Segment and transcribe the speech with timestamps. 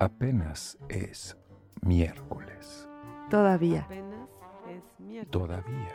[0.00, 1.36] Apenas es
[1.82, 2.88] miércoles.
[3.28, 3.82] Todavía.
[3.82, 4.30] Apenas
[4.66, 5.30] es miércoles.
[5.30, 5.94] Todavía.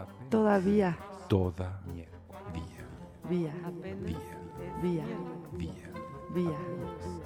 [0.00, 0.98] Apenas Todavía.
[1.28, 2.42] Toda miércoles.
[2.52, 2.88] Día.
[3.30, 3.54] Vía.
[3.64, 4.18] Apenas Día.
[4.18, 5.04] es Vía.
[5.52, 5.92] Día.
[6.34, 6.58] Vía.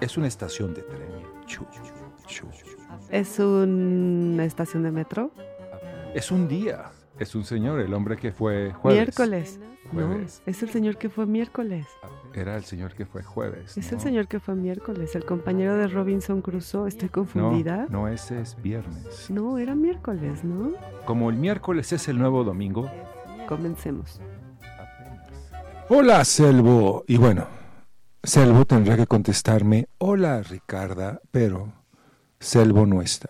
[0.03, 1.09] Es una estación de tren.
[1.47, 1.65] Chu,
[2.27, 2.47] chu.
[3.09, 5.31] ¿Es una estación de metro?
[6.15, 6.91] Es un día.
[7.21, 8.99] Es un señor, el hombre que fue jueves.
[8.99, 9.61] Miércoles.
[9.93, 11.87] No, es el señor que fue miércoles.
[12.33, 13.77] Era el señor que fue jueves.
[13.77, 13.99] Es ¿no?
[13.99, 16.89] el señor que fue miércoles, el compañero de Robinson Crusoe.
[16.89, 17.87] ¿Estoy No, confundida?
[17.91, 19.29] no, ese es viernes.
[19.31, 20.73] No, era miércoles, ¿no?
[21.05, 22.91] Como el miércoles es el nuevo domingo.
[23.47, 24.19] Comencemos.
[25.91, 27.05] Hola, Selvo.
[27.07, 27.47] Y bueno,
[28.23, 31.73] Selvo tendrá que contestarme, hola, Ricarda, pero
[32.39, 33.29] Selvo no está.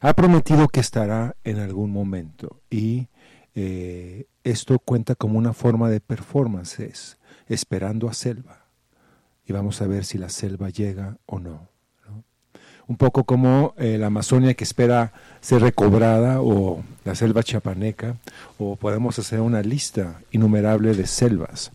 [0.00, 3.08] Ha prometido que estará en algún momento y
[3.54, 8.66] eh, esto cuenta como una forma de performances, esperando a Selva.
[9.46, 11.68] Y vamos a ver si la selva llega o no.
[12.86, 18.16] Un poco como eh, la Amazonia que espera ser recobrada o la selva chapaneca,
[18.58, 21.70] o podemos hacer una lista innumerable de selvas.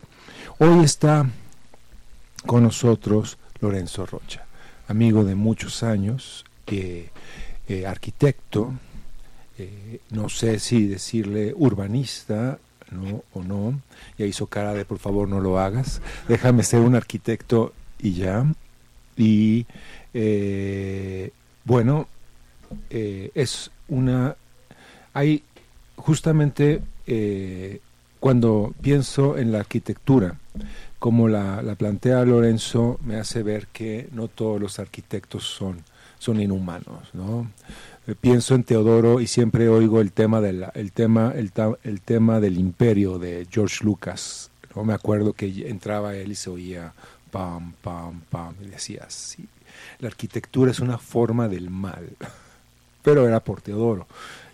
[0.58, 1.28] Hoy está
[2.46, 4.44] con nosotros Lorenzo Rocha,
[4.88, 7.10] amigo de muchos años, eh,
[7.86, 8.72] arquitecto,
[9.58, 12.58] eh, no sé si decirle urbanista
[12.90, 13.80] no o no,
[14.18, 18.46] ya hizo cara de por favor no lo hagas, déjame ser un arquitecto y ya,
[19.16, 19.66] y
[20.12, 21.30] eh,
[21.64, 22.08] bueno,
[22.90, 24.36] eh, es una,
[25.12, 25.42] hay
[25.96, 26.82] justamente
[28.20, 30.38] cuando pienso en la arquitectura,
[30.98, 35.84] como la, la plantea Lorenzo, me hace ver que no todos los arquitectos son,
[36.18, 37.50] son inhumanos, ¿no?
[38.06, 41.50] Eh, Pienso en Teodoro y siempre oigo el tema, de la- el tema, el,
[41.84, 44.50] el tema del imperio de George Lucas.
[44.74, 44.84] ¿no?
[44.84, 46.92] Me acuerdo que entraba él y se oía
[47.30, 49.46] pam, pam, pam, y decía, sí,
[49.98, 52.08] la arquitectura es una forma del mal.
[53.02, 54.06] Pero era por Teodoro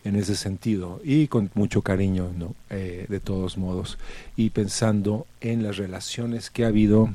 [0.03, 2.55] en ese sentido y con mucho cariño, ¿no?
[2.71, 3.99] Eh, de todos modos,
[4.37, 7.11] y pensando en las relaciones que ha habido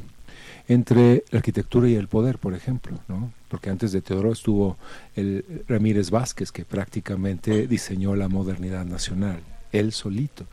[0.67, 3.31] entre la arquitectura y el poder, por ejemplo, ¿no?
[3.49, 4.77] Porque antes de Teodoro estuvo
[5.15, 10.45] el Ramírez Vázquez, que prácticamente diseñó la modernidad nacional, él solito.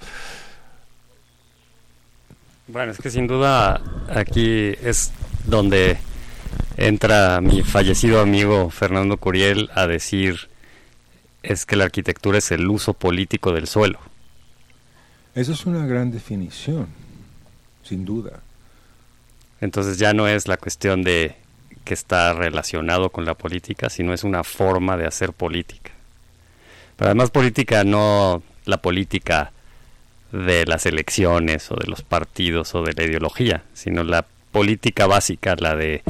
[2.69, 5.13] Bueno, es que sin duda aquí es
[5.47, 5.99] donde
[6.77, 10.49] entra mi fallecido amigo Fernando Curiel a decir
[11.43, 13.99] es que la arquitectura es el uso político del suelo.
[15.35, 16.87] Eso es una gran definición,
[17.83, 18.41] sin duda.
[19.63, 21.37] Entonces ya no es la cuestión de
[21.85, 25.93] que está relacionado con la política, sino es una forma de hacer política.
[26.97, 29.53] Pero además política no la política
[30.33, 35.55] de las elecciones o de los partidos o de la ideología, sino la política básica,
[35.57, 36.03] la de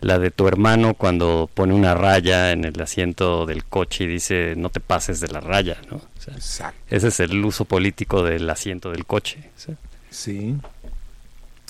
[0.00, 4.54] la de tu hermano cuando pone una raya en el asiento del coche y dice
[4.56, 5.96] no te pases de la raya, ¿no?
[5.96, 9.50] O sea, ese es el uso político del asiento del coche.
[9.56, 9.74] ¿sí?
[10.10, 10.56] Sí.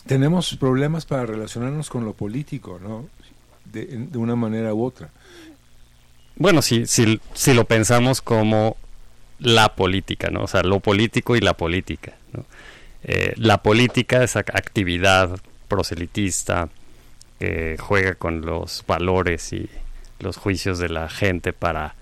[0.07, 3.09] Tenemos problemas para relacionarnos con lo político, ¿no?
[3.65, 5.11] De, una manera u otra.
[6.37, 8.77] Bueno, si, si, si lo pensamos como
[9.39, 10.43] la política, ¿no?
[10.45, 12.15] O sea, lo político y la política.
[13.05, 16.69] Eh, la política es ac- actividad proselitista
[17.39, 19.69] que juega con los valores y
[20.21, 21.95] los juicios de la gente para,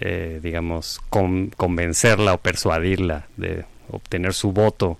[0.00, 4.98] eh, digamos, con- convencerla o persuadirla de obtener su voto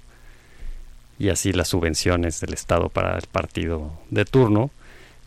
[1.21, 4.71] y así las subvenciones del Estado para el partido de turno,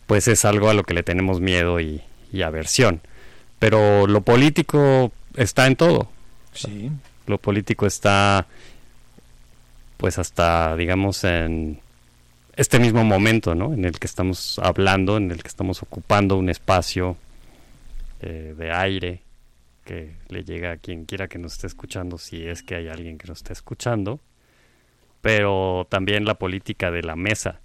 [0.08, 3.00] pues es algo a lo que le tenemos miedo y, y aversión.
[3.60, 6.08] Pero lo político está en todo.
[6.52, 6.90] Sí.
[7.28, 8.48] Lo político está,
[9.96, 11.78] pues hasta, digamos, en
[12.56, 13.72] este mismo momento, ¿no?
[13.72, 17.16] En el que estamos hablando, en el que estamos ocupando un espacio
[18.20, 19.20] eh, de aire
[19.84, 23.16] que le llega a quien quiera que nos esté escuchando, si es que hay alguien
[23.16, 24.18] que nos esté escuchando.
[25.24, 27.60] Pero también la política de la mesa,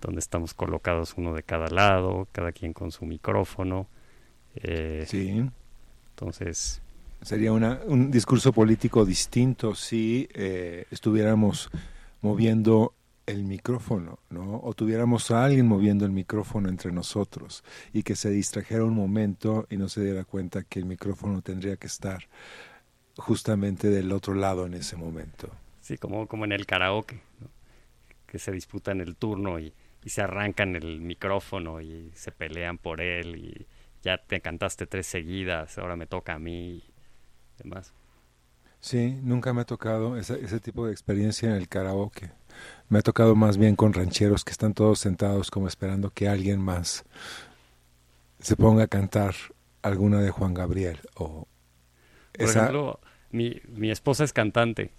[0.00, 3.86] donde estamos colocados uno de cada lado, cada quien con su micrófono.
[4.56, 5.48] eh, Sí.
[6.10, 6.82] Entonces,
[7.22, 11.70] Sería una, un discurso político distinto si eh, estuviéramos
[12.20, 12.92] moviendo
[13.24, 14.60] el micrófono, ¿no?
[14.62, 19.66] O tuviéramos a alguien moviendo el micrófono entre nosotros y que se distrajera un momento
[19.70, 22.28] y no se diera cuenta que el micrófono tendría que estar
[23.16, 25.48] justamente del otro lado en ese momento.
[25.84, 27.50] Sí, como, como en el karaoke, ¿no?
[28.26, 33.02] que se disputan el turno y, y se arrancan el micrófono y se pelean por
[33.02, 33.66] él y
[34.02, 36.84] ya te cantaste tres seguidas, ahora me toca a mí y
[37.58, 37.92] demás.
[38.80, 42.30] Sí, nunca me ha tocado ese, ese tipo de experiencia en el karaoke.
[42.88, 46.60] Me ha tocado más bien con rancheros que están todos sentados como esperando que alguien
[46.60, 47.04] más
[48.40, 49.34] se ponga a cantar
[49.82, 51.46] alguna de Juan Gabriel o
[52.36, 53.00] Por ejemplo,
[53.30, 54.90] mi, mi esposa es cantante.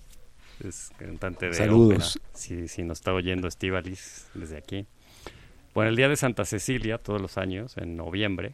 [0.63, 2.15] Es cantante de Saludos.
[2.15, 2.29] ópera.
[2.33, 4.85] Si, si nos está oyendo Estivalis desde aquí.
[5.73, 8.53] Bueno, el día de Santa Cecilia, todos los años, en noviembre,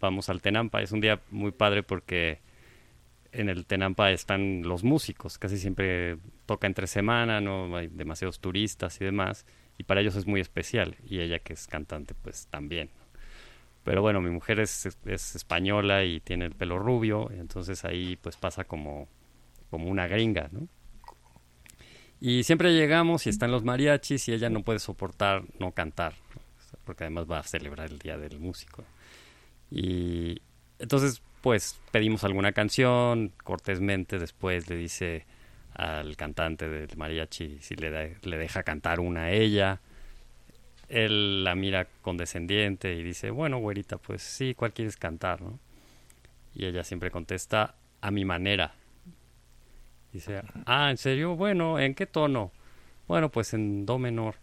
[0.00, 0.82] vamos al Tenampa.
[0.82, 2.40] Es un día muy padre porque
[3.32, 5.38] en el Tenampa están los músicos.
[5.38, 9.46] Casi siempre toca entre semana, no hay demasiados turistas y demás.
[9.78, 10.96] Y para ellos es muy especial.
[11.06, 12.90] Y ella que es cantante, pues también.
[13.84, 17.30] Pero bueno, mi mujer es, es española y tiene el pelo rubio.
[17.30, 19.06] Entonces ahí pues pasa como,
[19.70, 20.66] como una gringa, ¿no?
[22.26, 26.14] Y siempre llegamos y están los mariachis y ella no puede soportar no cantar,
[26.84, 28.84] porque además va a celebrar el Día del Músico.
[29.70, 30.42] Y
[30.80, 35.24] entonces, pues pedimos alguna canción, cortésmente después le dice
[35.74, 39.80] al cantante del mariachi si le, da- le deja cantar una a ella.
[40.88, 45.42] Él la mira condescendiente y dice, bueno, güerita, pues sí, ¿cuál quieres cantar?
[45.42, 45.60] ¿no?
[46.56, 48.74] Y ella siempre contesta, a mi manera.
[50.16, 51.36] Dice, ah, ¿en serio?
[51.36, 52.50] Bueno, ¿en qué tono?
[53.06, 54.36] Bueno, pues en do menor.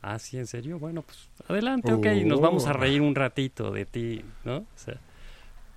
[0.00, 0.78] Ah, sí, ¿en serio?
[0.78, 4.58] Bueno, pues adelante, ok, nos vamos a reír un ratito de ti, ¿no?
[4.58, 5.00] O sea,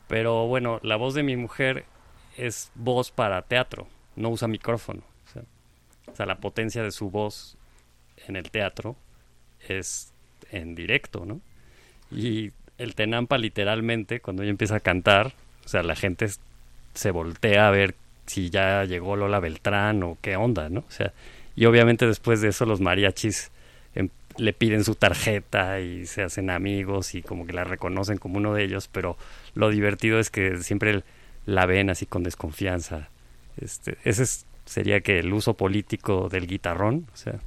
[0.07, 1.85] pero bueno, la voz de mi mujer
[2.37, 5.01] es voz para teatro, no usa micrófono.
[6.11, 7.57] O sea, la potencia de su voz
[8.27, 8.95] en el teatro
[9.67, 10.13] es
[10.51, 11.41] en directo, ¿no?
[12.11, 15.33] Y el Tenampa literalmente, cuando ella empieza a cantar,
[15.65, 16.27] o sea, la gente
[16.93, 17.95] se voltea a ver
[18.29, 20.81] si ya llegó Lola Beltrán o qué onda, ¿no?
[20.81, 21.13] O sea,
[21.55, 23.51] y obviamente después de eso los mariachis
[23.95, 28.37] em, le piden su tarjeta y se hacen amigos y como que la reconocen como
[28.37, 29.17] uno de ellos, pero
[29.55, 31.03] lo divertido es que siempre
[31.45, 33.09] la ven así con desconfianza.
[33.57, 37.41] Este, ese es- sería que el uso político del guitarrón, o sea,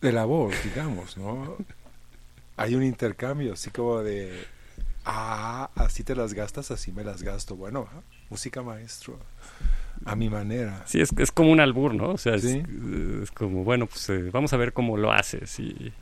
[0.00, 1.56] de la voz, digamos, ¿no?
[2.56, 4.48] Hay un intercambio, así como de,
[5.04, 7.56] ah, así te las gastas, así me las gasto.
[7.56, 7.88] Bueno,
[8.32, 9.18] música maestro,
[10.06, 10.82] a mi manera.
[10.86, 12.08] Sí, es, es como un albur, ¿no?
[12.12, 12.62] O sea, es, Sí.
[13.22, 15.92] es como, bueno, pues eh, vamos a ver cómo lo haces y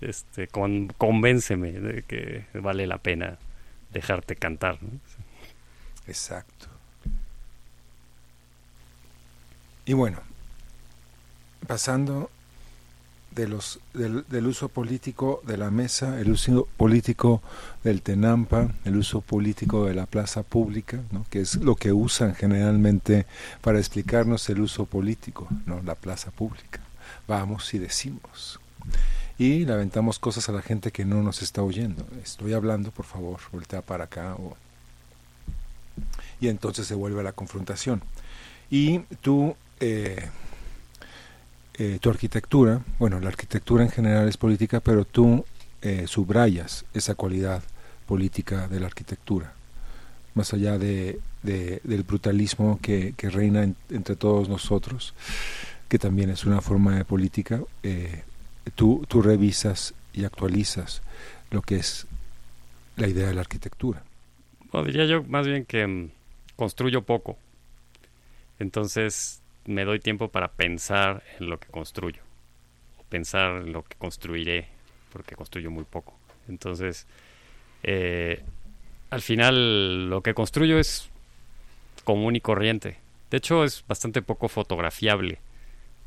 [0.00, 3.38] este, con, convénceme de que vale la pena
[3.92, 4.90] dejarte cantar, ¿no?
[6.06, 6.68] Exacto.
[9.84, 10.20] Y bueno,
[11.66, 12.30] pasando
[13.30, 17.42] de los, del, uso político de la mesa, el uso político
[17.84, 21.24] del Tenampa, el uso político de la plaza pública, ¿no?
[21.30, 23.26] que es lo que usan generalmente
[23.60, 25.80] para explicarnos el uso político, ¿no?
[25.82, 26.80] la plaza pública.
[27.28, 28.60] Vamos y decimos.
[29.38, 32.06] Y le aventamos cosas a la gente que no nos está oyendo.
[32.22, 34.34] Estoy hablando, por favor, voltea para acá.
[34.34, 34.56] O...
[36.40, 38.02] Y entonces se vuelve la confrontación.
[38.70, 40.28] Y tú eh,
[41.80, 45.44] eh, tu arquitectura, bueno, la arquitectura en general es política, pero tú
[45.80, 47.62] eh, subrayas esa cualidad
[48.06, 49.54] política de la arquitectura,
[50.34, 55.14] más allá de, de- del brutalismo que, que reina en- entre todos nosotros,
[55.88, 58.24] que también es una forma de política, eh,
[58.74, 61.00] tú, tú revisas y actualizas
[61.50, 62.06] lo que es
[62.96, 64.02] la idea de la arquitectura.
[64.72, 66.10] No, diría yo más bien que mm,
[66.56, 67.38] construyo poco.
[68.58, 69.39] Entonces
[69.70, 72.22] me doy tiempo para pensar en lo que construyo.
[73.08, 74.68] Pensar en lo que construiré,
[75.12, 76.14] porque construyo muy poco.
[76.48, 77.06] Entonces,
[77.82, 78.42] eh,
[79.10, 81.08] al final lo que construyo es
[82.04, 82.98] común y corriente.
[83.30, 85.38] De hecho, es bastante poco fotografiable.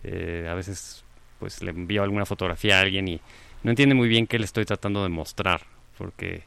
[0.03, 1.03] Eh, a veces
[1.39, 3.21] pues le envío alguna fotografía a alguien y
[3.63, 5.61] no entiende muy bien qué le estoy tratando de mostrar,
[5.97, 6.43] porque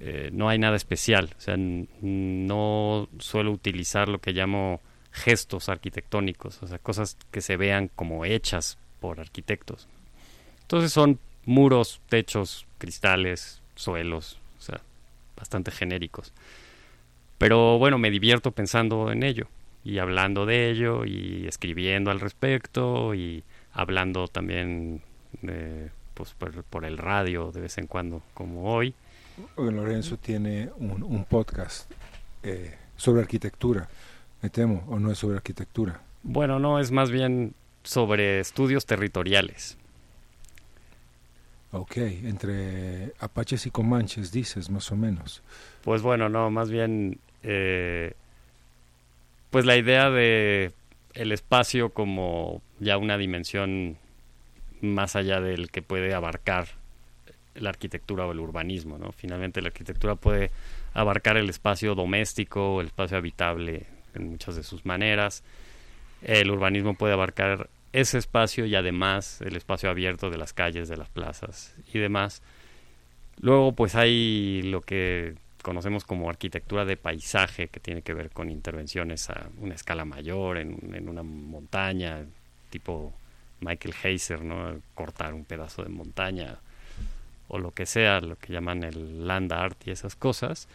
[0.00, 1.34] eh, no hay nada especial.
[1.38, 4.80] O sea, no suelo utilizar lo que llamo
[5.16, 9.88] gestos arquitectónicos, o sea, cosas que se vean como hechas por arquitectos.
[10.62, 14.80] Entonces son muros, techos, cristales, suelos, o sea,
[15.36, 16.32] bastante genéricos.
[17.38, 19.48] Pero bueno, me divierto pensando en ello
[19.84, 23.42] y hablando de ello y escribiendo al respecto y
[23.72, 25.02] hablando también
[26.14, 26.34] pues
[26.70, 28.94] por, el radio de vez en cuando, como hoy.
[29.56, 31.90] Lorenzo tiene un, un podcast
[32.42, 33.88] eh, sobre arquitectura,
[34.42, 36.00] me temo, o no es sobre arquitectura.
[36.22, 39.78] Bueno, no, es más bien sobre estudios territoriales.
[41.72, 45.42] Ok, entre apaches y comanches, dices, más o menos.
[45.82, 48.14] Pues bueno, no, más bien, eh,
[49.50, 50.72] pues la idea de
[51.14, 53.96] el espacio como ya una dimensión
[54.80, 56.68] más allá del que puede abarcar
[57.54, 59.12] la arquitectura o el urbanismo, ¿no?
[59.12, 60.50] Finalmente la arquitectura puede
[60.92, 63.86] abarcar el espacio doméstico, el espacio habitable
[64.16, 65.42] en muchas de sus maneras.
[66.22, 70.96] El urbanismo puede abarcar ese espacio y además el espacio abierto de las calles, de
[70.96, 72.42] las plazas y demás.
[73.40, 78.50] Luego, pues hay lo que conocemos como arquitectura de paisaje, que tiene que ver con
[78.50, 82.24] intervenciones a una escala mayor, en, en una montaña,
[82.70, 83.12] tipo
[83.60, 84.80] Michael Heiser, ¿no?
[84.94, 86.58] Cortar un pedazo de montaña
[87.48, 90.68] o lo que sea, lo que llaman el land art y esas cosas.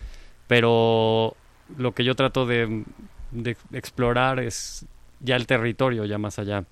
[0.47, 1.35] Pero
[1.77, 2.83] lo que yo trato de,
[3.31, 4.85] de explorar es
[5.19, 6.65] ya el territorio, ya más allá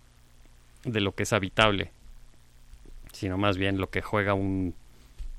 [0.84, 1.92] de lo que es habitable,
[3.12, 4.74] sino más bien lo que juega un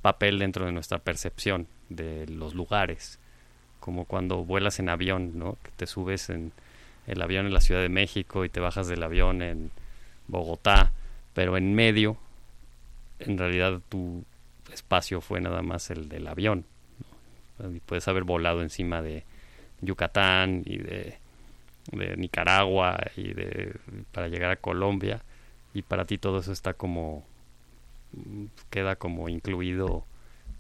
[0.03, 3.19] papel dentro de nuestra percepción de los lugares,
[3.81, 5.57] como cuando vuelas en avión, ¿no?
[5.63, 6.53] Que te subes en
[7.07, 9.71] el avión en la Ciudad de México y te bajas del avión en
[10.29, 10.93] Bogotá,
[11.35, 12.17] pero en medio,
[13.19, 14.25] en realidad tu
[14.73, 16.65] espacio fue nada más el del avión.
[17.59, 19.25] Y puedes haber volado encima de
[19.83, 21.19] Yucatán y de,
[22.17, 23.75] Nicaragua y de
[24.13, 25.23] para llegar a Colombia
[25.75, 27.25] y para ti todo eso está como
[28.71, 30.05] queda como incluido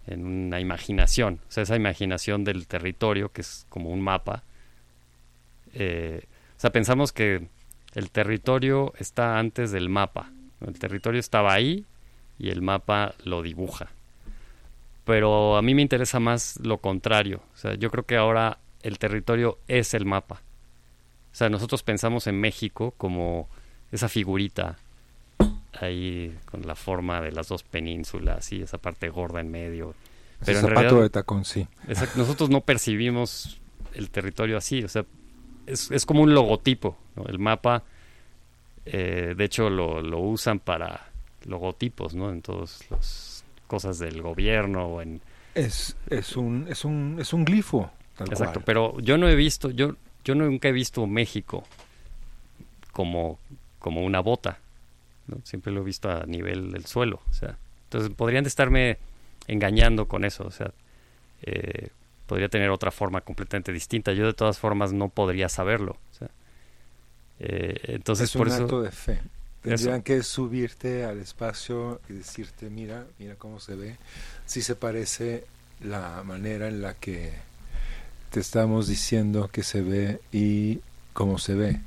[0.06, 4.42] en una imaginación, o sea, esa imaginación del territorio que es como un mapa.
[5.74, 6.24] Eh,
[6.56, 7.48] o sea, pensamos que
[7.94, 10.30] el territorio está antes del mapa.
[10.66, 11.84] El territorio estaba ahí
[12.38, 13.90] y el mapa lo dibuja.
[15.04, 17.42] Pero a mí me interesa más lo contrario.
[17.54, 20.42] O sea, yo creo que ahora el territorio es el mapa.
[21.32, 23.48] O sea, nosotros pensamos en México como
[23.92, 24.78] esa figurita
[25.80, 29.94] ahí con la forma de las dos penínsulas y esa parte gorda en medio.
[30.44, 31.66] Pero en zapato de tacón, sí.
[32.16, 33.60] nosotros no percibimos
[33.94, 35.04] el territorio así, o sea,
[35.66, 36.96] es, es como un logotipo.
[37.26, 37.84] El mapa,
[38.86, 41.10] eh, de hecho, lo, lo usan para
[41.44, 42.30] logotipos, ¿no?
[42.30, 45.20] En todas las cosas del gobierno o en...
[45.54, 47.90] Es, es, un, es, un, es un glifo,
[48.28, 51.64] Exacto, pero yo no he visto, yo, yo nunca he visto México
[52.92, 53.38] como,
[53.78, 54.58] como una bota.
[55.44, 57.20] Siempre lo he visto a nivel del suelo.
[57.30, 58.98] O sea, entonces podrían estarme
[59.46, 60.44] engañando con eso.
[60.44, 60.72] O sea,
[61.42, 61.90] eh,
[62.26, 64.12] podría tener otra forma completamente distinta.
[64.12, 65.92] Yo de todas formas no podría saberlo.
[65.92, 66.30] O sea,
[67.38, 69.20] eh, entonces es un acto de fe.
[69.62, 73.98] Tendrían que subirte al espacio y decirte, mira, mira cómo se ve.
[74.46, 75.44] Si se parece
[75.80, 77.32] la manera en la que
[78.30, 80.80] te estamos diciendo que se ve y
[81.12, 81.80] cómo se ve.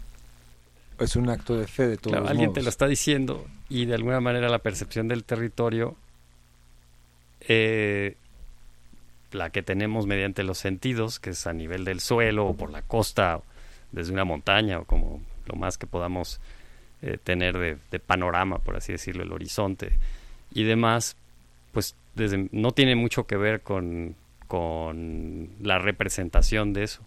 [0.99, 3.95] Es un acto de fe de todos claro, Alguien te lo está diciendo y de
[3.95, 5.95] alguna manera la percepción del territorio,
[7.41, 8.15] eh,
[9.31, 12.83] la que tenemos mediante los sentidos, que es a nivel del suelo o por la
[12.83, 13.41] costa,
[13.91, 16.39] desde una montaña o como lo más que podamos
[17.01, 17.57] eh, tener
[17.89, 19.93] de, panorama, por así decirlo, el horizonte
[20.53, 21.15] y demás,
[21.71, 24.15] pues desde, no tiene mucho que ver con,
[24.47, 27.03] con la representación de eso.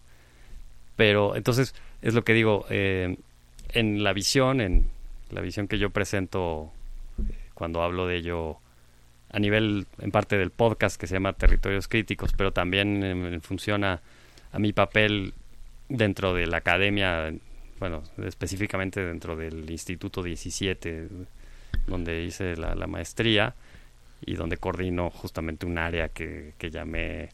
[0.96, 3.16] Pero entonces es lo que digo, eh,
[3.70, 4.86] en la visión, en
[5.30, 6.72] la visión que yo presento
[7.18, 8.58] eh, cuando hablo de ello
[9.30, 13.84] a nivel, en parte del podcast que se llama Territorios Críticos, pero también en, función
[13.84, 14.00] a,
[14.58, 15.34] mi papel
[15.88, 17.34] dentro de la academia,
[17.78, 21.08] bueno, específicamente dentro del Instituto 17,
[21.86, 23.54] donde hice la, maestría
[24.20, 27.30] y donde coordino justamente un área que, que llamé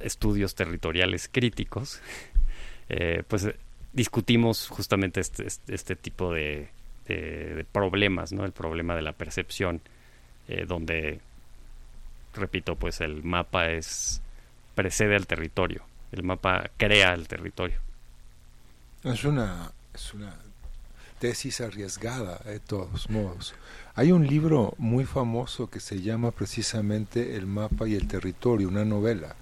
[0.00, 2.00] estudios territoriales críticos,
[2.88, 3.48] eh, pues
[3.92, 6.68] discutimos justamente este, este, este tipo de,
[7.72, 8.44] problemas, ¿no?
[8.44, 9.80] El problema de la percepción,
[10.48, 11.20] eh, donde,
[12.34, 14.22] repito, pues el mapa es
[14.74, 17.78] precede al territorio, el mapa crea el territorio.
[19.04, 20.34] Es una, es una
[21.18, 23.54] tesis arriesgada, de todos modos.
[23.96, 28.84] Hay un libro muy famoso que se llama precisamente El mapa y el territorio, una
[28.84, 29.36] novela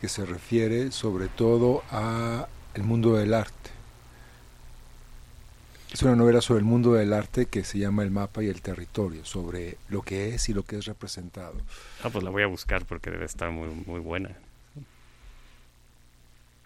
[0.00, 3.74] que se refiere sobre todo a el mundo del arte
[5.94, 8.60] es una novela sobre el mundo del arte que se llama El mapa y el
[8.60, 11.54] territorio, sobre lo que es y lo que es representado.
[12.02, 14.36] Ah, pues la voy a buscar porque debe estar muy, muy buena.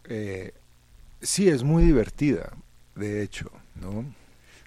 [0.05, 0.55] Eh,
[1.21, 2.55] sí, es muy divertida,
[2.95, 4.07] de hecho, ¿no?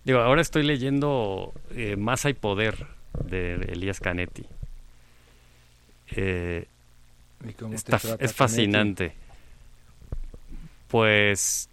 [0.03, 2.87] Digo, ahora estoy leyendo eh, Masa y Poder
[3.23, 4.45] de Elías Canetti.
[6.15, 6.65] Eh,
[8.19, 9.13] es fascinante.
[10.87, 11.69] Pues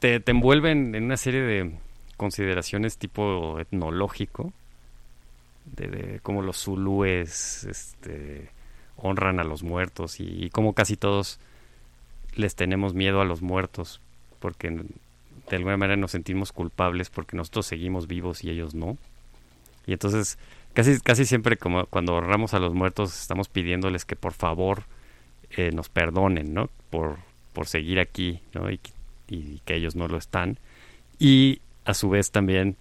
[0.00, 1.78] te, te envuelven en una serie de
[2.16, 4.52] consideraciones tipo etnológico,
[5.64, 8.50] de, cómo los zulúes este,
[8.96, 11.38] honran a los muertos y, y cómo casi todos
[12.34, 14.00] les tenemos miedo a los muertos,
[14.40, 14.84] porque
[15.50, 18.96] de alguna manera nos sentimos culpables porque nosotros seguimos vivos y ellos no.
[19.86, 20.38] Y entonces
[20.74, 24.84] casi, casi siempre como cuando honramos a los muertos estamos pidiéndoles que por favor
[25.56, 26.70] eh, nos perdonen, ¿no?
[26.90, 27.16] Por,
[27.52, 28.70] por seguir aquí, ¿no?
[28.70, 28.80] Y,
[29.66, 30.58] que ellos no lo están.
[31.18, 32.76] Y a su vez también,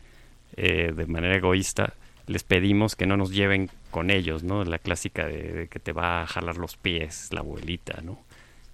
[0.55, 1.93] eh, de manera egoísta,
[2.25, 4.63] les pedimos que no nos lleven con ellos, ¿no?
[4.63, 8.24] La clásica de, que te va a jalar los pies la abuelita, ¿no?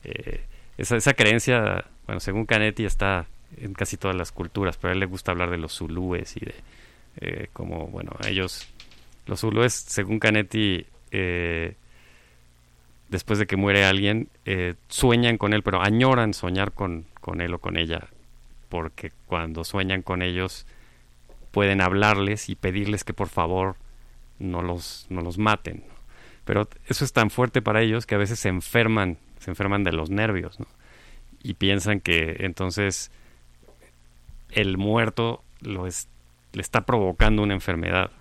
[0.03, 0.41] Eh,
[0.77, 3.25] esa, esa creencia, bueno, según Canetti está
[3.57, 6.41] en casi todas las culturas, pero a él le gusta hablar de los zulúes y
[6.41, 6.55] de
[7.17, 8.67] eh, como, bueno, ellos,
[9.27, 11.75] los zulúes, según Canetti, eh,
[13.09, 17.53] después de que muere alguien, eh, sueñan con él, pero añoran soñar con, con él
[17.53, 18.07] o con ella,
[18.69, 20.65] porque cuando sueñan con ellos
[21.51, 23.75] pueden hablarles y pedirles que por favor
[24.39, 25.83] no los, no los maten.
[26.45, 29.93] Pero eso es tan fuerte para ellos que a veces se enferman, se enferman de
[29.93, 30.57] los nervios,
[31.43, 33.11] y piensan que entonces
[34.55, 36.07] el muerto lo es,
[36.53, 38.11] le está provocando una enfermedad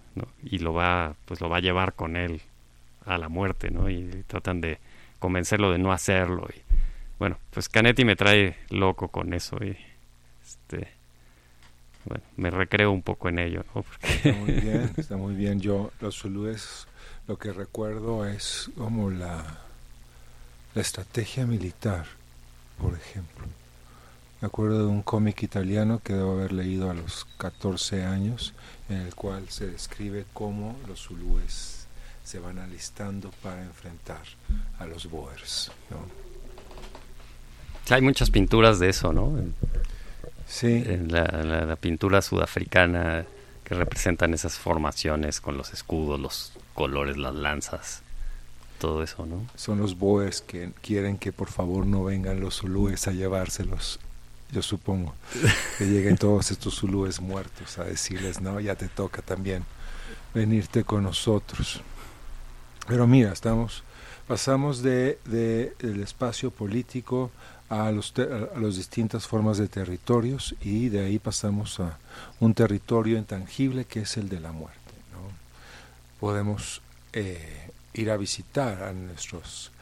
[0.44, 2.42] y lo va pues lo va a llevar con él
[3.06, 4.78] a la muerte no y tratan de
[5.18, 6.60] convencerlo de no hacerlo y
[7.18, 9.76] bueno pues Canetti me trae loco con eso y
[10.44, 10.88] este
[12.04, 13.84] bueno me recreo un poco en ello ¿no?
[14.02, 15.60] está muy bien está muy bien.
[15.60, 16.86] Yo los zulúes
[17.26, 19.60] lo que recuerdo es como la
[20.74, 22.04] la estrategia militar
[22.78, 23.46] por ejemplo
[24.42, 28.54] me acuerdo de un cómic italiano que debo haber leído a los 14 años,
[28.88, 31.87] en el cual se describe cómo los zulúes
[32.25, 34.22] se van alistando para enfrentar
[34.80, 35.70] a los boers.
[37.88, 39.32] hay muchas pinturas de eso, ¿no?
[40.49, 40.82] Sí.
[40.87, 43.25] En la, pintura sudafricana
[43.62, 48.02] que representan esas formaciones con los escudos, los colores, las lanzas,
[48.80, 49.46] todo eso, ¿no?
[49.54, 54.00] Son los boers que quieren que por favor no vengan los zulúes a llevárselos
[54.52, 55.14] yo supongo,
[55.78, 59.64] que lleguen todos estos zulúes muertos a decirles, no, ya te toca también
[60.35, 61.80] venirte con nosotros.
[62.87, 63.82] Pero mira, estamos,
[64.28, 67.30] pasamos de, de el espacio político
[67.71, 71.99] a los, a las distintas formas de territorios y de ahí pasamos a
[72.38, 74.78] un territorio intangible que es el de la muerte.
[75.12, 75.30] ¿no?
[76.21, 76.82] Podemos
[77.14, 79.73] eh, ir a visitar a nuestros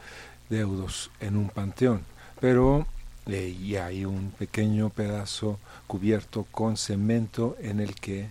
[0.49, 2.03] deudos en un panteón,
[2.39, 2.87] pero
[3.27, 8.27] y hay un pequeño pedazo cubierto con cemento en el que,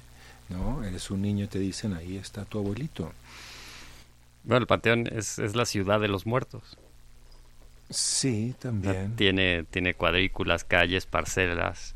[0.48, 0.84] ¿no?
[0.84, 3.12] Eres un niño y te dicen, ahí está tu abuelito.
[4.44, 6.76] Bueno, el panteón es, es la ciudad de los muertos.
[7.90, 9.16] Sí, también.
[9.16, 11.94] Tiene, tiene cuadrículas, calles, parcelas.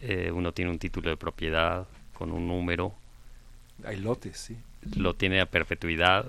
[0.00, 2.92] Eh, uno tiene un título de propiedad con un número.
[3.84, 4.56] Hay lotes, sí.
[4.96, 6.26] Lo tiene a perpetuidad.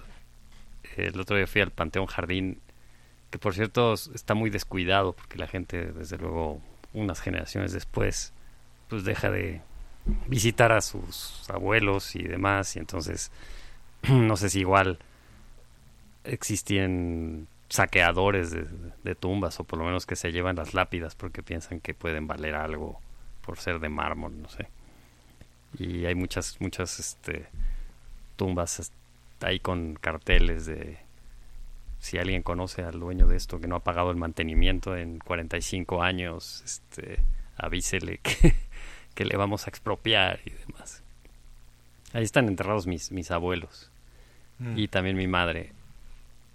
[0.96, 2.60] El otro día fui al Panteón Jardín
[3.34, 6.62] que por cierto está muy descuidado porque la gente, desde luego,
[6.94, 8.32] unas generaciones después,
[8.90, 9.60] pues deja de
[10.28, 13.32] visitar a sus abuelos y demás, y entonces
[14.08, 15.00] no sé si igual
[16.26, 21.80] existían saqueadores de, tumbas o por lo menos que se llevan las lápidas porque piensan
[21.80, 23.02] que pueden valer algo
[23.44, 24.68] por ser de mármol, no sé.
[25.80, 27.48] Y hay muchas, muchas este,
[28.36, 28.92] tumbas
[29.42, 31.03] ahí con carteles de
[32.04, 36.04] si alguien conoce al dueño de esto que no ha pagado el mantenimiento en 45
[36.04, 37.20] años, este,
[37.56, 38.56] avísele que,
[39.16, 41.02] que le vamos a expropiar y demás.
[42.12, 43.90] Ahí están enterrados mis, mis abuelos
[44.60, 44.78] mm.
[44.78, 45.72] y también mi madre.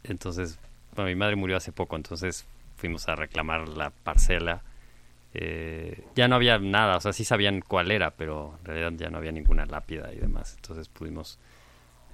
[0.04, 0.58] Entonces,
[0.94, 2.44] bueno, mi madre murió hace poco, entonces
[2.76, 4.60] fuimos a reclamar la parcela.
[5.32, 9.08] Eh, ya no había nada, o sea, sí sabían cuál era, pero en realidad ya
[9.08, 10.56] no había ninguna lápida y demás.
[10.56, 11.38] Entonces pudimos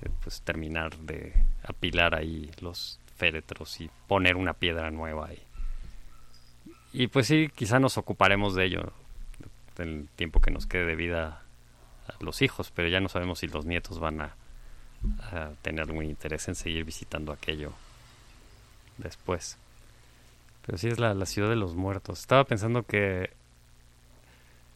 [0.02, 1.32] eh, pues terminar de
[1.64, 5.42] apilar ahí los féretros y poner una piedra nueva ahí.
[6.92, 8.92] Y pues sí, quizá nos ocuparemos de ello
[9.78, 11.42] el tiempo que nos quede de vida
[12.06, 14.36] a los hijos, pero ya no sabemos si los nietos van a,
[15.60, 17.72] tener algún interés en seguir visitando aquello
[18.96, 19.58] después.
[20.64, 22.20] Pero sí es la, la ciudad de los muertos.
[22.20, 23.30] Estaba pensando que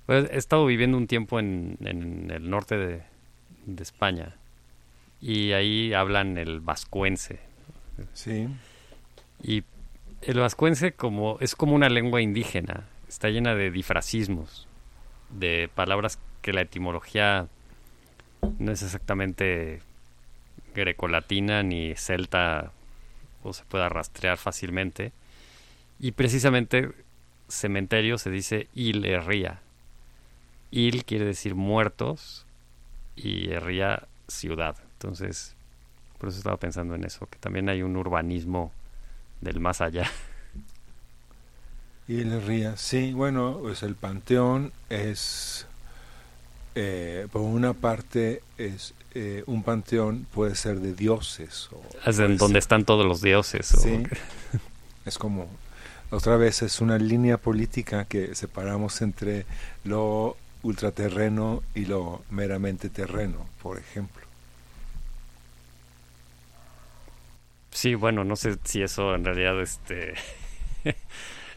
[0.05, 3.03] pues, he estado viviendo un tiempo en, en el norte de,
[3.65, 4.35] de España
[5.21, 7.41] y ahí hablan el vascuense,
[8.15, 8.49] Sí.
[9.43, 9.65] Y
[10.23, 14.67] el vascuense como es como una lengua indígena, está llena de difracismos,
[15.31, 17.49] de palabras que la etimología
[18.59, 19.83] no es exactamente
[20.75, 22.73] grecolatina ni celta
[23.43, 25.13] o se pueda rastrear fácilmente.
[26.01, 26.91] Y precisamente
[27.49, 29.61] cementerio se dice il herría.
[30.71, 32.47] Il quiere decir muertos
[33.17, 34.77] y herría ciudad.
[34.95, 35.57] Entonces,
[36.19, 38.73] por eso estaba pensando en eso, que también hay un urbanismo
[39.41, 40.11] del más allá.
[42.09, 45.67] Y el ría, sí, bueno, pues el panteón es,
[46.75, 51.69] eh, por una parte, es eh, un panteón puede ser de dioses.
[51.73, 53.67] O es en donde están todos los dioses.
[53.67, 54.03] Sí,
[55.05, 55.49] es como,
[56.11, 59.45] otra vez es una línea política que separamos entre
[59.85, 64.28] lo ultraterreno y lo meramente terreno, por ejemplo.
[67.79, 70.15] Sí, bueno, no sé si eso en realidad este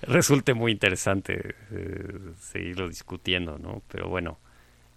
[0.04, 3.82] resulte muy interesante eh, seguirlo discutiendo, ¿no?
[3.88, 4.38] Pero bueno,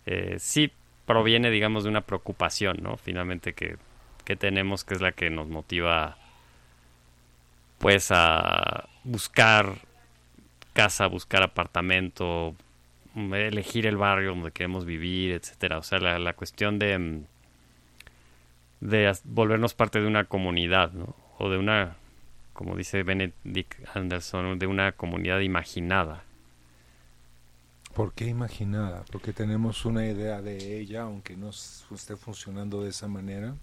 [0.06, 0.70] eh, sí
[1.06, 2.98] proviene, digamos, de una preocupación, ¿no?
[2.98, 3.78] Finalmente que,
[4.24, 6.18] que tenemos, que es la que nos motiva,
[7.78, 9.76] pues, a buscar
[10.74, 12.54] casa, buscar apartamento,
[13.16, 15.78] elegir el barrio donde queremos vivir, etcétera.
[15.78, 17.24] O sea, la, la cuestión de,
[18.84, 21.16] de volvernos parte de una comunidad, ¿no?
[21.38, 21.96] O de una
[22.54, 26.22] como dice Benedict Anderson, de una comunidad imaginada.
[27.94, 29.04] ¿Por qué imaginada?
[29.12, 33.54] Porque tenemos una idea de ella, aunque no esté funcionando de esa manera.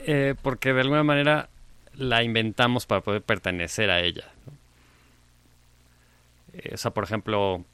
[0.00, 1.48] Eh, porque de alguna manera
[1.94, 4.30] la inventamos para poder pertenecer a ella.
[6.52, 7.64] Eh, o sea, por ejemplo,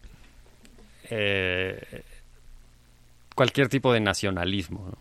[1.11, 2.05] eh,
[3.35, 4.96] cualquier tipo de nacionalismo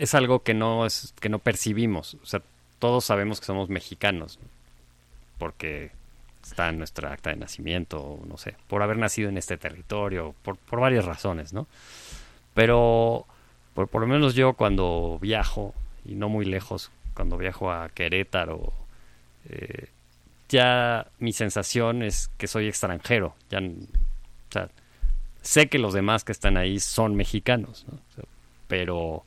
[0.00, 2.16] es algo que no es que no percibimos.
[2.22, 2.40] O sea,
[2.78, 4.38] todos sabemos que somos mexicanos,
[5.38, 5.90] porque
[6.42, 10.56] está en nuestra acta de nacimiento, no sé, por haber nacido en este territorio, por,
[10.56, 11.66] por varias razones, ¿no?
[12.54, 13.26] Pero
[13.74, 15.74] por, por, lo menos yo cuando viajo,
[16.06, 18.72] y no muy lejos, cuando viajo a Querétaro,
[19.50, 19.88] eh,
[20.48, 24.70] ya mi sensación es que soy extranjero, ya, o sea,
[25.42, 27.98] sé que los demás que están ahí son mexicanos, ¿no?
[28.66, 29.24] pero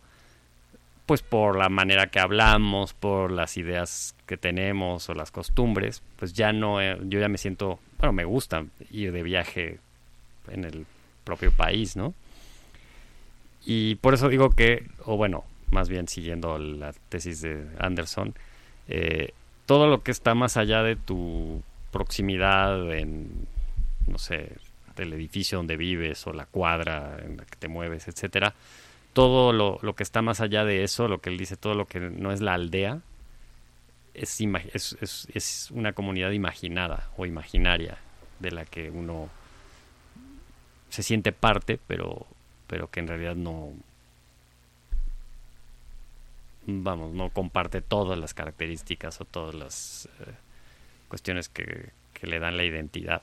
[1.06, 6.34] pues por la manera que hablamos, por las ideas que tenemos o las costumbres, pues
[6.34, 9.80] ya no, eh, yo ya me siento, bueno, me gusta ir de viaje
[10.48, 10.86] en el
[11.24, 12.14] propio país, ¿no?
[13.66, 18.34] Y por eso digo que, o bueno, más bien siguiendo la tesis de Anderson,
[18.88, 19.34] eh,
[19.66, 21.62] todo lo que está más allá de tu
[21.92, 23.48] proximidad en,
[24.08, 24.54] no sé,
[24.96, 28.54] del edificio donde vives o la cuadra en la que te mueves, etcétera,
[29.14, 31.86] todo lo, lo, que está más allá de eso, lo que él dice, todo lo
[31.86, 33.02] que no es la aldea,
[34.14, 34.40] es,
[35.34, 37.98] es, una comunidad imaginada o imaginaria
[38.40, 39.30] de la que uno
[40.90, 42.26] se siente parte, pero,
[42.68, 43.72] pero que en realidad no,
[46.68, 50.34] vamos, no comparte todas las características o todas las eh,
[51.08, 53.22] cuestiones que, que le dan la identidad.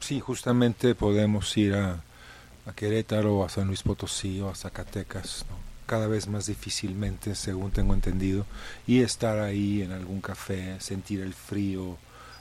[0.00, 2.02] Sí, justamente podemos ir a
[2.68, 5.44] a Querétaro, a San Luis Potosí o a Zacatecas,
[5.86, 8.44] cada vez más difícilmente, según tengo entendido,
[8.86, 11.96] y estar ahí en algún café, sentir el frío,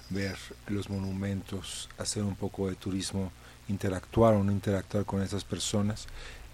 [0.09, 0.37] ver
[0.67, 3.31] los monumentos, hacer un poco de turismo,
[3.69, 6.07] interactuar o no interactuar con esas personas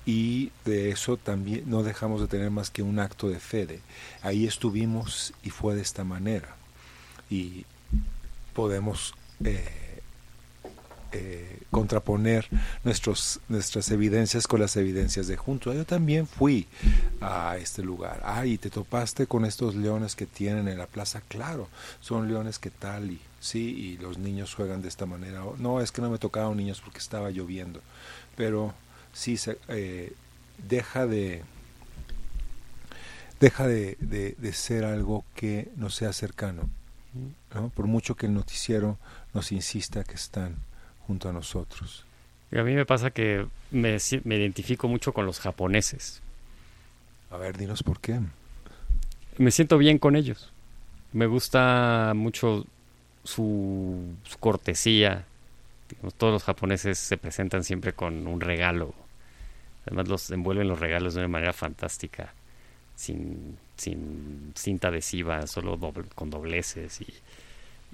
[0.06, 3.66] y de eso también no dejamos de tener más que un acto de fe.
[3.66, 3.80] De,
[4.22, 6.56] ahí estuvimos y fue de esta manera
[7.30, 7.66] y
[8.54, 9.83] podemos eh,
[11.14, 12.48] eh, contraponer
[12.84, 15.76] nuestros, nuestras evidencias con las evidencias de juntos.
[15.76, 16.68] Yo también fui
[17.22, 18.22] a este lugar.
[18.26, 21.22] Ah, y te topaste con estos leones que tienen en la plaza.
[21.28, 21.70] Claro,
[22.02, 25.44] son leones que tal y sí, y los niños juegan de esta manera.
[25.58, 27.82] No, es que no me tocaron niños porque estaba lloviendo.
[28.36, 28.74] Pero
[29.14, 30.14] sí, se, eh,
[30.68, 31.44] deja de
[33.40, 36.70] deja de, ser algo que no sea cercano.
[37.54, 37.70] ¿no?
[37.70, 38.98] Por mucho que el noticiero
[39.34, 40.56] nos insista que están
[41.08, 42.06] junto a nosotros.
[42.52, 46.22] a mí me pasa que me, me identifico mucho con los japoneses.
[47.32, 48.20] A ver, dinos por qué.
[49.38, 50.52] Me siento bien con ellos.
[51.14, 52.66] Me gusta mucho
[53.24, 55.26] su, cortesía.
[56.18, 58.94] todos los japoneses se presentan siempre con un regalo.
[59.86, 62.34] Además los envuelven los regalos de una manera fantástica,
[62.96, 65.78] sin, sin cinta adhesiva, solo
[66.16, 67.08] con dobleces y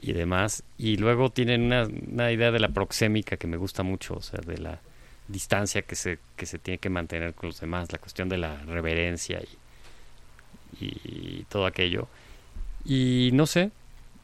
[0.01, 0.63] y demás.
[0.77, 4.39] Y luego tienen una, una, idea de la proxémica que me gusta mucho, o sea,
[4.45, 4.79] de la
[5.27, 8.57] distancia que se, que se tiene que mantener con los demás, la cuestión de la
[8.63, 9.41] reverencia
[10.79, 12.07] y, y todo aquello.
[12.85, 13.71] Y no sé,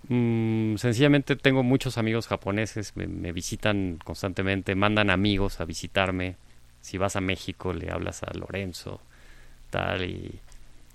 [0.09, 6.37] mmm, sencillamente tengo muchos amigos japoneses, me, me, visitan constantemente, mandan amigos a visitarme.
[6.81, 9.01] Si vas a México le hablas a Lorenzo,
[9.71, 10.39] tal, y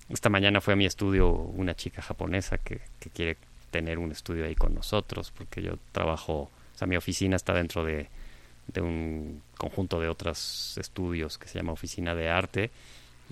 [0.09, 3.37] esta mañana fue a mi estudio una chica japonesa que, que quiere
[3.71, 7.85] tener un estudio ahí con nosotros, porque yo trabajo, o sea, mi oficina está dentro
[7.85, 8.09] de,
[8.69, 12.71] de un conjunto de otros estudios que se llama Oficina de Arte,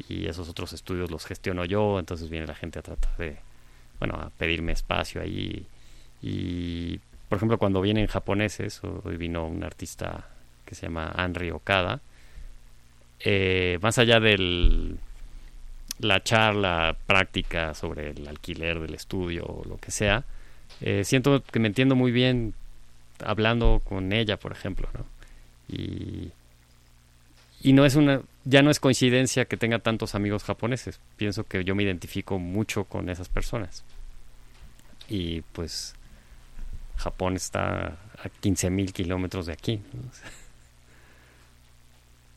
[0.09, 3.37] y esos otros estudios los gestiono yo, entonces viene la gente a tratar de,
[3.99, 5.67] bueno, a pedirme espacio ahí.
[6.23, 10.29] Y, por ejemplo, cuando vienen japoneses, hoy vino un artista
[10.65, 12.01] que se llama Henry Okada,
[13.21, 14.99] eh, más allá del
[15.99, 20.25] la charla práctica sobre el alquiler del estudio o lo que sea,
[20.81, 22.55] eh, siento que me entiendo muy bien
[23.25, 25.05] hablando con ella, por ejemplo, ¿no?
[25.69, 26.31] Y,
[27.63, 31.01] y no es una, ya no es coincidencia que tenga tantos amigos japoneses.
[31.17, 33.85] Pienso que yo me identifico mucho con esas personas.
[35.09, 35.95] Y pues
[36.97, 39.81] Japón está a 15.000 kilómetros de aquí.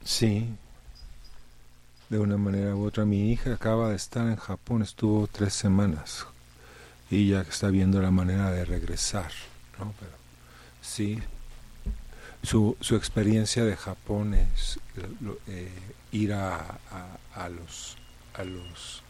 [0.03, 0.47] Sí,
[2.11, 3.05] de una manera u otra.
[3.05, 6.27] Mi hija acaba de estar en Japón, estuvo tres semanas
[7.09, 9.31] y ya está viendo la manera de regresar,
[9.79, 9.93] ¿no?
[9.97, 10.11] Pero
[10.81, 11.19] sí,
[12.43, 14.77] su, su experiencia de Japón es
[15.47, 15.71] eh,
[16.11, 16.79] ir a,
[17.33, 17.95] a, los
[18.33, 19.03] a los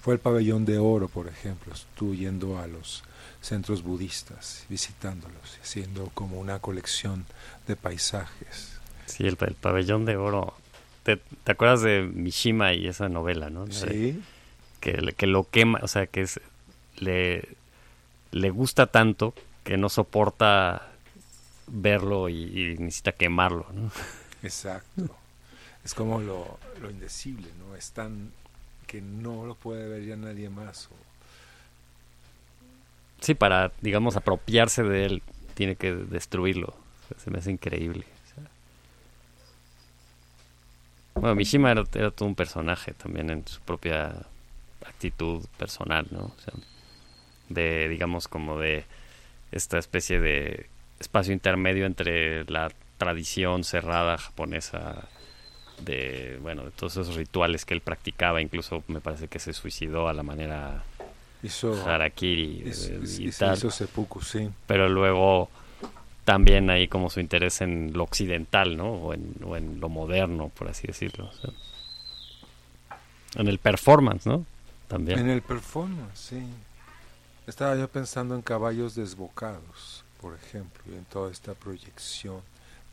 [0.00, 3.04] fue el pabellón de oro, por ejemplo, estuvo yendo a los
[3.40, 7.24] centros budistas, visitándolos, haciendo como una colección
[7.68, 8.78] de paisajes.
[9.06, 10.54] Sí, el, pabellón de oro.
[11.16, 13.66] ¿Te, acuerdas de Mishima y esa novela, no?
[13.70, 14.20] Sí.
[14.80, 16.38] Que, que lo quema, o sea, que es,
[16.98, 17.48] le,
[18.30, 19.32] le gusta tanto
[19.64, 20.90] que no soporta
[21.66, 23.90] verlo y, necesita quemarlo, ¿no?
[24.42, 25.16] Exacto.
[25.82, 27.74] Es como lo, lo, indecible, ¿no?
[27.74, 28.30] Es tan
[28.86, 30.90] que no lo puede ver ya nadie más.
[33.20, 35.22] Sí, para, digamos, apropiarse de él,
[35.54, 36.74] tiene que destruirlo.
[37.16, 38.04] se me hace increíble.
[41.20, 44.14] Bueno, Mishima era, todo un personaje también en su propia
[44.86, 46.20] actitud personal, ¿no?
[46.20, 46.54] O sea,
[47.48, 48.84] de, digamos, como de
[49.52, 50.68] esta especie de
[51.00, 55.08] espacio intermedio entre la tradición cerrada japonesa
[55.84, 60.08] de, bueno, de todos esos rituales que él practicaba, incluso me parece que se suicidó
[60.08, 60.82] a la manera
[61.42, 62.64] hizo, harakiri
[63.18, 63.56] y tal.
[63.56, 64.50] Hizo seppuku, sí.
[64.66, 65.48] Pero luego
[66.28, 68.92] también hay como su interés en lo occidental, ¿no?
[68.92, 71.30] O en, lo moderno, por así decirlo.
[73.36, 74.44] en el performance, ¿no?
[74.88, 75.20] También.
[75.20, 76.42] En el performance, sí.
[77.46, 82.42] Estaba yo pensando en caballos desbocados, por ejemplo, y en toda esta proyección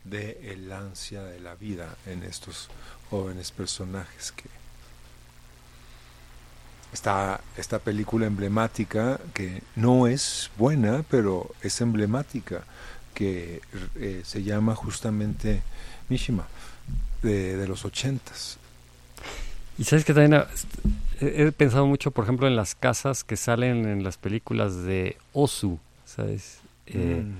[0.04, 2.70] de el ansia de la vida en estos
[3.10, 4.48] jóvenes personajes que
[6.90, 12.64] esta, esta película emblemática que no es buena pero es emblemática
[13.16, 13.62] que
[13.94, 15.62] eh, se llama justamente
[16.10, 16.46] Mishima,
[17.22, 18.58] de, los ochentas.
[19.78, 20.44] Y sabes que también
[21.20, 25.78] he, pensado mucho, por ejemplo, en las casas que salen en las películas de Osu,
[26.04, 26.60] ¿sabes?
[26.86, 27.34] Eh, mm.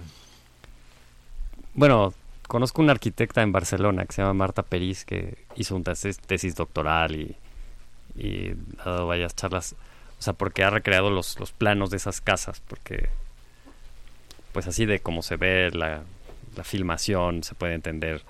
[1.74, 2.14] Bueno,
[2.48, 7.16] conozco una arquitecta en Barcelona que se llama Marta Peris, que hizo una tesis, doctoral
[7.16, 7.36] y,
[8.16, 9.76] y, ha dado varias charlas,
[10.18, 13.10] o sea, porque ha recreado los, los planos de esas casas, porque
[14.56, 16.00] pues así de cómo se ve la,
[16.64, 18.22] filmación, se puede entender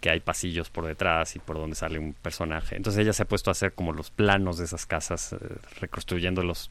[0.00, 2.76] que hay pasillos por detrás y por donde sale un personaje.
[2.76, 5.36] Entonces ella se ha puesto a hacer como los planos de esas casas, eh,
[5.78, 6.70] reconstruyéndolos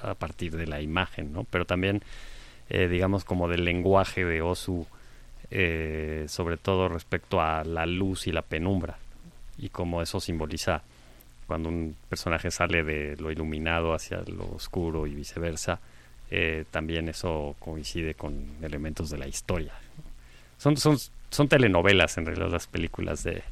[0.00, 1.44] a partir de la imagen, ¿no?
[1.44, 2.02] Pero también,
[2.70, 4.86] eh, digamos, como del lenguaje de Osu,
[5.50, 8.96] eh, sobre todo respecto a la luz y la penumbra,
[9.58, 10.82] y cómo eso simboliza
[11.46, 15.78] cuando un personaje sale de lo iluminado hacia lo oscuro y viceversa,
[16.30, 19.72] eh, también eso coincide con elementos de la historia.
[20.58, 20.98] Son, son,
[21.30, 23.42] son telenovelas en realidad las películas de,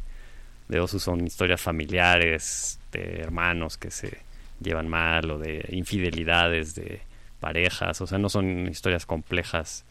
[0.68, 4.18] de Osu, son historias familiares, de hermanos que se
[4.60, 7.00] llevan mal o de infidelidades de
[7.40, 9.84] parejas, o sea, no son historias complejas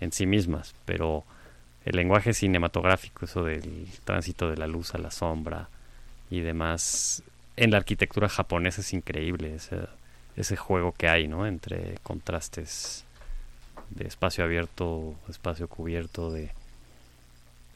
[0.00, 1.24] en sí mismas, pero
[1.84, 5.68] el lenguaje cinematográfico, eso del tránsito de la luz a la sombra
[6.30, 7.22] y demás,
[7.56, 9.56] en la arquitectura japonesa es increíble
[10.36, 11.46] ese juego que hay, ¿no?
[11.46, 13.04] Entre contrastes
[13.90, 16.50] de espacio abierto, espacio cubierto, de...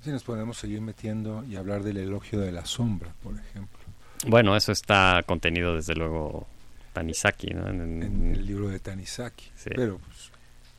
[0.03, 3.79] Si nos podemos seguir metiendo y hablar del elogio de la sombra, por ejemplo.
[4.27, 6.47] Bueno, eso está contenido desde luego
[6.93, 7.69] Tanizaki, ¿no?
[7.69, 9.51] En, el libro de Tanizaki.
[9.65, 10.31] Pero, pues,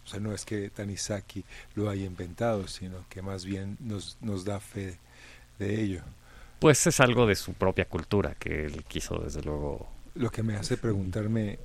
[0.05, 1.43] o sea, no es que Tanizaki
[1.75, 4.97] lo haya inventado, sino que más bien nos, nos da fe
[5.59, 6.01] de ello.
[6.59, 9.87] Pues es algo de su propia cultura que él quiso, desde luego.
[10.15, 11.59] Lo que me hace preguntarme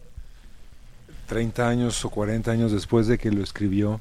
[1.28, 4.00] 30 años o 40 años después de que lo escribió,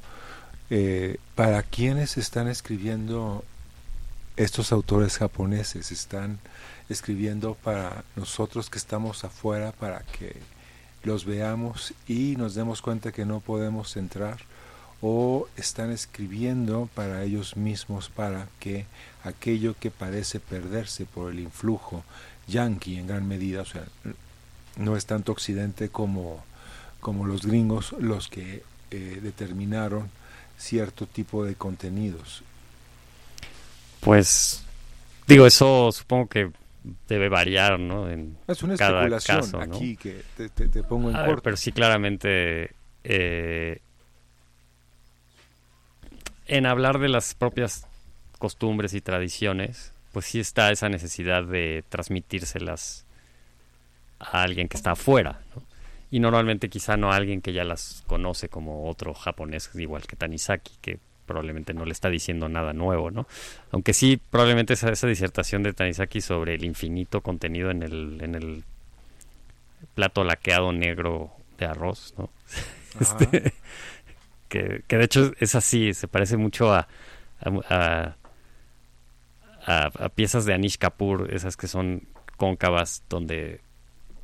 [0.72, 3.46] eh, ¿para quiénes están escribiendo
[4.38, 5.92] estos autores japoneses?
[5.92, 6.40] ¿Están
[6.90, 10.38] escribiendo para nosotros que estamos afuera, para que
[11.04, 14.40] los veamos y nos demos cuenta que no podemos entrar?
[15.00, 18.88] ¿O están escribiendo para ellos mismos, para que
[19.24, 22.04] aquello que parece perderse por el influjo
[22.48, 23.86] yanqui en gran medida, o sea,
[24.80, 26.44] no es tanto occidente como
[27.00, 30.10] como los gringos los que eh, determinaron
[30.58, 32.44] cierto tipo de contenidos.
[34.02, 34.66] Pues
[35.28, 36.52] digo, eso supongo que
[37.08, 38.10] debe variar, ¿no?
[38.10, 41.42] En es una cada especulación caso, aquí que te, pongo en corto.
[41.44, 42.72] pero sí, claramente
[43.04, 43.80] eh,
[46.48, 47.86] en hablar de las propias
[48.38, 53.06] costumbres y tradiciones, pues sí está esa necesidad de transmitírselas
[54.20, 55.40] a alguien que está afuera,
[56.12, 60.16] Y normalmente quizá no a alguien que ya las conoce como otro japonés igual que
[60.16, 63.28] Tanizaki, que probablemente no le está diciendo nada nuevo, ¿no?
[63.72, 68.34] Aunque sí, probablemente esa, esa disertación de Tanizaki sobre el infinito contenido en el, en
[68.34, 68.64] el
[69.94, 72.30] plato laqueado negro de arroz, ¿no?
[73.00, 73.54] Este,
[74.48, 76.88] que, de hecho es así, se parece mucho a,
[77.70, 78.16] a,
[79.66, 83.62] a, piezas de Anish Kapoor, esas que son cóncavas, donde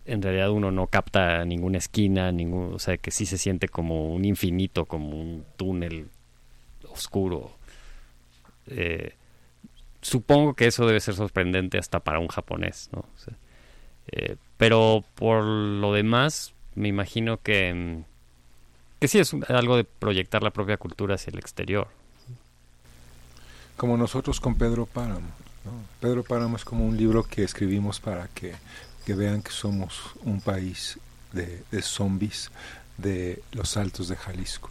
[0.06, 4.14] en realidad uno no capta ninguna esquina, ningún, o sea, que sí se siente como
[4.14, 6.08] un infinito, como un túnel
[6.90, 7.52] oscuro.
[8.68, 9.14] Eh,
[10.02, 13.06] supongo que eso debe ser sorprendente hasta para un japonés, ¿no?
[14.12, 18.04] Eh, pero por lo demás, me imagino que, mm,
[19.00, 21.88] que sí es algo de proyectar la propia cultura hacia el exterior.
[23.76, 25.30] Como nosotros con Pedro Páramo.
[26.00, 28.54] Pedro Páramo es como un libro que escribimos para que,
[29.14, 30.98] vean que somos un país
[31.32, 32.50] de, de zombies
[32.98, 34.70] de los altos de Jalisco.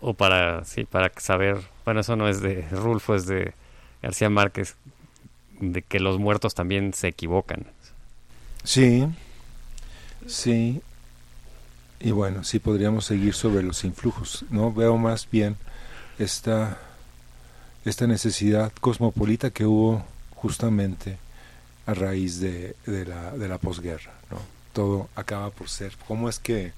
[0.00, 3.54] o para sí para saber bueno eso no es de Rulfo es de
[4.02, 4.76] García Márquez
[5.60, 7.66] de que los muertos también se equivocan.
[8.62, 9.06] Sí
[10.26, 10.82] sí.
[11.98, 15.56] Y bueno sí podríamos seguir sobre los influjos no veo más bien
[16.18, 16.78] esta
[17.84, 21.18] esta necesidad cosmopolita que hubo justamente
[21.86, 26.38] a raíz de, de la de la posguerra no todo acaba por ser cómo es
[26.38, 26.74] que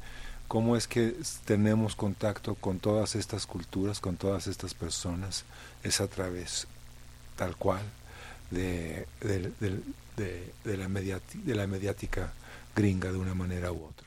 [0.46, 5.44] cómo es que tenemos contacto con todas estas culturas, con todas estas personas,
[5.82, 6.68] es a través
[7.36, 7.82] tal cual
[8.50, 12.32] de, la, de la mediática
[12.74, 14.06] gringa de una manera u otra.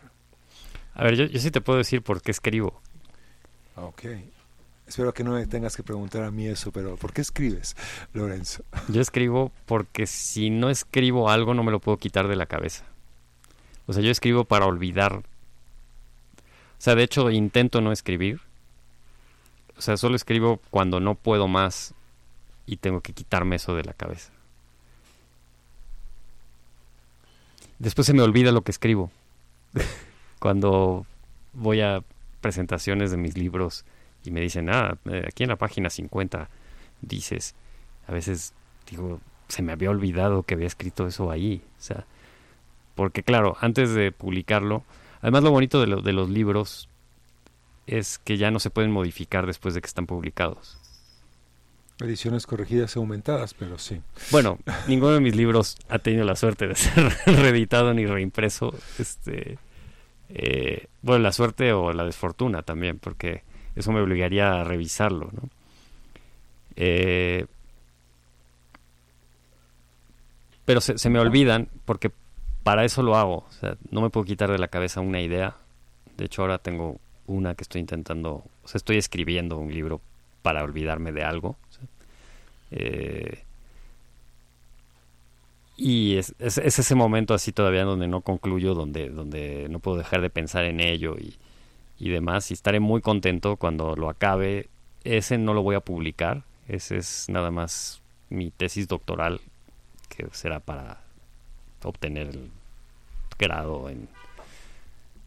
[0.96, 2.82] A ver, yo, yo sí te puedo decir por qué escribo.
[3.76, 4.04] Ok.
[4.92, 7.78] Espero que no me tengas que preguntar a mí eso, pero ¿por qué escribes,
[8.12, 8.66] Lorenzo?
[8.90, 12.84] Yo escribo porque si no escribo algo no me lo puedo quitar de la cabeza.
[13.88, 15.24] O sea, yo escribo para olvidar
[16.82, 18.42] o sea, de hecho intento no escribir.
[19.78, 21.94] O sea, solo escribo cuando no puedo más
[22.66, 24.34] y tengo que quitarme eso de la cabeza.
[27.80, 29.10] Después se me olvida lo que escribo.
[30.40, 31.06] cuando
[31.54, 32.04] voy a
[32.42, 33.86] presentaciones de mis libros
[34.24, 36.50] y me dicen, ah, eh, aquí en la página 50
[37.02, 37.56] dices,
[38.08, 38.54] a veces
[38.90, 41.62] digo, se me había olvidado que había escrito eso ahí.
[41.80, 42.06] O sea,
[42.96, 44.84] porque claro, antes de publicarlo,
[45.22, 46.90] Además, lo bonito de, de los libros
[47.88, 50.78] es que ya no se pueden modificar después de que están publicados.
[52.00, 54.02] Ediciones corregidas aumentadas, pero sí.
[54.32, 54.58] Bueno,
[54.88, 58.74] ninguno de mis libros ha tenido la suerte de ser reeditado ni reimpreso.
[58.98, 59.60] Este,
[60.30, 63.44] eh, bueno, la suerte o la desfortuna también, porque
[63.76, 65.50] eso me obligaría a revisarlo, ¿no?
[66.76, 67.46] Eh,
[70.66, 72.12] pero se, me olvidan porque
[72.64, 73.46] para eso lo hago.
[73.48, 75.56] O sea, no me puedo quitar de la cabeza una idea.
[76.18, 80.02] De hecho, ahora tengo una que estoy intentando, o sea, estoy escribiendo un libro
[80.42, 81.58] para olvidarme de algo.
[82.72, 83.44] Eh,
[85.78, 90.22] y es, es, ese momento así todavía donde no concluyo, donde, donde no puedo dejar
[90.22, 91.36] de pensar en ello y,
[92.02, 92.50] y demás.
[92.50, 94.70] Y estaré muy contento cuando lo acabe.
[95.04, 96.44] Ese no lo voy a publicar.
[96.68, 99.40] Ese es nada más mi tesis doctoral
[100.10, 101.04] que será para
[101.84, 102.50] obtener el
[103.38, 104.10] grado en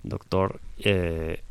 [0.03, 0.61] doctor.
[0.79, 1.43] Eh,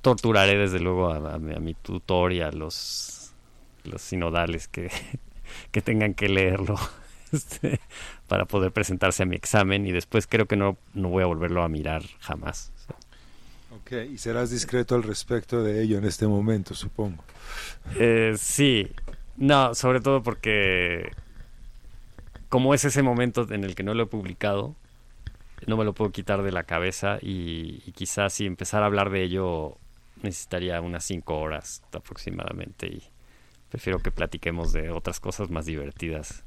[0.00, 3.34] torturaré desde luego a, mi tutor y a los,
[3.84, 4.90] los sinodales que,
[5.72, 6.76] que tengan que leerlo
[7.32, 7.80] este,
[8.28, 11.62] para poder presentarse a mi examen y después creo que no, no voy a volverlo
[11.62, 12.72] a mirar jamás.
[13.92, 17.22] Y serás discreto al respecto de ello en este momento, supongo.
[17.96, 18.90] Eh, sí,
[19.36, 21.10] no, sobre todo porque
[22.48, 24.74] como es ese momento en el que no lo he publicado,
[25.66, 29.22] no me lo puedo quitar de la cabeza y, quizás si empezar a hablar de
[29.22, 29.76] ello
[30.22, 33.02] necesitaría unas cinco horas aproximadamente y
[33.70, 36.44] prefiero que platiquemos de otras cosas más divertidas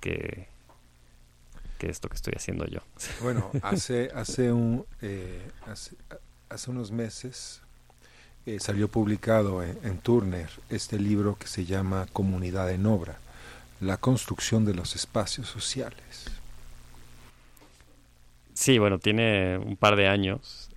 [0.00, 0.48] que,
[1.78, 2.80] que esto que estoy haciendo yo.
[3.22, 5.96] Bueno, hace, hace, un, eh, hace,
[6.66, 7.62] unos meses
[8.44, 13.18] eh, salió publicado en, Turner este libro que se llama Comunidad en Obra
[13.80, 16.26] la construcción de los espacios sociales.
[18.52, 20.70] Sí, bueno, tiene un par de años.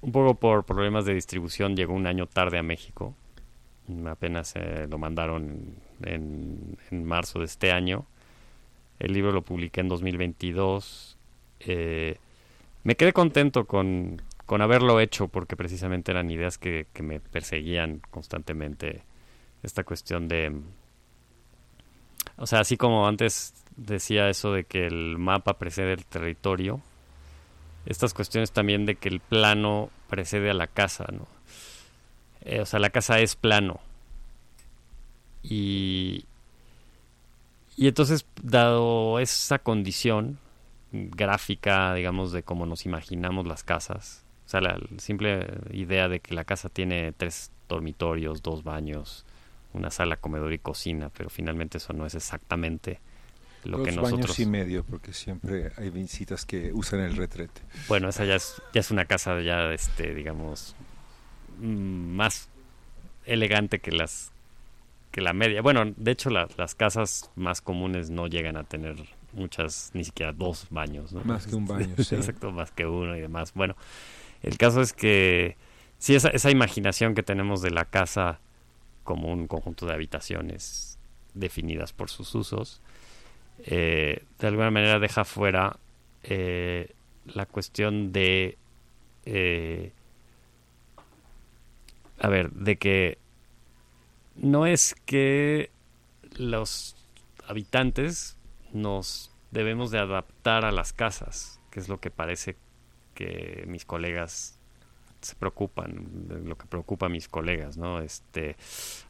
[0.00, 3.14] Un poco por problemas de distribución llegó un año tarde a México.
[4.06, 8.06] Apenas eh, lo mandaron en, en, marzo de este año.
[9.00, 11.16] El libro lo publiqué en 2022.
[11.60, 12.18] Eh,
[12.84, 19.02] me quedé contento con, con, haberlo hecho porque precisamente eran ideas que, me perseguían constantemente
[19.62, 20.60] esta cuestión de...
[22.36, 26.80] O sea, así como antes decía eso de que el mapa precede el territorio,
[27.86, 31.26] estas cuestiones también de que el plano precede a la casa, ¿no?
[32.42, 33.80] Eh, o sea, la casa es plano.
[35.42, 36.24] Y,
[37.76, 40.38] y entonces, dado esa condición
[40.92, 46.34] gráfica, digamos, de cómo nos imaginamos las casas, o sea, la simple idea de que
[46.34, 49.26] la casa tiene tres dormitorios, dos baños,
[49.74, 52.98] una sala, comedor y cocina, pero finalmente eso no es exactamente
[53.64, 54.22] lo que nosotros...
[54.22, 57.60] baños y medio, porque siempre hay visitas que usan el retrete.
[57.88, 60.74] Bueno, esa ya es, ya es una casa ya, este, digamos,
[61.60, 62.48] más
[63.26, 64.32] elegante que las
[65.10, 65.60] que la media.
[65.60, 68.96] Bueno, de hecho las casas más comunes no llegan a tener
[69.34, 71.12] muchas, ni siquiera dos baños.
[71.12, 71.22] ¿no?
[71.24, 72.14] Más que un baño, sí.
[72.14, 73.52] Exacto, más que uno y demás.
[73.52, 73.76] Bueno,
[74.42, 75.56] el caso es que
[75.98, 78.40] sí, esa, esa imaginación que tenemos de la casa
[79.04, 80.98] como un conjunto de habitaciones
[81.34, 82.80] definidas por sus usos,
[83.60, 85.78] eh, de alguna manera deja fuera
[86.22, 86.92] eh,
[87.26, 88.56] la cuestión de,
[89.24, 89.92] eh,
[92.20, 93.18] a ver, de que
[94.36, 95.70] no es que
[96.36, 96.96] los
[97.46, 98.36] habitantes
[98.72, 102.56] nos debemos de adaptar a las casas, que es lo que parece
[103.18, 104.56] que mis colegas
[105.20, 108.00] se preocupan, lo que preocupa a mis colegas, ¿no?
[108.00, 108.54] Este,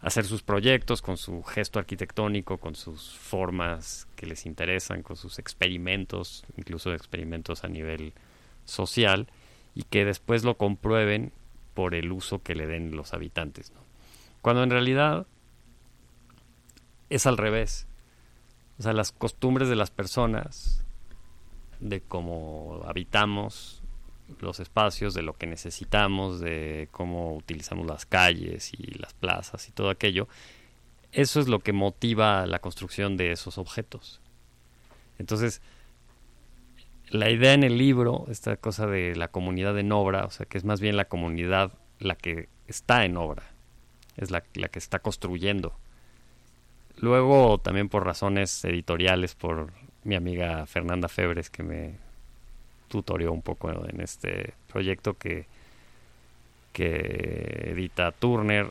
[0.00, 5.38] hacer sus proyectos con su gesto arquitectónico, con sus formas que les interesan, con sus
[5.38, 8.14] experimentos, incluso experimentos a nivel
[8.64, 9.28] social,
[9.74, 11.30] y que después lo comprueben
[11.74, 13.80] por el uso que le den los habitantes, ¿no?
[14.40, 15.26] Cuando en realidad
[17.11, 17.86] es al revés.
[18.78, 20.86] O sea, las costumbres de las personas,
[21.80, 23.78] de cómo habitamos,
[24.41, 29.72] los espacios, de lo que necesitamos, de cómo utilizamos las calles y las plazas y
[29.72, 30.29] todo aquello,
[31.12, 34.20] eso es lo que motiva la construcción de esos objetos.
[35.18, 35.62] Entonces,
[37.11, 40.59] la idea en el libro, esta cosa de la comunidad en obra, o sea, que
[40.59, 43.45] es más bien la comunidad la que está en obra,
[44.16, 45.74] es la, la que está construyendo.
[46.97, 49.72] Luego, también por razones editoriales, por
[50.05, 52.07] mi amiga Fernanda Febres, que me
[52.89, 55.47] tutorió un poco en este proyecto que,
[56.72, 58.70] que edita Turner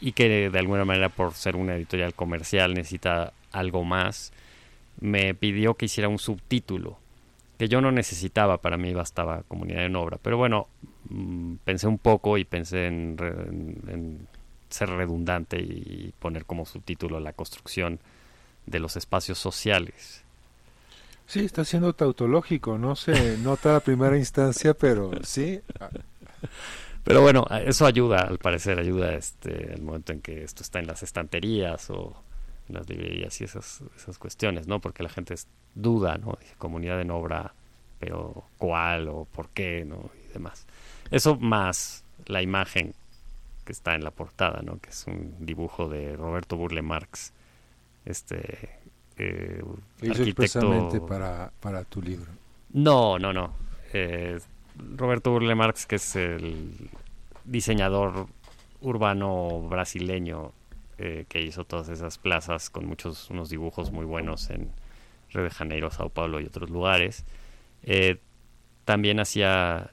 [0.00, 4.32] y que de alguna manera por ser una editorial comercial necesita algo más,
[5.00, 6.98] me pidió que hiciera un subtítulo
[7.58, 10.18] que yo no necesitaba, para mí bastaba comunidad en obra.
[10.22, 10.68] Pero bueno,
[11.10, 14.26] mm, pensé un poco y pensé en,
[14.70, 17.98] ser redundante y poner como subtítulo la construcción
[18.66, 20.24] de los espacios sociales.
[21.28, 25.60] Sí, está siendo tautológico, no se nota a primera instancia, pero sí.
[27.04, 30.86] Pero bueno, eso ayuda, al parecer, ayuda este el momento en que esto está en
[30.86, 32.16] las estanterías o
[32.66, 34.80] en las librerías y esas, esas cuestiones, ¿no?
[34.80, 35.34] Porque la gente
[35.74, 36.38] duda, ¿no?
[36.40, 37.52] Dice, comunidad en obra,
[37.98, 40.10] pero ¿cuál o por qué, ¿no?
[40.26, 40.66] Y demás.
[41.10, 42.94] Eso más la imagen
[43.66, 44.78] que está en la portada, ¿no?
[44.78, 47.34] Que es un dibujo de Roberto Burle Marx,
[48.06, 48.77] este
[49.18, 49.62] eh,
[50.02, 52.30] expresamente para, para tu libro.
[52.72, 53.52] No, no, no.
[53.92, 54.38] Eh,
[54.96, 56.90] Roberto Burle Marx, que es el
[57.44, 58.26] diseñador
[58.80, 60.52] urbano brasileño
[60.98, 64.70] eh, que hizo todas esas plazas con muchos unos dibujos muy buenos en
[65.30, 67.24] Río de Janeiro, Sao Paulo y otros lugares.
[67.82, 68.18] Eh,
[68.84, 69.90] también hacía,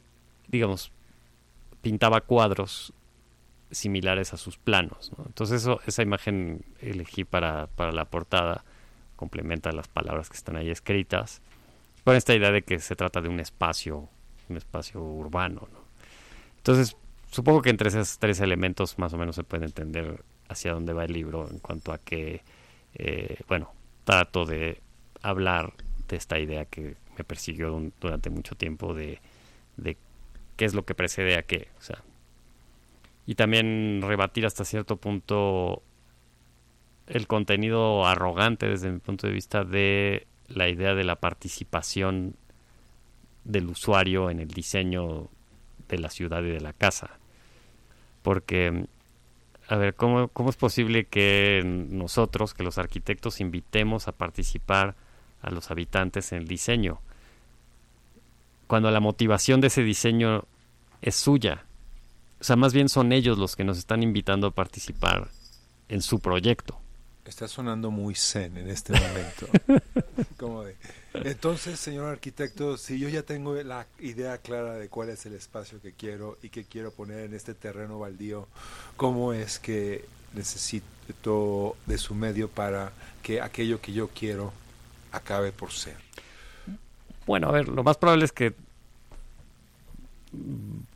[0.48, 0.92] digamos,
[1.82, 2.94] pintaba cuadros
[3.72, 5.12] similares a sus planos.
[5.26, 8.64] Entonces eso, esa imagen elegí para, para la portada
[9.16, 11.42] complementa las palabras que están ahí escritas,
[12.04, 14.08] con esta idea de que se trata de un espacio,
[14.50, 15.68] un espacio urbano.
[16.58, 16.96] Entonces,
[17.32, 21.06] supongo que entre esos tres elementos más o menos se puede entender hacia dónde va
[21.06, 22.42] el libro en cuanto a que,
[22.94, 23.72] eh, bueno,
[24.04, 24.82] trato de
[25.22, 25.74] hablar
[26.08, 29.20] de esta idea que me persiguió durante mucho tiempo de,
[30.56, 31.68] qué es lo que precede a qué.
[33.26, 35.82] Y también rebatir hasta cierto punto
[37.08, 42.36] el contenido arrogante desde mi punto de vista de la idea de la participación
[43.44, 45.30] del usuario en el diseño
[45.88, 47.12] de la ciudad y de la casa.
[48.24, 48.88] Porque,
[49.68, 54.96] a ver, ¿cómo, cómo es posible que nosotros, que los arquitectos, invitemos a participar
[55.42, 57.02] a los habitantes en el diseño?
[58.68, 60.46] Cuando la motivación de ese diseño
[61.02, 61.66] es suya.
[62.40, 65.30] O sea, más bien son ellos los que nos están invitando a participar
[65.88, 66.80] en su proyecto.
[67.26, 69.48] Está sonando muy zen en este momento.
[71.14, 75.82] entonces, señor arquitecto, si yo ya tengo la idea clara de cuál es el espacio
[75.82, 78.48] que quiero y que quiero poner en este terreno baldío,
[78.96, 80.06] ¿cómo es que
[80.36, 80.86] necesito,
[81.88, 82.92] de de su medio para
[83.24, 84.52] que aquello que yo quiero
[85.12, 85.96] acabe por ser.
[87.26, 88.54] Bueno, a ver, lo más probable es que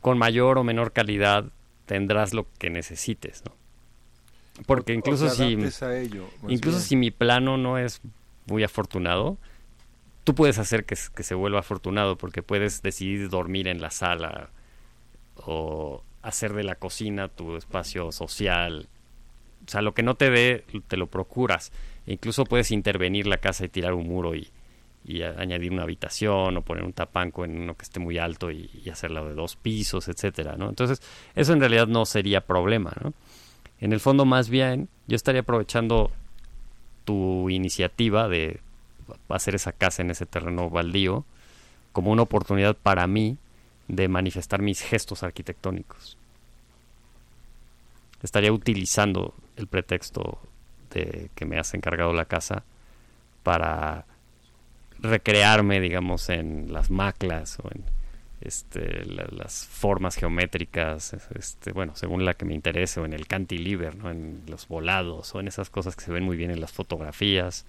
[0.00, 1.46] con mayor o menor calidad
[1.86, 3.54] tendrás lo que necesites, ¿no?
[4.66, 5.56] Porque incluso si
[6.48, 8.00] incluso si mi plano no es
[8.46, 9.38] muy afortunado,
[10.24, 14.50] tú puedes hacer que, que, se vuelva afortunado porque puedes decidir dormir en la sala
[15.36, 18.88] o hacer de la cocina tu espacio social.
[19.66, 21.72] O sea, lo que no te dé, te lo procuras.
[22.06, 24.50] E incluso puedes intervenir la casa y tirar un muro y,
[25.04, 28.68] y añadir una habitación o poner un tapanco en uno que esté muy alto y,
[28.90, 30.68] hacerlo de dos pisos, etcétera, ¿no?
[30.68, 31.00] Entonces,
[31.34, 33.14] eso en realidad no sería problema, ¿no?
[33.80, 36.10] En el fondo, más bien, yo estaría aprovechando
[37.04, 38.60] tu iniciativa de
[39.28, 41.24] hacer esa casa en ese terreno baldío
[41.92, 43.38] como una oportunidad para mí
[43.88, 46.16] de manifestar mis gestos arquitectónicos.
[48.22, 50.38] Estaría utilizando el pretexto
[50.90, 52.62] de que me has encargado la casa
[53.42, 54.04] para
[54.98, 57.84] recrearme, digamos, en las maclas o en
[58.40, 63.96] este, las formas geométricas, este, bueno, según la que me interese, o en el cantilever,
[63.96, 64.10] ¿no?
[64.10, 67.66] en los volados, o en esas cosas que se ven muy bien en las fotografías,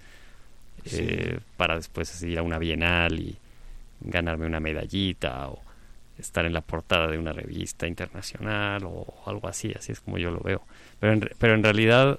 [0.86, 3.36] eh, para después ir a una bienal y
[4.00, 5.60] ganarme una medallita, o
[6.18, 10.30] estar en la portada de una revista internacional, o algo así, así es como yo
[10.30, 10.62] lo veo.
[11.00, 12.18] Pero en, pero en realidad,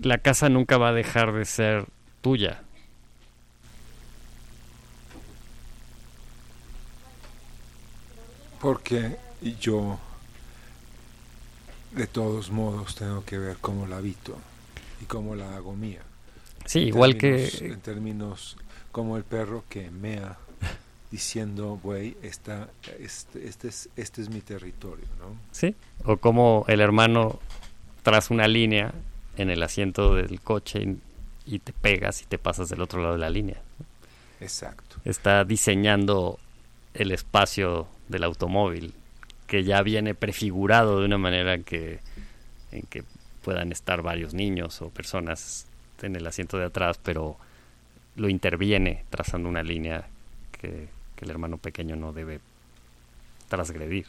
[0.00, 1.84] la casa nunca va a dejar de ser
[2.22, 2.62] tuya,
[8.60, 9.16] Porque
[9.60, 9.98] yo,
[11.92, 14.36] de todos modos, tengo que ver cómo la habito
[15.00, 16.02] y cómo la hago mía.
[16.66, 17.50] Sí, igual que...
[17.60, 18.56] En términos
[18.92, 20.36] como el perro que mea
[21.10, 25.36] diciendo, güey, esta, este, este, es, este es mi territorio, ¿no?
[25.52, 27.38] Sí, o como el hermano
[28.02, 28.92] tras una línea
[29.36, 30.98] en el asiento del coche y,
[31.54, 33.60] y, te pegas y te pasas del otro lado de la línea.
[34.40, 34.96] Exacto.
[35.04, 36.38] Está diseñando
[36.94, 38.94] el espacio del automóvil,
[39.46, 42.00] que ya viene prefigurado de una manera que,
[42.72, 43.04] en que
[43.42, 45.66] puedan estar varios niños o personas
[46.02, 47.36] en el asiento de atrás, pero
[48.16, 50.06] lo interviene trazando una línea
[50.52, 50.88] que,
[51.20, 52.40] el hermano pequeño no debe
[53.50, 54.06] transgredir.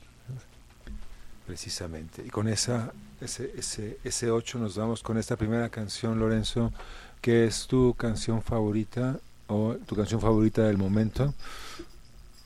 [1.46, 2.24] Precisamente.
[2.26, 6.72] Y con esa, ese, ese, ese 8 nos vamos con esta primera canción, Lorenzo,
[7.20, 11.34] que es tu canción favorita o tu canción favorita del momento.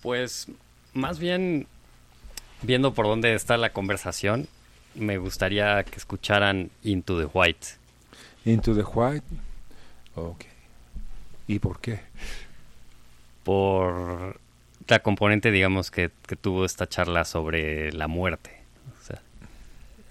[0.06, 0.50] Pues
[0.94, 1.66] más bien,
[2.62, 4.48] viendo por dónde está la conversación,
[4.94, 7.70] me gustaría que escucharan Into the White.
[8.46, 9.26] Into the White.
[10.14, 10.46] Ok.
[11.48, 12.02] ¿Y por qué?
[13.44, 14.40] Por
[14.88, 18.62] la componente, digamos, que, tuvo esta charla sobre la muerte.
[19.02, 19.22] O sea,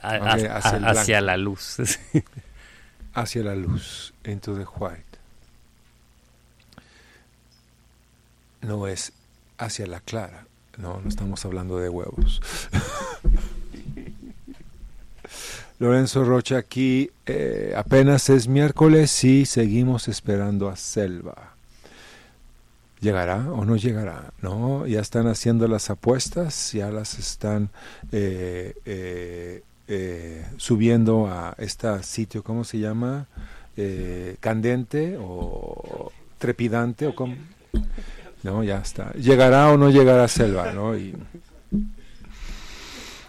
[0.01, 1.76] hacia, la luz.
[3.14, 4.12] hacia la luz.
[4.24, 5.18] Into the White.
[8.62, 9.12] No es
[9.59, 10.46] hacia la clara.
[10.76, 12.40] No, no estamos hablando de huevos.
[15.78, 21.55] Lorenzo Rocha aquí, eh, apenas es miércoles y seguimos esperando a Selva.
[23.00, 24.32] ¿Llegará o no llegará?
[24.40, 27.70] No, ya están haciendo las apuestas, ya las están
[28.12, 28.74] eh,
[29.86, 33.26] eh, subiendo a este sitio, ¿cómo se llama?
[34.38, 37.34] candente o trepidante o cómo
[38.45, 39.12] no, ya está.
[39.14, 40.70] ¿Llegará o no llegará Selva?
[40.72, 40.97] ¿no?
[40.97, 41.16] Y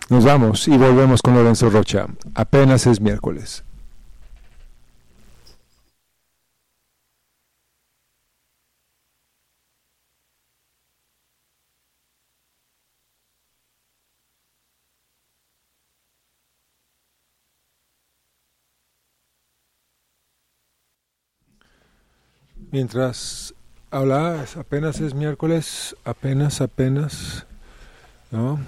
[0.09, 2.05] nos vamos y volvemos con Lorenzo Rocha.
[2.35, 3.63] Apenas es miércoles.
[22.71, 23.54] Mientras
[23.97, 27.45] Hola, apenas es miércoles, apenas, apenas,
[28.29, 28.59] ¿no?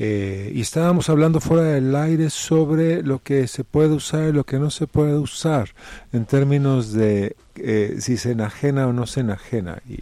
[0.00, 4.42] Eh, y estábamos hablando fuera del aire sobre lo que se puede usar y lo
[4.42, 5.68] que no se puede usar
[6.12, 9.80] en términos de eh, si se enajena o no se enajena.
[9.88, 10.00] Y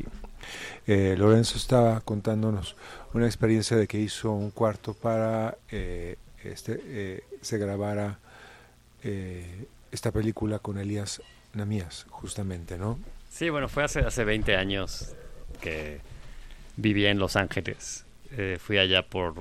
[0.86, 2.76] eh, Lorenzo estaba contándonos
[3.12, 8.18] una experiencia de que hizo un cuarto para este, se grabara
[9.92, 11.20] esta película con Elías
[11.52, 13.17] Namías, justamente, ¿no?
[13.38, 15.14] Sí, bueno, fue hace, hace 20 años
[15.60, 16.00] que
[16.76, 18.04] vivía en Los Ángeles.
[18.32, 19.32] Eh, fui allá por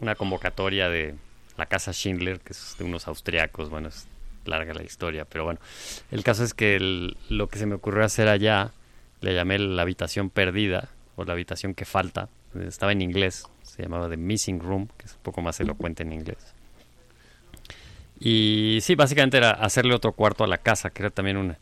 [0.00, 1.16] una convocatoria de
[1.56, 4.06] la casa Schindler, que es de unos austriacos, bueno, es
[4.44, 5.58] larga la historia, pero bueno,
[6.12, 6.78] el caso es que
[7.28, 8.70] lo que se me ocurrió hacer allá,
[9.22, 12.28] le llamé la habitación perdida, o la habitación que falta,
[12.64, 16.12] estaba en inglés, se llamaba The Missing Room, que es un poco más elocuente en
[16.12, 16.54] inglés.
[18.20, 21.58] Y sí, básicamente era hacerle otro cuarto a la casa, que era también una,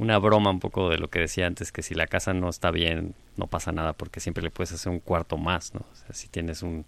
[0.00, 2.70] una broma un poco de lo que decía antes, que si la casa no está
[2.70, 5.80] bien, no pasa nada, porque siempre le puedes hacer un cuarto más, ¿no?
[5.80, 6.86] O sea, si tienes un,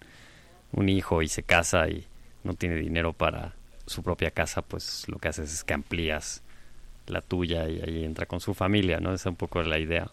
[0.73, 2.07] un hijo y se casa y
[2.43, 3.53] no tiene dinero para
[3.85, 6.43] su propia casa, pues lo que haces es que amplías
[7.07, 9.13] la tuya y ahí entra con su familia, ¿no?
[9.13, 10.11] Esa es un poco la idea.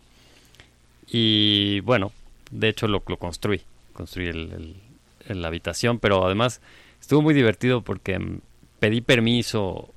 [1.08, 2.12] Y bueno,
[2.52, 3.62] de hecho lo, construí,
[3.94, 4.76] construí el,
[5.26, 6.60] la habitación, pero además
[7.00, 8.42] estuvo muy divertido porque mm,
[8.80, 9.94] pedí permiso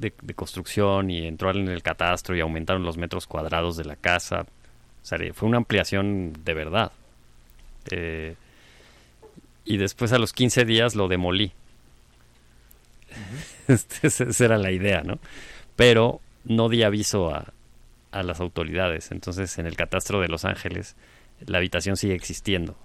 [0.00, 4.46] de, construcción y entró en el catastro y aumentaron los metros cuadrados de la casa.
[5.02, 6.92] O sea, fue una ampliación de verdad.
[7.90, 8.34] Eh,
[9.64, 11.52] y después a los 15 días lo demolí.
[13.68, 15.18] Esa era la idea, ¿no?
[15.76, 17.52] Pero no di aviso a,
[18.10, 19.10] a, las autoridades.
[19.10, 20.96] Entonces, en el catastro de Los Ángeles,
[21.46, 22.76] la habitación sigue existiendo.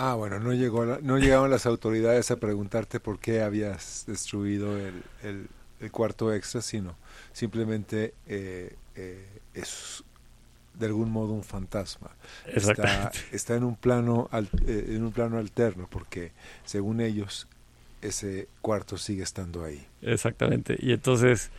[0.00, 5.02] Ah, bueno, no, llegó no llegaron las autoridades a preguntarte por qué habías destruido el,
[5.80, 6.94] el, cuarto extra, sino
[7.32, 10.04] simplemente eh, eh, es
[10.74, 12.10] de algún modo un fantasma.
[12.46, 14.30] Está, está en un plano
[14.68, 16.30] eh, en un plano alterno porque
[16.64, 17.48] según ellos
[18.00, 19.84] ese cuarto sigue estando ahí.
[20.02, 20.76] Exactamente.
[20.78, 21.50] Y entonces,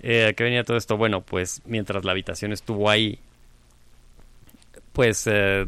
[0.00, 0.96] eh, ¿a qué venía todo esto?
[0.96, 3.20] Bueno, pues mientras la habitación estuvo ahí,
[4.92, 5.66] pues eh,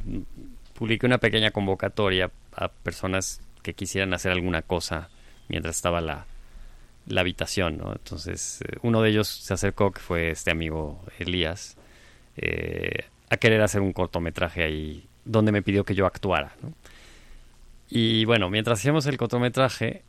[0.77, 5.09] publiqué una pequeña convocatoria a personas que quisieran hacer alguna cosa
[5.49, 6.27] mientras estaba la,
[7.07, 7.93] la habitación, ¿no?
[7.93, 11.77] Entonces, eh, uno de ellos se acercó, que fue este amigo Elías,
[12.37, 16.53] eh, a querer hacer un cortometraje ahí donde me pidió que yo actuara.
[17.89, 20.03] Y bueno, mientras hacíamos el cortometraje,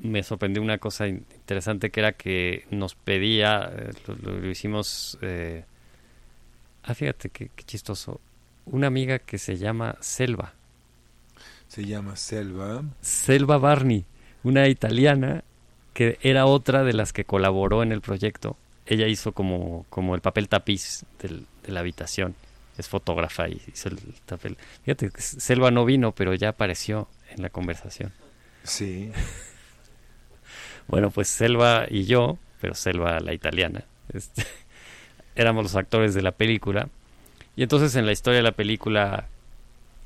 [0.00, 3.90] me sorprendió una cosa interesante que era que nos pedía, eh,
[4.22, 5.18] lo, hicimos,
[6.84, 8.20] ah, fíjate qué, chistoso,
[8.66, 10.54] una amiga que se llama Selva.
[11.68, 12.82] Se llama Selva.
[13.00, 14.04] Selva Barney,
[14.42, 15.44] una italiana
[15.94, 18.56] que era otra de las que colaboró en el proyecto.
[18.86, 22.34] Ella hizo como, como el papel tapiz de la habitación.
[22.78, 24.56] Es fotógrafa y hizo el papel.
[24.84, 28.12] Fíjate, Selva no vino, pero ya apareció en la conversación.
[28.64, 29.12] Sí.
[30.88, 34.44] Bueno, pues Selva y yo, pero Selva la italiana, este,
[35.36, 36.88] éramos los actores de la película.
[37.56, 39.28] Y entonces en la historia de la película,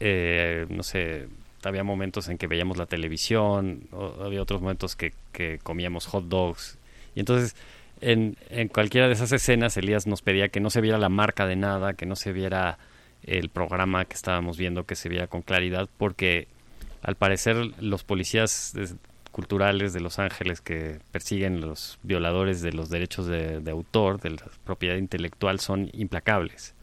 [0.00, 1.28] eh, no sé,
[1.64, 3.88] había momentos en que veíamos la televisión,
[4.22, 6.78] había otros momentos que, que comíamos hot dogs.
[7.14, 7.56] Y entonces
[8.00, 11.46] en, en cualquiera de esas escenas Elías nos pedía que no se viera la marca
[11.46, 12.78] de nada, que no se viera
[13.24, 16.46] el programa que estábamos viendo, que se viera con claridad, porque
[17.02, 18.74] al parecer los policías
[19.32, 24.42] culturales de Los Ángeles que persiguen los violadores de los derechos de, autor, de la
[24.64, 26.74] propiedad intelectual, son implacables.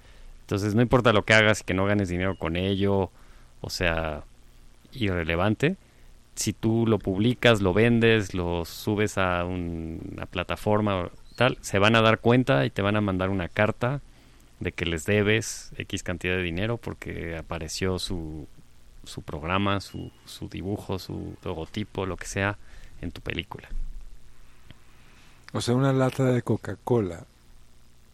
[0.43, 3.09] Entonces, no importa lo que hagas que no ganes dinero con ello,
[3.61, 4.23] o sea,
[4.91, 5.77] irrelevante.
[6.35, 12.01] Si tú lo publicas, lo vendes, lo subes a una plataforma tal, se van a
[12.01, 14.01] dar cuenta y te van a mandar una carta
[14.59, 18.47] de que les debes X cantidad de dinero porque apareció su
[19.05, 22.57] su programa, su, su dibujo, su logotipo, lo que sea,
[23.01, 23.67] en tu película.
[25.51, 27.25] O sea, una lata de Coca-Cola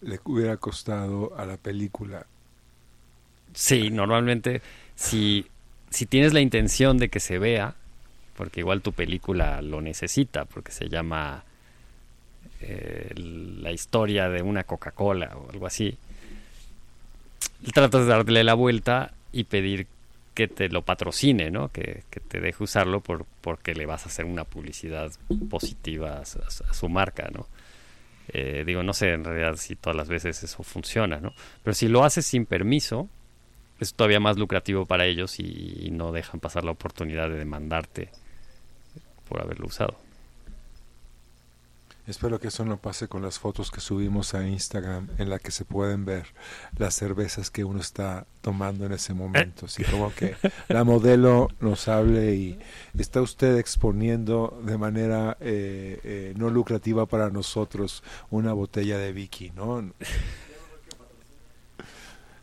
[0.02, 2.26] le hubiera costado a la película.
[3.54, 4.62] Sí, normalmente
[4.96, 5.48] si,
[5.90, 7.76] si tienes la intención de que se vea,
[8.36, 11.44] porque igual tu película lo necesita, porque se llama
[12.62, 15.98] eh, la historia de una Coca-Cola o algo así,
[17.74, 19.88] tratas de darle la vuelta y pedir
[20.34, 21.70] que te lo patrocine, ¿no?
[21.70, 25.12] Que, te deje usarlo por, porque le vas a hacer una publicidad
[25.50, 26.26] positiva a,
[26.74, 27.48] su marca, ¿no?
[28.32, 31.34] Eh, digo, no sé en realidad si todas las veces eso funciona, ¿no?
[31.64, 33.10] Pero si lo haces sin permiso,
[33.80, 38.10] es todavía más lucrativo para ellos y no dejan pasar la oportunidad de demandarte
[39.28, 40.09] por haberlo usado.
[42.10, 45.52] Espero que eso no pase con las fotos que subimos a Instagram en la que
[45.52, 46.26] se pueden ver
[46.76, 49.68] las cervezas que uno está tomando en ese momento.
[49.68, 50.36] Así como que
[50.70, 52.60] la modelo nos hable y
[52.98, 58.02] está usted exponiendo de manera eh, eh, no lucrativa para nosotros
[58.32, 59.94] una botella de Vicky, ¿no?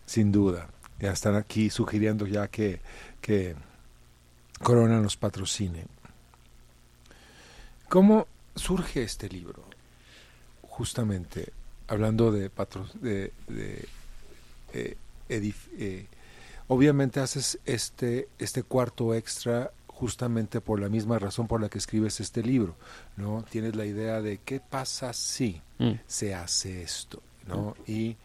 [0.07, 0.69] Sin duda.
[1.01, 2.81] Ya están aquí sugiriendo ya que,
[3.21, 3.57] que
[4.63, 5.87] Corona nos patrocine.
[7.89, 9.63] ¿Cómo surge este libro?
[10.63, 11.53] Justamente
[11.89, 12.51] hablando de,
[13.01, 13.89] de, de
[14.73, 14.97] eh,
[15.29, 16.07] eh,
[16.69, 22.21] obviamente haces este, este cuarto extra justamente por la misma razón por la que escribes
[22.21, 22.77] este libro,
[23.17, 23.45] ¿no?
[23.49, 25.93] Tienes la idea de qué pasa si mm.
[26.07, 27.75] se hace esto, ¿no?
[27.87, 27.91] Mm.
[27.91, 28.17] Y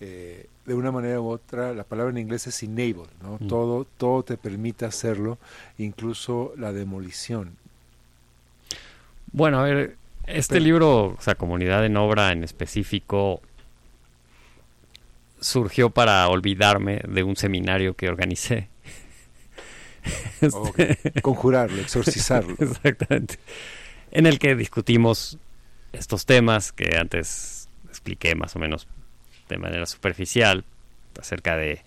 [0.00, 3.38] eh, de una manera u otra, la palabra en inglés es enable, ¿no?
[3.40, 3.48] Mm.
[3.48, 5.38] Todo, todo te permite hacerlo,
[5.78, 7.56] incluso la demolición.
[9.34, 9.96] Bueno, a ver,
[10.28, 13.42] este libro, o sea, Comunidad en Obra en específico,
[15.40, 18.68] surgió para olvidarme de un seminario que organicé.
[20.40, 22.54] Este, conjurarlo, exorcizarlo.
[22.60, 23.38] Exactamente.
[24.10, 25.38] En el que discutimos
[25.92, 28.86] estos temas que antes expliqué más o menos
[29.48, 30.64] de manera superficial
[31.18, 31.82] acerca de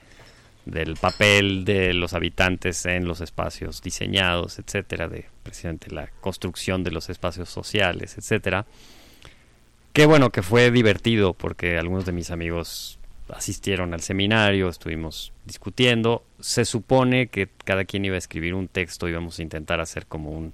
[0.68, 6.92] del papel de los habitantes en los espacios diseñados, etcétera, de precisamente la construcción de
[6.92, 8.66] los espacios sociales, etcétera.
[9.94, 13.00] Qué bueno que fue divertido porque algunos de mis amigos
[13.30, 16.24] asistieron al seminario, estuvimos discutiendo.
[16.40, 20.32] Se supone que cada quien iba a escribir un texto, íbamos a intentar hacer como
[20.32, 20.54] un,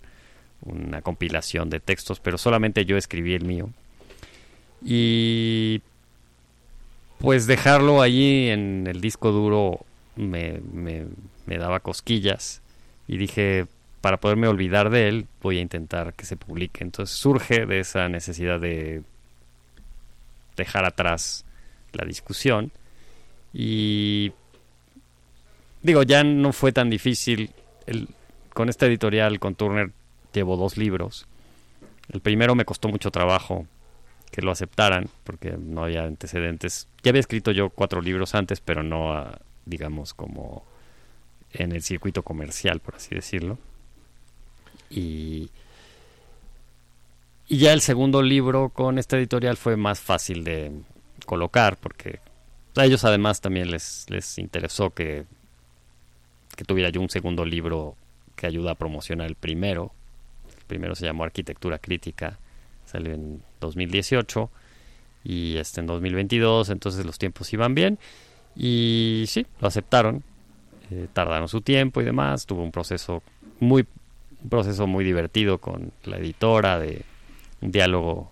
[0.61, 3.69] una compilación de textos, pero solamente yo escribí el mío.
[4.83, 5.81] Y
[7.17, 9.85] pues dejarlo allí en el disco duro
[10.15, 10.59] me,
[11.45, 12.61] me, daba cosquillas
[13.07, 13.67] y dije,
[14.01, 16.83] para poderme olvidar de él, voy a intentar que se publique.
[16.83, 19.03] Entonces surge de esa necesidad de
[20.55, 21.45] dejar atrás
[21.93, 22.71] la discusión
[23.53, 24.31] y
[25.81, 27.51] digo, ya no fue tan difícil.
[27.85, 28.09] El,
[28.53, 29.91] con esta editorial, con Turner,
[30.33, 31.27] llevo dos libros.
[32.09, 33.67] El primero me costó mucho trabajo
[34.31, 36.87] que lo aceptaran porque no había antecedentes.
[37.03, 39.13] Ya había escrito yo cuatro libros antes, pero no
[39.65, 40.63] digamos, como
[41.51, 43.57] en el circuito comercial, por así decirlo.
[44.89, 45.49] Y,
[47.47, 50.71] y ya el segundo libro con esta editorial fue más fácil de
[51.25, 52.19] colocar, porque
[52.75, 55.25] a ellos además también les, les interesó que,
[56.55, 57.95] que tuviera yo un segundo libro
[58.35, 59.91] que ayuda a promocionar el primero.
[60.57, 62.39] El primero se llamó Arquitectura Crítica,
[62.85, 64.49] salió en 2018
[65.23, 67.99] y este en 2022, entonces los tiempos iban bien
[68.55, 70.23] y sí, lo aceptaron.
[70.91, 72.45] Eh, tardaron su tiempo y demás.
[72.45, 73.23] Tuvo un proceso
[73.59, 73.85] muy,
[74.43, 77.03] un proceso muy divertido con la editora de
[77.61, 78.31] un diálogo,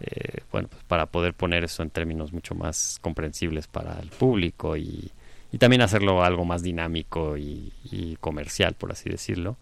[0.00, 4.76] eh, bueno, pues para poder poner eso en términos mucho más comprensibles para el público
[4.76, 5.10] y,
[5.50, 9.56] y también hacerlo algo más dinámico y, y comercial, por así decirlo.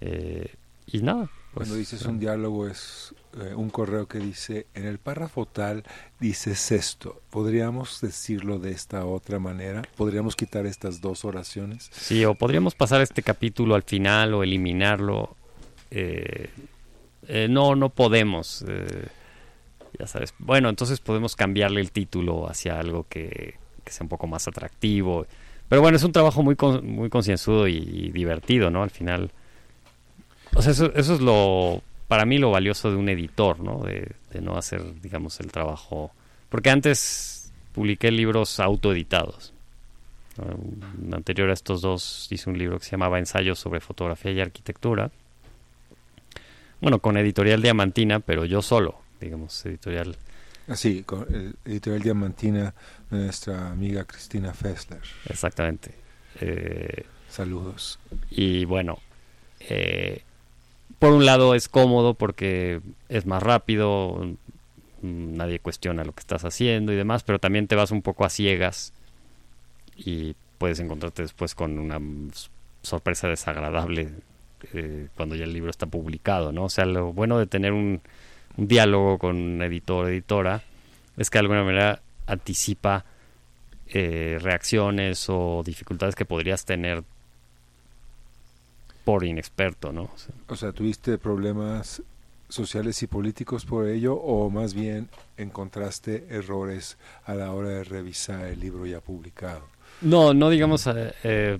[0.00, 0.54] Eh,
[0.86, 1.28] y nada.
[1.54, 5.84] Pues, Cuando dices un diálogo es eh, un correo que dice, en el párrafo tal
[6.18, 7.20] dices esto.
[7.30, 9.82] ¿Podríamos decirlo de esta otra manera?
[9.96, 11.90] ¿Podríamos quitar estas dos oraciones?
[11.92, 15.36] Sí, o podríamos pasar este capítulo al final o eliminarlo.
[15.92, 16.50] Eh,
[17.28, 18.64] eh, no, no podemos.
[18.66, 19.06] Eh,
[19.96, 20.34] ya sabes.
[20.40, 25.24] Bueno, entonces podemos cambiarle el título hacia algo que, que sea un poco más atractivo.
[25.68, 28.82] Pero bueno, es un trabajo muy, con, muy concienzudo y, y divertido, ¿no?
[28.82, 29.30] Al final
[30.54, 33.80] o sea, eso, eso es lo, para mí lo valioso de un editor, ¿no?
[33.80, 36.12] De, de, no hacer, digamos, el trabajo.
[36.48, 39.52] Porque antes publiqué libros autoeditados.
[40.36, 41.16] ¿no?
[41.16, 45.10] Anterior a estos dos hice un libro que se llamaba Ensayos sobre fotografía y arquitectura.
[46.80, 50.16] Bueno, con editorial Diamantina, pero yo solo, digamos, editorial.
[50.68, 52.74] Así, ah, con el editorial Diamantina
[53.10, 55.02] de nuestra amiga Cristina Fessler.
[55.26, 55.94] Exactamente.
[56.40, 57.98] Eh, Saludos.
[58.30, 58.98] Y bueno,
[59.60, 60.22] eh,
[60.98, 64.36] por un lado es cómodo porque es más rápido,
[65.02, 68.30] nadie cuestiona lo que estás haciendo y demás, pero también te vas un poco a
[68.30, 68.92] ciegas
[69.96, 72.00] y puedes encontrarte después con una
[72.82, 74.10] sorpresa desagradable
[74.72, 76.64] eh, cuando ya el libro está publicado, ¿no?
[76.64, 78.00] O sea, lo bueno de tener un,
[78.56, 80.62] diálogo con un editor o editora
[81.16, 83.04] es que de alguna manera anticipa
[83.88, 87.02] eh, reacciones o dificultades que podrías tener
[89.04, 90.04] por inexperto, ¿no?
[90.04, 92.02] O sea, o sea, ¿tuviste problemas
[92.48, 98.46] sociales y políticos por ello o más bien encontraste errores a la hora de revisar
[98.46, 99.66] el libro ya publicado?
[100.00, 101.58] No, no digamos eh, eh,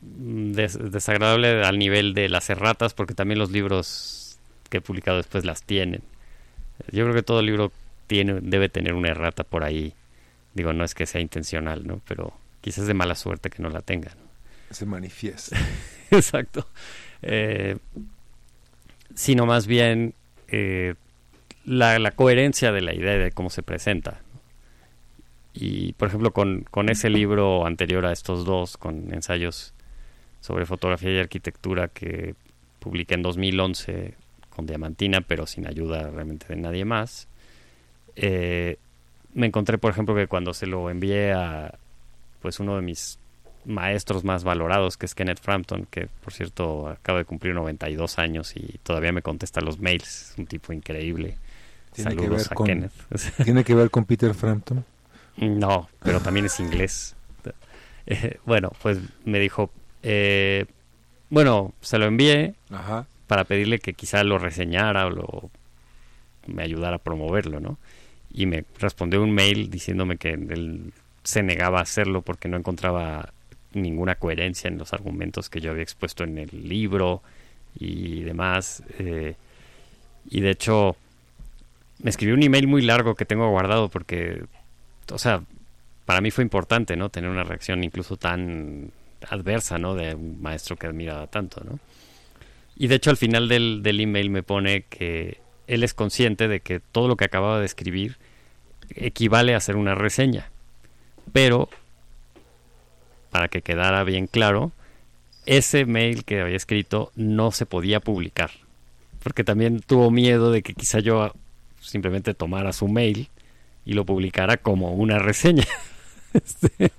[0.00, 4.38] des desagradable al nivel de las erratas, porque también los libros
[4.68, 6.02] que he publicado después las tienen.
[6.92, 7.72] Yo creo que todo libro
[8.06, 9.94] tiene, debe tener una errata por ahí.
[10.54, 12.00] Digo, no es que sea intencional, ¿no?
[12.06, 14.14] Pero quizás de mala suerte que no la tengan.
[14.70, 15.56] Se manifiesta.
[16.10, 16.66] Exacto.
[17.22, 17.76] Eh,
[19.14, 20.14] sino más bien
[20.48, 20.94] eh,
[21.64, 24.20] la, coherencia de la idea de cómo se presenta.
[25.54, 29.72] Y, por ejemplo, con, con ese libro anterior a estos dos, con ensayos
[30.40, 32.34] sobre fotografía y arquitectura que
[32.78, 34.14] publiqué en 2011
[34.50, 37.26] con Diamantina, pero sin ayuda realmente de nadie más,
[38.16, 38.78] eh,
[39.34, 41.78] me encontré, por ejemplo, que cuando se lo envié a
[42.40, 43.18] pues uno de mis
[43.66, 48.56] maestros más valorados, que es Kenneth Frampton, que por cierto acaba de cumplir 92 años
[48.56, 50.30] y todavía me contesta los mails.
[50.32, 51.36] Es un tipo increíble.
[51.92, 52.92] ¿Tiene Saludos que ver a con, Kenneth.
[53.44, 54.84] ¿Tiene que ver con Peter Frampton?
[55.36, 57.14] No, pero también es inglés.
[58.08, 59.72] Eh, bueno, pues me dijo,
[60.04, 60.66] eh,
[61.28, 63.08] bueno, se lo envié, Ajá.
[63.26, 65.50] para pedirle que quizá lo reseñara o lo,
[66.46, 67.78] me ayudara a promoverlo, ¿no?
[68.30, 70.92] Y me respondió un mail diciéndome que él
[71.24, 73.32] se negaba a hacerlo porque no encontraba
[73.76, 77.22] ninguna coherencia en los argumentos que yo había expuesto en el libro
[77.78, 78.82] y demás.
[78.98, 79.34] Eh,
[80.28, 80.96] y de hecho,
[82.02, 84.44] me escribió un email muy largo que tengo guardado porque,
[85.12, 85.42] o sea,
[86.04, 87.08] para mí fue importante, ¿no?
[87.08, 88.90] Tener una reacción incluso tan
[89.28, 89.94] adversa, ¿no?
[89.94, 91.78] De un maestro que admiraba tanto, ¿no?
[92.76, 96.60] Y de hecho al final del, del email me pone que él es consciente de
[96.60, 98.16] que todo lo que acababa de escribir
[98.94, 100.50] equivale a hacer una reseña.
[101.32, 101.68] Pero,
[103.36, 104.72] para que quedara bien claro,
[105.44, 108.50] ese mail que había escrito no se podía publicar.
[109.22, 111.34] Porque también tuvo miedo de que quizá yo
[111.78, 113.28] simplemente tomara su mail
[113.84, 115.66] y lo publicara como una reseña.
[116.32, 116.92] Este,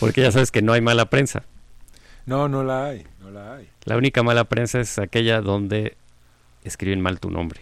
[0.00, 1.44] porque ya sabes que no hay mala prensa.
[2.24, 3.68] No, no la hay, no la hay.
[3.84, 5.96] La única mala prensa es aquella donde
[6.64, 7.60] escriben mal tu nombre.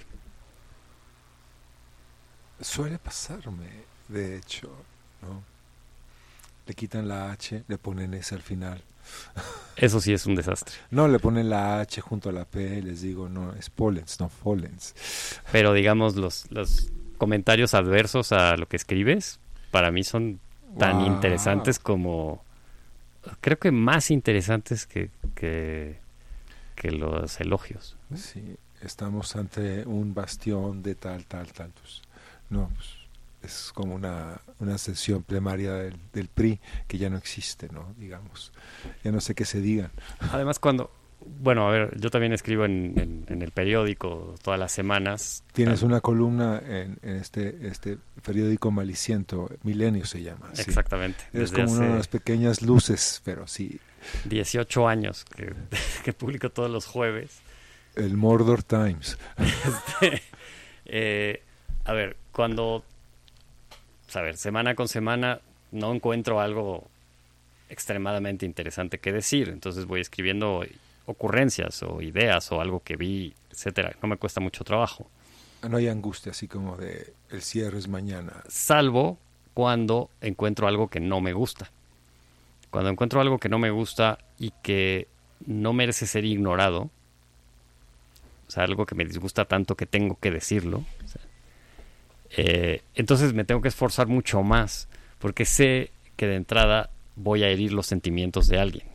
[2.61, 3.68] Suele pasarme,
[4.09, 4.70] de hecho,
[5.20, 5.53] ¿no?
[6.66, 8.82] Le quitan la H, le ponen S al final.
[9.76, 10.74] Eso sí es un desastre.
[10.90, 14.28] No, le ponen la H junto a la P, les digo, no, es Pollens, no
[14.28, 14.94] Follens.
[15.52, 19.40] Pero digamos, los, los comentarios adversos a lo que escribes,
[19.70, 20.40] para mí son
[20.76, 21.00] tan Wow.
[21.00, 22.44] interesantes como,
[23.40, 25.98] creo que más interesantes que, que,
[26.76, 27.96] que los elogios.
[28.14, 31.70] Sí, estamos ante un bastión de tal, tal, tal.
[31.72, 32.02] Pues,
[32.50, 32.93] no, pues,
[33.45, 37.95] es como una, una sesión plenaria del, del PRI que ya no existe, ¿no?
[37.99, 38.53] Digamos.
[39.03, 39.90] Ya no sé qué se digan.
[40.32, 40.90] Además, cuando,
[41.40, 45.42] bueno, a ver, yo también escribo en, en- en el periódico todas las semanas.
[45.53, 50.51] Tienes una columna en, en este, este periódico maliciento, Milenio se llama.
[50.55, 50.62] sí.
[50.66, 51.24] Exactamente.
[51.32, 53.80] Es como una de las pequeñas luces, pero sí,
[54.26, 55.53] 18 años que,
[56.05, 57.40] que publico todos los jueves.
[57.97, 59.16] el Mordor Times.
[60.86, 61.42] Eh,
[61.86, 62.84] a ver, cuando,
[64.16, 65.40] a ver, semana con semana
[65.72, 66.88] no encuentro algo
[67.68, 70.64] extremadamente interesante que decir, entonces voy escribiendo
[71.06, 73.96] ocurrencias o ideas o algo que vi, etcétera.
[74.02, 75.06] No me cuesta mucho trabajo,
[75.68, 78.42] No hay angustia así como de el cierre es mañana.
[78.48, 79.18] salvo
[79.54, 81.70] cuando encuentro algo que no me gusta.
[82.70, 85.06] Cuando encuentro algo que no me gusta y que
[85.46, 86.90] no merece ser ignorado,
[88.46, 90.84] o sea, algo que me disgusta tanto que tengo que decirlo,
[92.37, 97.49] eh, entonces me tengo que esforzar mucho más, porque sé que de entrada voy a
[97.49, 98.87] herir los sentimientos de alguien.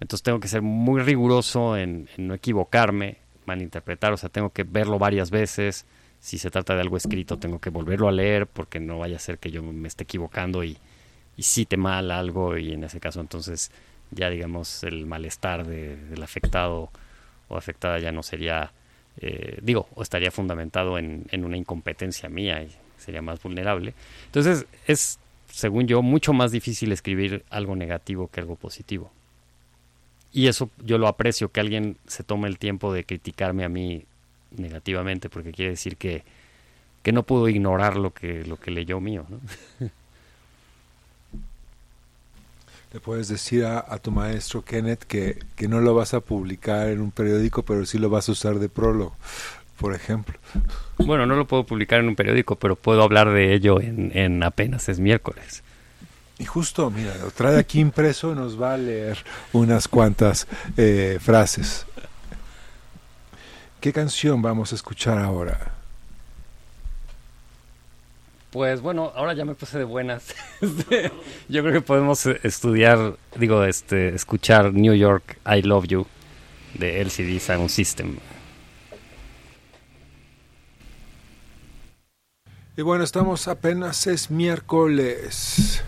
[0.00, 3.16] Entonces tengo que ser muy riguroso en, no equivocarme,
[3.46, 5.86] malinterpretar, o sea, tengo que verlo varias veces.
[6.20, 9.20] Si se trata de algo escrito, tengo que volverlo a leer, porque no vaya a
[9.20, 10.78] ser que yo me esté equivocando y,
[11.36, 13.70] y cite mal algo, y en ese caso entonces
[14.10, 16.90] ya digamos el malestar de- del afectado
[17.48, 18.72] o afectada ya no sería,
[19.20, 23.94] eh, digo, o estaría fundamentado en, en una incompetencia mía y sería más vulnerable.
[24.26, 29.10] Entonces es, según yo, mucho más difícil escribir algo negativo que algo positivo.
[30.32, 34.04] Y eso yo lo aprecio, que alguien se tome el tiempo de criticarme a mí
[34.50, 36.24] negativamente, porque quiere decir que,
[37.02, 39.26] que no pudo ignorar lo que, lo que leyó mío.
[39.28, 39.40] ¿no?
[42.94, 46.90] Le puedes decir a, a tu maestro Kenneth que, que no lo vas a publicar
[46.90, 49.16] en un periódico, pero sí lo vas a usar de prólogo,
[49.78, 50.38] por ejemplo.
[50.98, 54.44] Bueno, no lo puedo publicar en un periódico, pero puedo hablar de ello en, en
[54.44, 55.64] apenas es miércoles.
[56.38, 59.18] Y justo, mira, lo trae aquí impreso nos va a leer
[59.52, 61.86] unas cuantas eh, frases.
[63.80, 65.74] ¿Qué canción vamos a escuchar ahora?
[68.54, 70.32] Pues bueno, ahora ya me puse de buenas.
[70.60, 71.10] Este,
[71.48, 76.06] Yo creo que podemos eh, estudiar, digo, este, escuchar New York I Love You
[76.74, 78.16] de LCD Sound System.
[82.76, 85.82] Y bueno, estamos apenas es miércoles.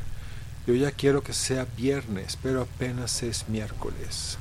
[0.66, 4.38] Yo ya quiero que sea viernes, pero apenas es miércoles.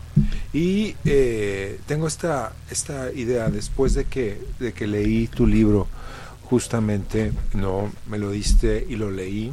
[0.52, 5.88] Y eh, tengo esta, esta idea, después de que, de que leí tu libro,
[6.46, 9.52] justamente, no, me lo diste y lo leí.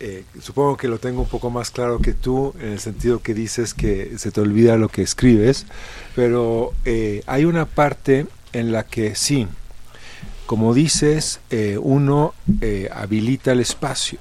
[0.00, 3.34] Eh, supongo que lo tengo un poco más claro que tú, en el sentido que
[3.34, 5.66] dices que se te olvida lo que escribes,
[6.16, 9.46] pero eh, hay una parte en la que sí,
[10.46, 14.18] como dices, eh, uno eh, habilita el espacio.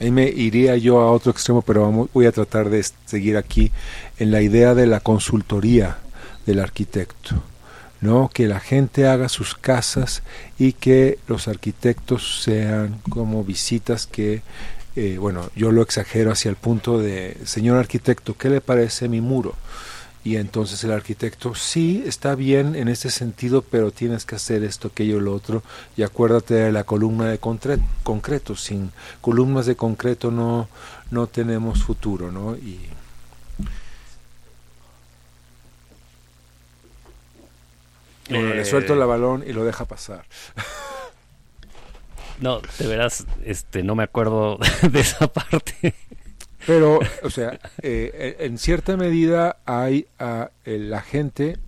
[0.00, 3.70] Ahí me iría yo a otro extremo, pero vamos, voy a tratar de seguir aquí
[4.18, 5.96] en la idea de la consultoría
[6.44, 7.42] del arquitecto.
[8.02, 8.28] ¿No?
[8.32, 10.22] que la gente haga sus casas
[10.58, 14.42] y que los arquitectos sean como visitas que,
[14.96, 19.20] eh, bueno, yo lo exagero hacia el punto de, señor arquitecto, ¿qué le parece mi
[19.22, 19.54] muro?
[20.24, 24.88] Y entonces el arquitecto, sí, está bien en este sentido, pero tienes que hacer esto,
[24.88, 25.64] aquello, lo otro.
[25.96, 28.54] Y acuérdate de la columna de concreto.
[28.54, 30.68] Sin columnas de concreto no,
[31.10, 32.54] no tenemos futuro, ¿no?
[32.54, 32.78] Y,
[38.38, 40.24] le eh, suelto el balón y lo deja pasar.
[42.40, 44.58] No, de veras, este, no me acuerdo
[44.90, 45.94] de esa parte.
[46.66, 51.58] Pero, o sea, eh, en cierta medida hay a, la gente,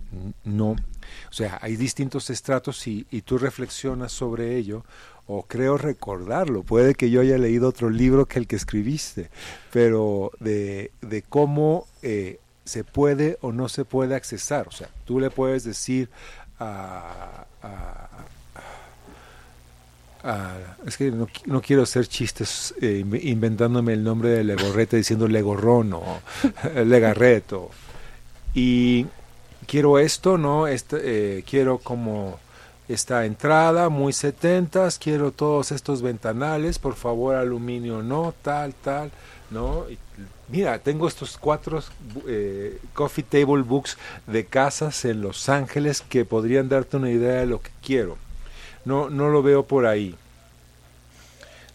[0.43, 4.83] no, o sea, hay distintos estratos y, y, tú reflexionas sobre ello,
[5.27, 9.29] o creo recordarlo, puede que yo haya leído otro libro que el que escribiste,
[9.71, 15.19] pero de, de cómo eh, se puede o no se puede accesar, o sea, tú
[15.19, 16.09] le puedes decir
[16.59, 17.45] a,
[20.87, 25.93] es que no, no, quiero hacer chistes eh, inventándome el nombre de Legorreta diciendo Legorrón
[25.93, 26.19] o
[26.85, 27.69] Legarreto.
[28.55, 29.05] Y
[29.67, 30.67] quiero esto, ¿no?
[30.67, 32.39] Este, eh, quiero como
[32.87, 39.11] esta entrada muy setentas, quiero todos estos ventanales, por favor aluminio no, tal, tal,
[39.49, 39.85] ¿no?
[40.47, 41.83] Mira, tengo estos cuatro
[42.27, 47.45] eh, coffee table books de casas en Los Ángeles que podrían darte una idea de
[47.45, 48.17] lo que quiero.
[48.83, 50.15] No, no lo veo por ahí.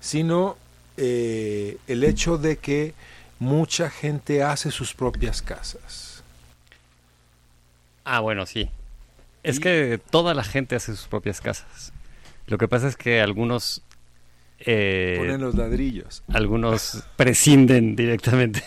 [0.00, 0.56] Sino
[0.96, 2.94] eh, el hecho de que
[3.38, 6.22] mucha gente hace sus propias casas.
[8.04, 8.70] Ah, bueno, sí.
[9.42, 11.92] Es que toda la gente hace sus propias casas.
[12.46, 13.82] Lo que pasa es que algunos
[14.60, 16.22] eh, Ponen los ladrillos.
[16.28, 18.62] Algunos prescinden directamente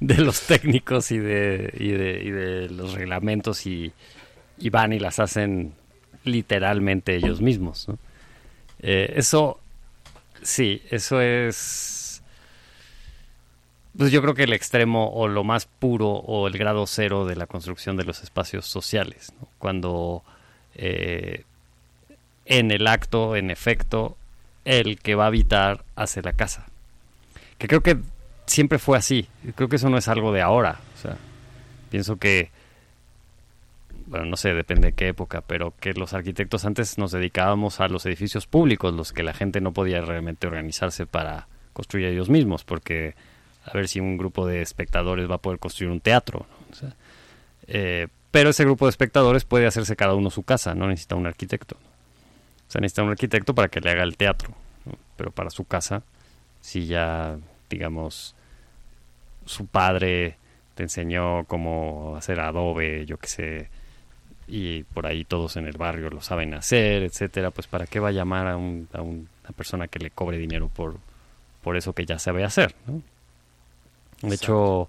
[0.00, 3.92] de, los técnicos y de, y de, los reglamentos y,
[4.70, 5.72] van y las hacen
[6.24, 7.86] literalmente ellos mismos.
[8.80, 9.58] Eh, eso,
[10.42, 12.22] sí, eso es...
[13.96, 17.34] Pues yo creo que el extremo o lo más puro o el grado cero de
[17.34, 19.32] la construcción de los espacios sociales.
[19.58, 20.22] Cuando
[20.74, 21.44] eh,
[22.44, 24.18] en el acto, en efecto,
[24.66, 26.66] el que va a habitar hace la casa.
[27.56, 27.96] Que creo que
[28.46, 29.28] siempre fue así.
[29.54, 30.80] Creo que eso no es algo de ahora.
[30.94, 31.16] O sea,
[31.88, 32.50] pienso que,
[34.06, 37.88] bueno, no sé, depende de qué época, pero que los arquitectos antes nos dedicábamos a
[37.88, 42.64] los edificios públicos, los que la gente no podía realmente organizarse para construir ellos mismos,
[42.64, 43.14] porque
[43.64, 46.46] a ver si un grupo de espectadores va a poder construir un teatro.
[47.68, 51.26] Eh, pero ese grupo de espectadores puede hacerse cada uno su casa, no necesita un
[51.26, 51.76] arquitecto.
[52.68, 54.50] O sea, necesita un arquitecto para que le haga el teatro,
[55.16, 56.02] pero para su casa,
[56.60, 57.38] si ya,
[57.70, 58.34] digamos,
[59.44, 60.36] su padre
[60.74, 63.70] te enseñó cómo hacer adobe, yo qué sé,
[64.48, 68.08] y por ahí todos en el barrio lo saben hacer, etcétera, pues para qué va
[68.08, 70.96] a llamar a, un, a una persona que le cobre dinero por,
[71.62, 72.74] por eso que ya sabe hacer.
[74.22, 74.88] De hecho,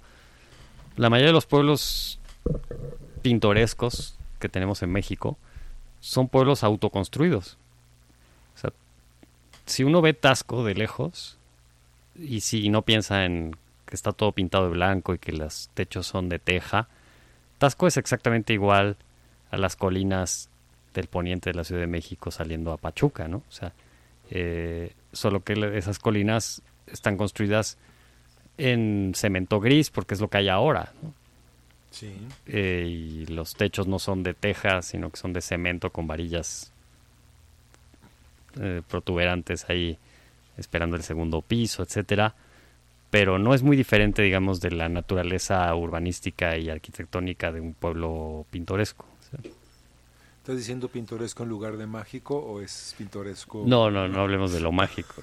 [0.95, 2.19] la mayoría de los pueblos
[3.21, 5.37] pintorescos que tenemos en México
[5.99, 7.57] son pueblos autoconstruidos
[9.67, 11.37] si uno ve Tasco de lejos
[12.15, 13.55] y si no piensa en
[13.85, 16.87] que está todo pintado de blanco y que los techos son de teja,
[17.57, 18.97] Tasco es exactamente igual
[19.51, 20.49] a las colinas
[20.93, 23.37] del poniente de la Ciudad de México saliendo a Pachuca, ¿no?
[23.37, 23.71] O sea,
[24.29, 27.77] eh, solo que esas colinas están construidas
[28.57, 31.13] en cemento gris porque es lo que hay ahora, ¿no?
[31.91, 32.13] Sí.
[32.47, 36.71] Eh, y los techos no son de teja, sino que son de cemento con varillas
[38.59, 39.97] eh, protuberantes ahí
[40.57, 42.35] esperando el segundo piso, etcétera,
[43.09, 48.45] pero no es muy diferente, digamos, de la naturaleza urbanística y arquitectónica de un pueblo
[48.51, 49.05] pintoresco.
[50.39, 53.63] ¿Estás diciendo pintoresco en lugar de mágico o es pintoresco?
[53.65, 55.15] No, no, no hablemos de lo mágico.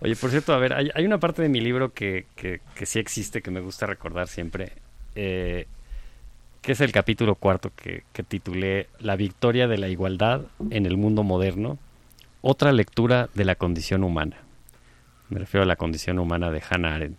[0.00, 2.98] Oye, por cierto, a ver, hay, una parte de mi libro que, que, que, sí
[2.98, 4.72] existe, que me gusta recordar siempre.
[5.14, 5.66] Eh,
[6.64, 11.22] que es el capítulo cuarto que, titulé La victoria de la igualdad en el mundo
[11.22, 11.78] moderno,
[12.40, 14.38] otra lectura de la condición humana.
[15.28, 17.18] Me refiero a la condición humana de Hannah Arendt.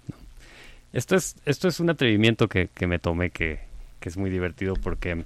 [0.93, 3.59] Esto, es, esto es un atrevimiento que, me tomé que,
[4.01, 5.23] es muy divertido porque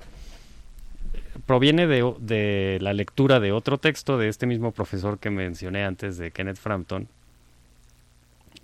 [1.45, 6.17] proviene de, de, la lectura de otro texto de este mismo profesor que mencioné antes,
[6.17, 7.07] de Kenneth Frampton,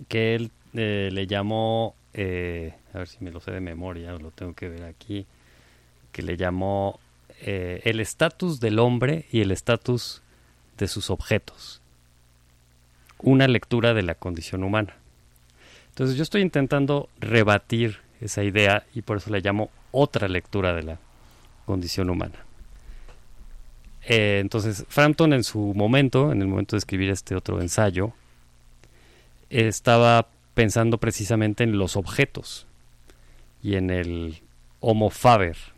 [0.08, 4.30] que él eh, le llamó, eh, a ver si me lo sé de memoria, lo
[4.30, 5.26] tengo que ver aquí,
[6.16, 6.98] que le llamó
[7.42, 10.22] eh, el estatus del hombre y el estatus
[10.78, 11.82] de sus objetos.
[13.18, 14.96] Una lectura de la condición humana.
[15.90, 20.84] Entonces yo estoy intentando rebatir esa idea y por eso le llamo otra lectura de
[20.84, 20.98] la
[21.66, 22.46] condición humana.
[24.06, 28.14] Eh, entonces Frampton en su momento, en el momento de escribir este otro ensayo,
[29.50, 32.66] estaba pensando precisamente en los objetos
[33.62, 34.40] y en el
[34.80, 35.75] Homo Faber,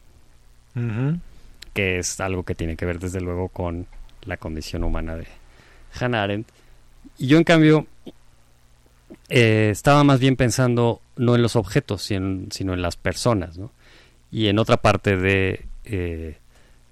[1.75, 3.87] que es algo que tiene que ver desde luego con
[4.23, 5.27] la condición humana de
[5.99, 6.49] Hannah Arendt.
[7.17, 7.87] Y yo en cambio
[9.29, 13.73] eh, estaba más bien pensando no en los objetos, sino en, las personas, ¿no?
[14.31, 16.39] Y en otra parte de, eh,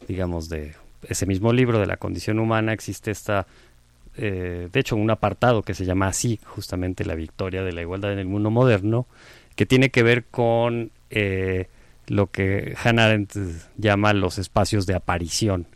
[0.09, 0.75] digamos, de
[1.09, 3.47] ese mismo libro de la condición humana existe esta,
[4.17, 8.13] eh, de hecho, un apartado que se llama así, justamente la victoria de la igualdad
[8.13, 9.07] en el mundo moderno,
[9.55, 10.91] que tiene que ver con
[12.07, 13.37] lo que Hannah Arendt
[13.77, 15.67] llama los espacios de aparición,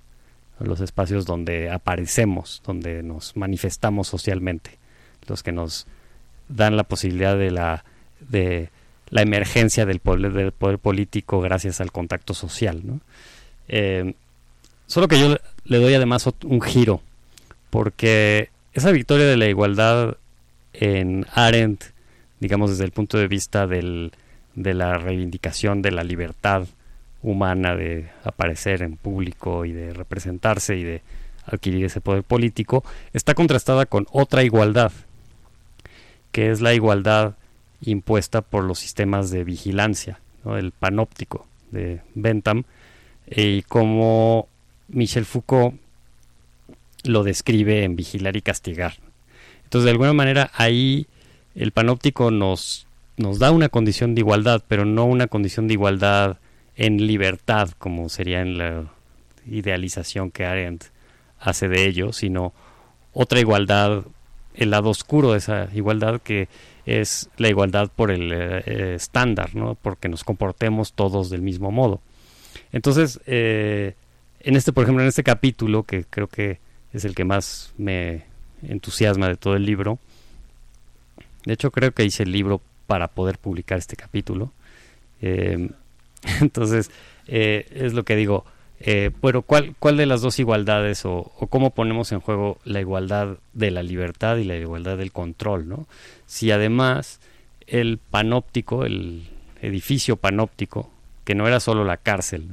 [0.60, 4.78] los espacios donde aparecemos, donde nos manifestamos socialmente,
[5.26, 5.86] los que nos
[6.48, 7.84] dan la posibilidad de la,
[8.28, 8.70] de
[9.08, 12.82] la emergencia del poder, del poder político gracias al contacto social.
[13.68, 14.14] Eh,
[14.86, 17.00] solo que yo le doy además un giro,
[17.70, 20.16] porque esa victoria de la igualdad
[20.72, 21.84] en Arendt,
[22.38, 24.12] digamos desde el punto de vista del,
[24.54, 26.66] de la reivindicación de la libertad
[27.22, 31.02] humana de aparecer en público y de representarse y de
[31.46, 34.92] adquirir ese poder político, está contrastada con otra igualdad,
[36.32, 37.34] que es la igualdad
[37.82, 42.64] impuesta por los sistemas de vigilancia, el panóptico de Bentham,
[43.28, 44.48] y como
[44.88, 45.76] Michel Foucault
[47.04, 48.94] lo describe en Vigilar y Castigar.
[49.64, 51.06] Entonces, de alguna manera, ahí
[51.54, 52.86] el panóptico nos,
[53.20, 56.38] nos da una condición de igualdad, pero no una condición de igualdad
[56.76, 58.90] en libertad, como sería en la
[59.46, 60.84] idealización que Arendt
[61.38, 62.52] hace de ello, sino
[63.12, 64.04] otra igualdad
[64.54, 66.48] el lado oscuro de esa igualdad que
[66.86, 69.74] es la igualdad por el eh, estándar, ¿no?
[69.74, 72.00] Porque nos comportemos todos del mismo modo.
[72.72, 73.94] Entonces, eh,
[74.40, 76.58] en este, por ejemplo, en este capítulo, que creo que
[76.92, 78.24] es el que más me
[78.62, 79.98] entusiasma de todo el libro,
[81.44, 82.60] de hecho creo que hice el libro
[82.90, 84.50] para poder publicar este capítulo.
[86.40, 86.90] entonces,
[87.28, 88.44] es lo que digo,
[88.80, 93.36] eh, pero ¿cuál, ¿cuál de las dos igualdades o, cómo ponemos en juego la igualdad
[93.52, 95.68] de la libertad y la igualdad del control?
[95.68, 95.86] ¿no?
[96.26, 97.20] Si además
[97.68, 99.28] el panóptico, el
[99.62, 100.90] edificio panóptico,
[101.24, 102.48] que no era solo la cárcel.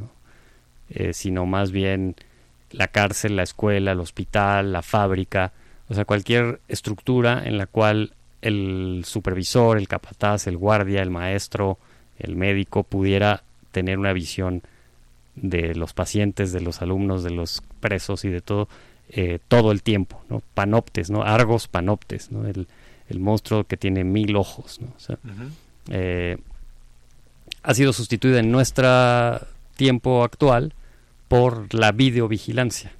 [0.90, 2.16] Eh, sino más bien
[2.72, 5.52] la cárcel, la escuela, el hospital, la fábrica,
[5.90, 11.78] o sea, cualquier estructura en la cual el supervisor, el capataz, el guardia, el maestro,
[12.20, 14.64] el médico pudiera tener una visión
[15.36, 18.68] de los pacientes, de los alumnos, de los presos y de todo,
[19.10, 20.42] eh, todo el tiempo, ¿no?
[20.54, 21.24] Panoptes, ¿no?
[21.24, 22.48] Argos panoptes, ¿no?
[22.48, 22.68] El,
[23.20, 24.94] monstruo que tiene mil ojos, ¿no?
[25.90, 26.38] Eh,
[27.64, 29.40] ha sido sustituida en nuestro
[29.78, 30.74] tiempo actual
[31.30, 32.92] por la videovigilancia.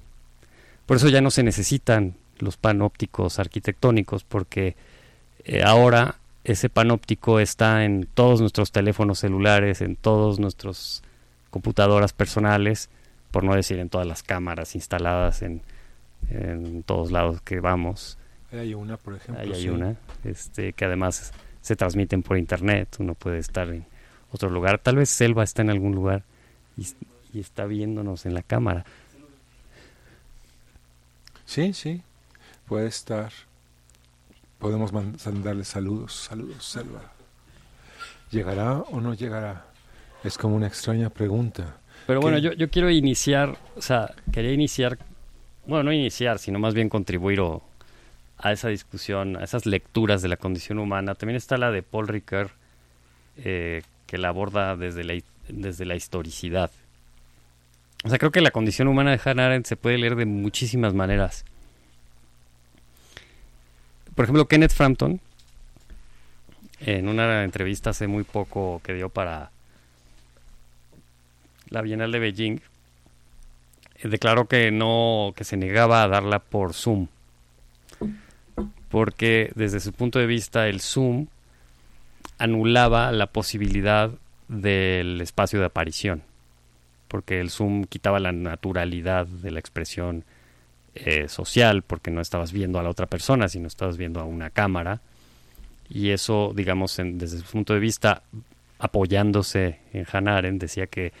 [0.86, 4.76] Por eso ya no se necesitan los panópticos arquitectónicos, porque
[5.44, 11.02] eh, ahora ese panóptico está en todos nuestros teléfonos celulares, en todos nuestros
[11.50, 12.88] computadoras personales,
[13.30, 15.62] por no decir en todas las cámaras instaladas en,
[16.30, 18.18] en todos lados que vamos.
[18.52, 19.42] Ahí hay una, por ejemplo.
[19.42, 23.84] Ahí hay una, este, que además se transmiten por internet, uno puede estar en
[24.32, 26.22] otro lugar, tal vez Selva está en algún lugar
[26.76, 26.86] y,
[27.38, 28.84] está viéndonos en la cámara.
[31.44, 32.02] Sí, sí,
[32.66, 33.32] puede estar.
[34.58, 37.12] Podemos mandarle saludos, saludos, Selva.
[38.30, 39.66] ¿Llegará o no llegará?
[40.24, 41.76] Es como una extraña pregunta.
[42.06, 44.98] Pero bueno, yo, yo quiero iniciar, o sea, quería iniciar,
[45.66, 47.40] bueno, no iniciar, sino más bien contribuir
[48.38, 51.14] a esa discusión, a esas lecturas de la condición humana.
[51.14, 52.50] También está la de Paul Ricoeur,
[53.36, 56.70] eh, que la aborda desde la, desde la historicidad.
[58.04, 60.94] O sea, creo que la condición humana de Hannah Arendt se puede leer de muchísimas
[60.94, 61.44] maneras.
[64.18, 65.20] Por ejemplo, Kenneth Frampton,
[66.80, 69.52] en una entrevista hace muy poco que dio para
[71.68, 72.60] la Bienal de Beijing,
[73.94, 77.06] eh, declaró que no, que se negaba a darla por Zoom.
[78.88, 81.28] Porque desde su punto de vista el Zoom
[82.38, 84.10] anulaba la posibilidad
[84.48, 86.24] del espacio de aparición.
[87.06, 90.24] Porque el Zoom quitaba la naturalidad de la expresión
[90.94, 94.50] eh, social, porque no estabas viendo a la otra persona, sino estabas viendo a una
[94.50, 95.00] cámara.
[95.88, 98.22] Y eso, digamos, desde su punto de vista,
[98.78, 101.12] apoyándose en Hanaren, decía que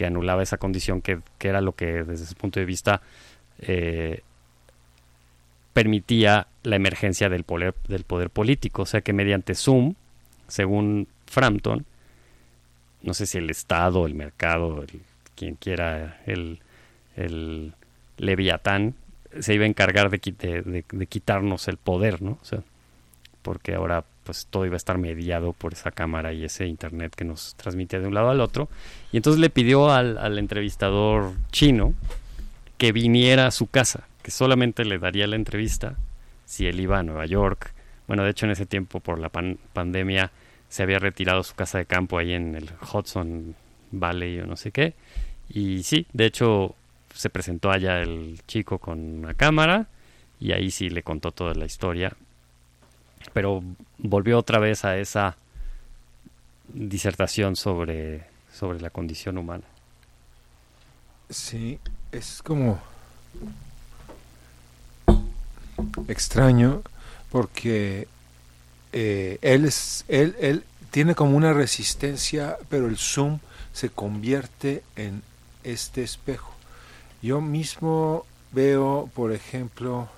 [0.00, 3.02] que anulaba esa condición que, era lo que desde ese punto de vista
[3.58, 4.22] eh,
[5.74, 8.80] permitía la emergencia del poder, del poder político.
[8.80, 9.96] O sea que mediante Zoom,
[10.48, 11.84] según Frampton,
[13.02, 14.86] no sé si el Estado, el mercado,
[15.34, 16.60] quien quiera, el,
[17.14, 17.74] el
[18.16, 18.94] Leviatán,
[19.38, 22.38] se iba a encargar de, de, quitarnos el poder, ¿no?
[22.42, 22.62] O sea,
[23.42, 27.24] porque ahora pues todo iba a estar mediado por esa cámara y ese internet que
[27.24, 28.68] nos transmitía de un lado al otro.
[29.12, 31.94] Y entonces le pidió al, al entrevistador chino
[32.76, 35.96] que viniera a su casa, que solamente le daría la entrevista
[36.44, 37.72] si él iba a Nueva York.
[38.08, 40.32] Bueno, de hecho en ese tiempo por la pandemia
[40.68, 43.54] se había retirado su casa de campo ahí en el Hudson
[43.92, 44.94] Valley o no sé qué.
[45.48, 46.74] Y sí, de hecho
[47.14, 49.86] se presentó allá el chico con una cámara
[50.38, 52.16] y ahí sí le contó toda la historia.
[53.32, 53.62] Pero
[53.98, 55.36] volvió otra vez a esa
[56.72, 59.64] disertación sobre, sobre la condición humana.
[61.28, 61.78] Sí,
[62.12, 62.80] es como
[66.08, 66.82] extraño
[67.30, 68.08] porque
[68.92, 73.38] eh, él, es, él, él tiene como una resistencia, pero el zoom
[73.72, 75.22] se convierte en
[75.62, 76.54] este espejo.
[77.22, 80.08] Yo mismo veo, por ejemplo,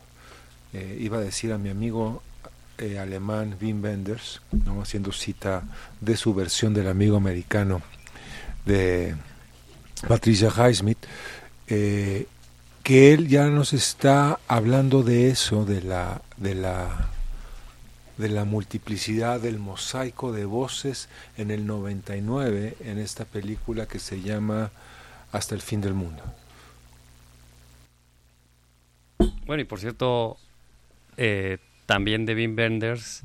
[0.73, 2.23] eh, iba a decir a mi amigo
[2.79, 4.83] eh, alemán Wim Wenders, ¿no?
[4.83, 5.63] haciendo cita
[6.01, 7.83] de su versión del amigo americano
[8.65, 9.17] de
[10.07, 10.99] Patricia Highsmith,
[11.67, 12.27] eh,
[12.83, 17.09] que él ya nos está hablando de eso, de la, de la
[18.19, 24.21] de la multiplicidad del mosaico de voces en el 99 en esta película que se
[24.21, 24.71] llama
[25.33, 26.23] Hasta el fin del mundo.
[29.47, 30.37] Bueno, y por cierto,
[31.17, 33.23] eh, también de Wim Wenders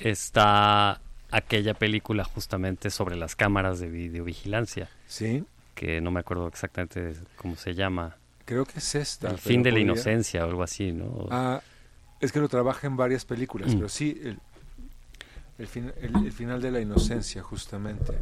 [0.00, 1.00] está
[1.30, 4.88] aquella película justamente sobre las cámaras de videovigilancia.
[5.06, 5.44] Sí.
[5.74, 8.16] Que no me acuerdo exactamente cómo se llama.
[8.44, 9.30] Creo que es esta.
[9.30, 11.28] El fin de la inocencia o algo así, ¿no?
[11.30, 11.60] Ah,
[12.20, 13.76] es que lo trabaja en varias películas, mm.
[13.76, 14.38] pero sí, el,
[15.58, 18.14] el, final de la inocencia, justamente.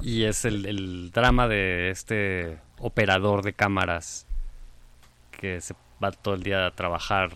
[0.00, 4.26] Y es el, drama de este operador de cámaras
[5.32, 7.32] que se va todo el día a trabajar,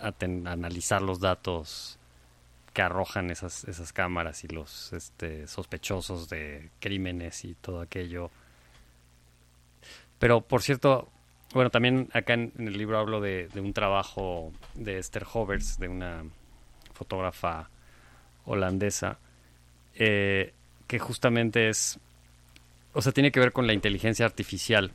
[0.00, 0.12] a,
[0.50, 1.98] analizar los datos
[2.72, 8.30] que arrojan esas, esas cámaras y los este, sospechosos de crímenes y todo aquello.
[10.18, 11.10] Pero, por cierto,
[11.54, 16.24] bueno, también acá en, el libro hablo de, un trabajo de Esther Hovers, de una
[16.92, 17.70] fotógrafa
[18.44, 19.18] holandesa,
[19.94, 20.52] eh,
[20.86, 21.98] que justamente es,
[22.92, 24.92] o sea, tiene que ver con la inteligencia artificial.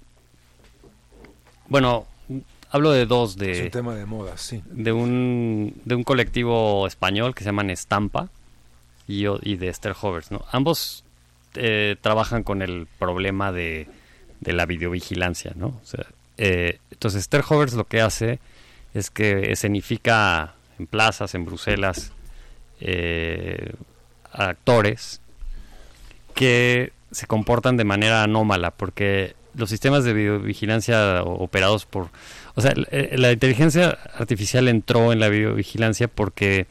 [1.68, 2.05] Bueno,
[2.72, 3.52] hablo de dos de...
[3.52, 4.64] Es un tema de moda, sí.
[4.72, 8.30] De un, de un colectivo español que se llaman Estampa
[9.07, 10.43] y, y de Esther Hovers, ¿no?
[10.52, 11.03] Ambos
[11.56, 13.88] eh, trabajan con el problema de,
[14.39, 15.68] de la videovigilancia, ¿no?
[15.68, 16.06] O sea,
[16.38, 18.39] eh, entonces, Esther Hovers lo que hace
[18.93, 22.11] es que escenifica en plazas, en Bruselas,
[22.80, 23.73] eh,
[24.31, 25.22] actores
[26.34, 32.10] que se comportan de manera anómala, porque los sistemas de videovigilancia operados por...
[32.56, 36.68] O sea, la inteligencia artificial entró en la videovigilancia porque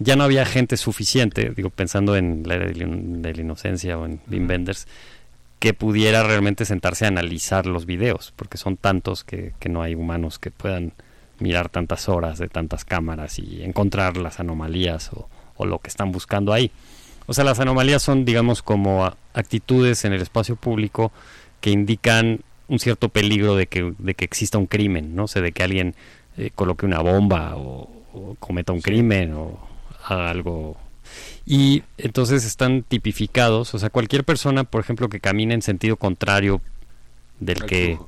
[0.00, 4.20] ya no había gente suficiente, digo, pensando en la era de la inocencia o en
[4.30, 4.88] Wim Wenders,
[5.60, 10.38] que pudiera realmente sentarse a analizar los videos, porque son tantos que, no hay humanos
[10.38, 10.94] que puedan
[11.38, 15.28] mirar tantas horas de tantas cámaras y encontrar las anomalías o,
[15.66, 16.70] lo que están buscando ahí.
[17.26, 21.12] O sea, las anomalías son, digamos, como actitudes en el espacio público
[21.60, 22.40] que indican
[22.70, 25.94] un cierto peligro de que, de que exista un crimen, no sé, de que alguien
[26.38, 27.90] eh, coloque una bomba o,
[28.38, 29.58] cometa un crimen o
[30.04, 30.76] haga algo.
[31.44, 36.60] Y entonces están tipificados, o sea, cualquier persona, por ejemplo, que camine en sentido contrario
[37.40, 37.98] del que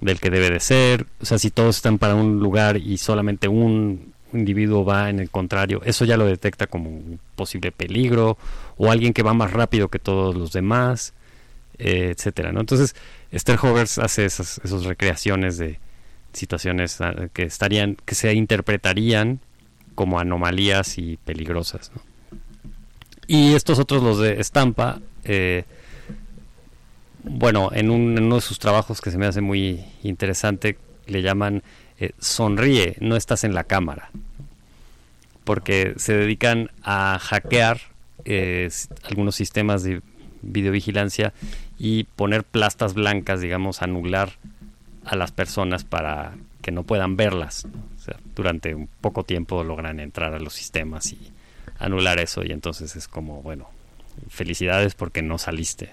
[0.00, 3.48] del que debe de ser, o sea, si todos están para un lugar y solamente
[3.48, 8.38] un individuo va en el contrario, eso ya lo detecta como un posible peligro
[8.78, 11.12] o alguien que va más rápido que todos los demás,
[11.82, 12.60] eh, etcétera, ¿no?
[12.60, 12.94] Entonces,
[13.30, 15.80] Esther Hovers hace esas, esas recreaciones de
[16.34, 19.40] situaciones ah, que estarían que se interpretarían
[19.94, 21.90] como anomalías y peligrosas.
[23.26, 25.64] Y estos otros, los de Estampa, eh,
[27.24, 30.76] bueno, en, uno de sus trabajos que se me hace muy interesante,
[31.06, 31.62] le llaman
[31.98, 34.10] eh, Sonríe, no estás en la cámara.
[35.44, 37.80] Porque se dedican a hackear
[39.04, 40.02] algunos sistemas de
[40.42, 41.32] videovigilancia
[41.82, 44.34] y poner plastas blancas, digamos, anular
[45.06, 47.66] a las personas para que no puedan verlas.
[48.36, 51.32] Durante un poco tiempo logran entrar a los sistemas y
[51.78, 53.70] anular eso y entonces es como, bueno,
[54.28, 55.88] felicidades porque no saliste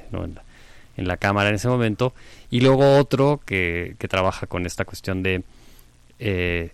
[0.97, 2.13] En, la, cámara en ese momento.
[2.49, 5.43] Y luego otro que, que trabaja con esta cuestión de,
[6.19, 6.71] eh,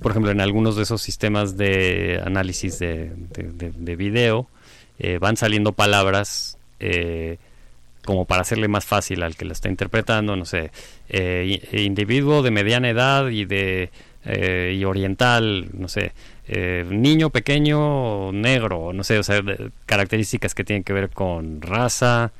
[0.00, 4.48] por ejemplo, en algunos de esos sistemas de análisis de, de, video,
[4.98, 7.36] eh, van saliendo palabras eh,
[8.08, 10.70] como para hacerle más fácil al que la está interpretando, no sé,
[11.72, 13.90] individuo de mediana edad y de
[14.24, 16.12] y oriental, no sé,
[16.48, 19.42] eh, niño pequeño negro, no sé, o sea,
[19.84, 22.32] características que tienen que ver con raza,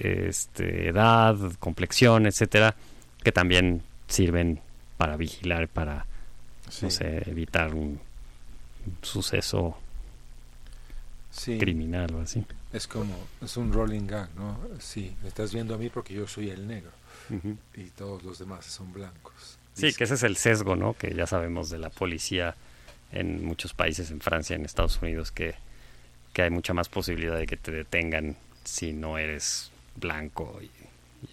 [0.00, 2.74] este, edad, complexión, etcétera,
[3.22, 4.60] que también sirven
[4.96, 6.06] para vigilar, para
[6.80, 8.00] no sé, evitar un,
[9.02, 9.76] suceso
[11.58, 12.42] criminal o así.
[12.72, 14.58] Es como, es un rolling gag, ¿no?
[14.78, 16.90] Sí, me estás viendo a mí porque yo soy el negro
[17.74, 19.58] y todos los demás son blancos.
[19.74, 20.94] Sí, que ese es el sesgo, ¿no?
[20.94, 22.54] Que ya sabemos de la policía
[23.10, 25.54] en muchos países, en Francia, en Estados Unidos, que,
[26.36, 30.70] hay mucha más posibilidad de que te detengan si no eres blanco y,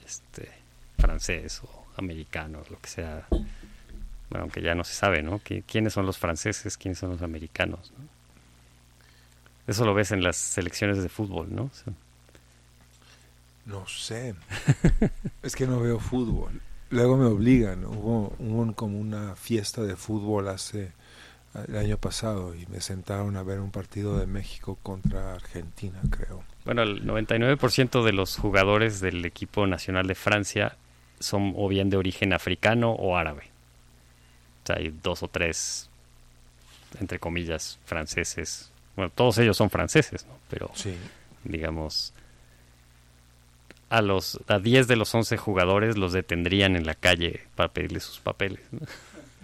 [0.06, 0.50] este
[0.98, 3.28] francés o americano, lo que sea.
[4.30, 5.42] Bueno, aunque ya no se sabe, ¿no?
[5.66, 6.78] ¿Quiénes son los franceses?
[6.78, 7.92] ¿Quiénes son los americanos?
[9.70, 11.70] Eso lo ves en las selecciones de fútbol, ¿no?
[13.68, 14.34] No sé.
[15.44, 16.60] es que no veo fútbol.
[16.90, 17.86] Luego me obligan.
[17.86, 20.92] Hubo, hubo como una fiesta de fútbol hace
[21.68, 26.44] el año pasado y me sentaron a ver un partido de México contra Argentina, creo.
[26.66, 30.78] Bueno, el 99% de los jugadores del equipo nacional de Francia
[31.20, 33.52] son o bien de origen africano o árabe.
[34.64, 35.92] O sea, hay dos o tres,
[37.00, 38.72] entre comillas, franceses.
[39.00, 40.34] Bueno, todos ellos son franceses, ¿no?
[40.50, 40.70] Pero,
[41.46, 42.12] digamos,
[43.90, 48.04] a los a 10 de los 11 jugadores los detendrían en la calle para pedirles
[48.04, 48.60] sus papeles.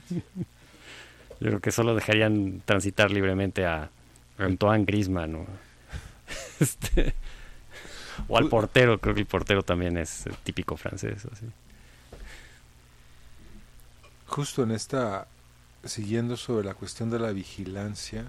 [0.10, 3.90] Yo creo que solo dejarían transitar libremente a
[4.38, 5.45] Antoine Griezmann o,
[6.60, 7.14] este,
[8.27, 11.26] o al portero, creo que el portero también es típico francés.
[11.32, 11.45] Así.
[14.27, 15.27] Justo en esta,
[15.86, 18.26] siguiendo sobre la cuestión de la vigilancia,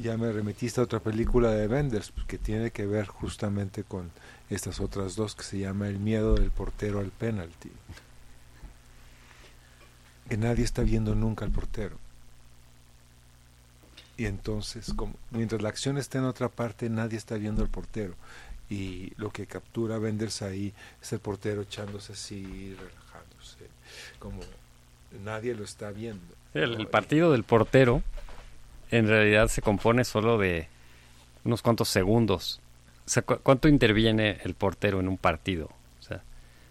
[0.00, 4.10] ya me remitiste a otra película de Wenders que tiene que ver justamente con
[4.50, 7.70] estas otras dos que se llama El miedo del portero al penalti
[10.28, 11.98] que nadie está viendo nunca al portero.
[14.16, 18.14] Y entonces, como, mientras la acción está en otra parte, nadie está viendo al portero.
[18.70, 23.68] Y lo que captura Wenders ahí es el portero echándose así, relajándose,
[24.18, 24.40] como
[25.24, 26.34] nadie lo está viendo.
[26.54, 28.02] El, partido del portero
[28.96, 30.68] en realidad se compone solo de
[31.44, 32.60] unos cuantos segundos.
[33.06, 35.70] O sea, ¿cuánto interviene el portero en un partido?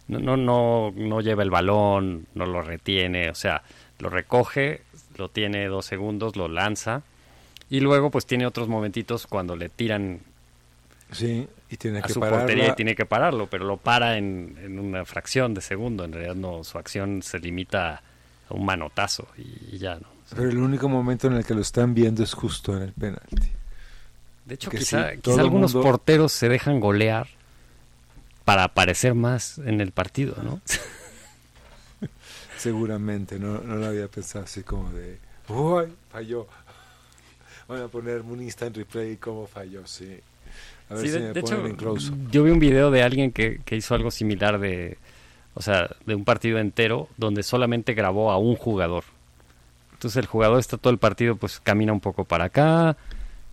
[0.07, 3.63] no, no, no, no lleva el balón, no lo retiene, o sea,
[3.99, 4.81] lo recoge,
[5.17, 7.03] lo tiene dos segundos, lo lanza
[7.69, 10.19] y luego pues tiene otros momentitos cuando le tiran
[11.11, 14.57] sí, y tiene a que su portería y tiene que pararlo, pero lo para en,
[14.61, 18.01] en, una fracción de segundo, en realidad no, su acción se limita
[18.49, 20.12] a un manotazo y, ya no.
[20.35, 23.49] Pero el único momento en el que lo están viendo es justo en el penalti.
[24.45, 27.27] De hecho, quizá, algunos porteros se dejan golear
[28.43, 30.61] para aparecer más en el partido, ¿no?
[32.57, 35.17] Seguramente, no, no lo había pensado así como de,
[35.49, 35.85] ¡Uy!
[36.09, 36.47] Falló.
[37.67, 40.19] Voy a poner un instant replay cómo falló, sí.
[40.89, 42.11] A ver si me ponen en close.
[42.29, 44.97] Yo vi un video de alguien que, que hizo algo similar de,
[45.53, 49.05] o sea, de un partido entero donde solamente grabó a un jugador.
[50.03, 52.97] Entonces el jugador está todo el partido, pues camina un poco para acá,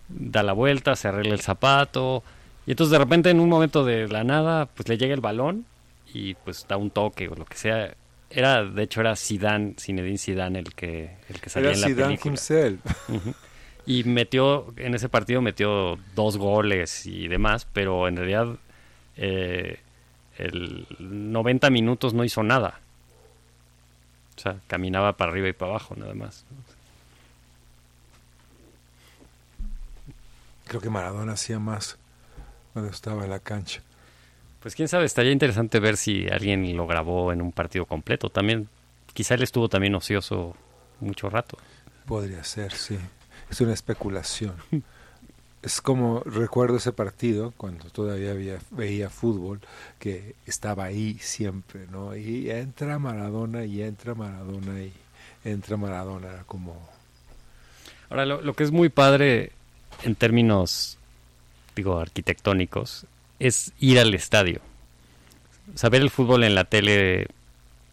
[0.09, 2.23] da la vuelta, se arregla el zapato,
[2.65, 5.65] y entonces de repente en un momento de la nada, pues le llega el balón
[6.13, 7.95] y pues da un toque o lo que sea.
[8.29, 12.17] Era, de hecho era Zidane, Zinedine Zidane el que, el que salía en la Zidane
[12.17, 12.33] película.
[12.33, 12.81] Himself.
[13.85, 18.57] Y metió, en ese partido metió dos goles y demás, pero en realidad
[19.15, 19.79] eh,
[20.37, 22.81] el 90 minutos no hizo nada.
[24.41, 26.45] O sea, caminaba para arriba y para abajo nada más.
[30.65, 31.99] Creo que Maradona hacía más
[32.73, 33.83] cuando estaba en la cancha.
[34.59, 38.29] Pues quién sabe, estaría interesante ver si alguien lo grabó en un partido completo.
[38.29, 38.67] También,
[39.13, 40.55] quizá él estuvo también ocioso
[41.01, 41.59] mucho rato.
[42.07, 42.97] Podría ser, sí.
[43.47, 44.55] Es una especulación.
[45.61, 49.59] es como recuerdo ese partido cuando todavía había, veía fútbol
[49.99, 52.15] que estaba ahí siempre, ¿no?
[52.15, 54.93] Y entra Maradona y entra Maradona y
[55.43, 56.89] entra Maradona como
[58.09, 59.51] Ahora lo, lo que es muy padre
[60.03, 60.97] en términos
[61.75, 63.05] digo, arquitectónicos,
[63.39, 64.61] es ir al estadio.
[65.75, 67.27] Saber el fútbol en la tele,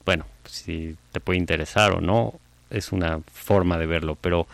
[0.05, 2.35] bueno, si te puede interesar o no,
[2.71, 4.47] es una forma de verlo, pero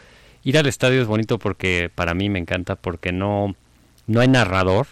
[0.44, 3.54] ir al estadio es bonito porque para mí me encanta porque no,
[4.06, 4.86] no hay narrador,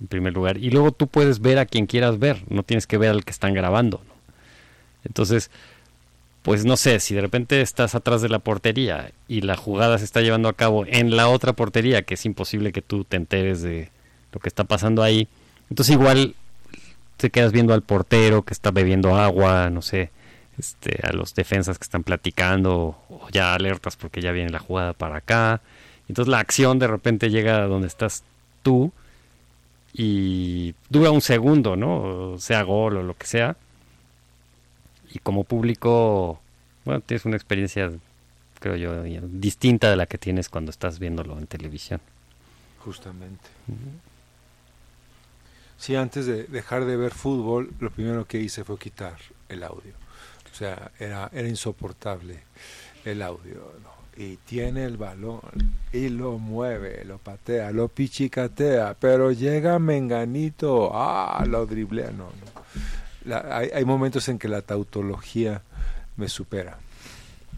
[0.00, 2.98] en primer lugar, y luego tú puedes ver a quien quieras ver, no tienes que
[2.98, 4.02] ver al que están grabando.
[5.04, 5.50] Entonces,
[6.42, 10.04] pues no sé, si de repente estás atrás de la portería y la jugada se
[10.04, 13.62] está llevando a cabo en la otra portería, que es imposible que tú te enteres
[13.62, 13.90] de
[14.32, 15.28] lo que está pasando ahí,
[15.70, 16.34] entonces igual
[17.16, 20.10] te quedas viendo al portero que está bebiendo agua, no sé,
[20.58, 24.92] este, a los defensas que están platicando o ya alertas porque ya viene la jugada
[24.92, 25.60] para acá.
[26.08, 28.22] Entonces la acción de repente llega a donde estás
[28.62, 28.92] tú
[29.94, 32.36] y dura un segundo, ¿no?
[32.38, 33.56] sea gol o lo que sea.
[35.12, 36.40] Y como público,
[36.84, 37.90] bueno, tienes una experiencia,
[38.60, 42.00] creo yo, distinta de la que tienes cuando estás viéndolo en televisión.
[42.78, 43.48] Justamente.
[45.76, 49.16] Sí, antes de dejar de ver fútbol, lo primero que hice fue quitar
[49.48, 50.01] el audio.
[50.62, 52.38] Sea, era, era insoportable
[53.04, 53.72] el audio.
[54.16, 55.40] Y tiene el balón
[55.92, 62.12] y lo mueve, lo patea, lo pichicatea, pero llega Menganito, ah, lo driblea.
[62.12, 62.28] No,
[63.24, 63.42] no.
[63.50, 65.62] hay, hay momentos en que la tautología
[66.16, 66.78] me supera.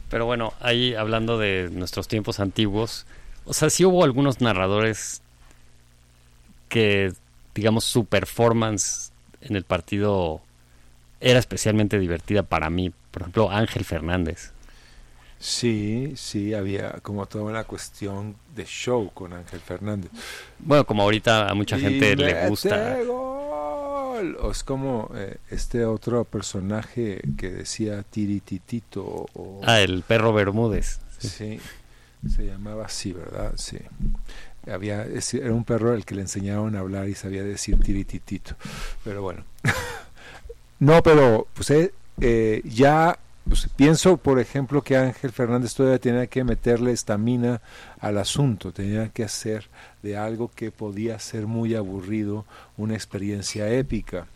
[0.08, 3.04] Pero bueno, ahí hablando de nuestros tiempos antiguos,
[3.44, 5.20] o sea, sí hubo algunos narradores
[6.70, 7.12] que,
[7.54, 9.12] digamos, su performance
[9.42, 10.40] en el partido
[11.24, 12.92] era especialmente divertida para mí.
[13.10, 14.52] Por ejemplo, Ángel Fernández.
[15.38, 20.10] Sí, sí, había como toda una cuestión de show con Ángel Fernández.
[20.58, 22.98] Bueno, como ahorita a mucha gente le gusta.
[23.04, 24.36] Gol.
[24.40, 29.26] O es como eh, este otro personaje que decía Tirititito.
[29.34, 29.60] O...
[29.64, 31.00] Ah, el perro Bermúdez.
[31.18, 31.58] Sí.
[32.28, 33.52] se llamaba así, ¿verdad?
[33.56, 33.78] Sí.
[34.70, 38.54] Había, era un perro al que le enseñaron a hablar y sabía decir Tirititito.
[39.04, 39.44] Pero bueno.
[40.84, 46.26] No, pero pues eh, eh, ya pues, pienso, por ejemplo, que Ángel Fernández todavía tenía
[46.26, 47.62] que meterle estamina
[48.00, 49.70] al asunto, tenía que hacer
[50.02, 52.44] de algo que podía ser muy aburrido
[52.76, 54.26] una experiencia épica.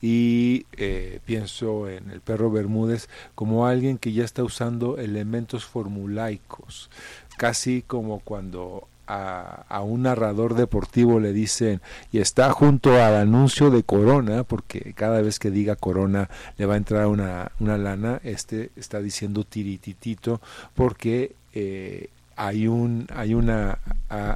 [0.00, 6.90] Y eh, pienso en el perro Bermúdez como alguien que ya está usando elementos formulaicos,
[7.36, 11.80] casi como cuando a, un narrador deportivo le dicen
[12.12, 16.74] y está junto al anuncio de Corona, porque cada vez que diga Corona le va
[16.74, 20.40] a entrar una, una lana, este está diciendo tirititito
[20.74, 23.78] porque eh, hay un hay una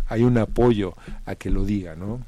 [0.08, 0.94] hay un apoyo
[1.24, 2.20] a que lo diga, ¿no?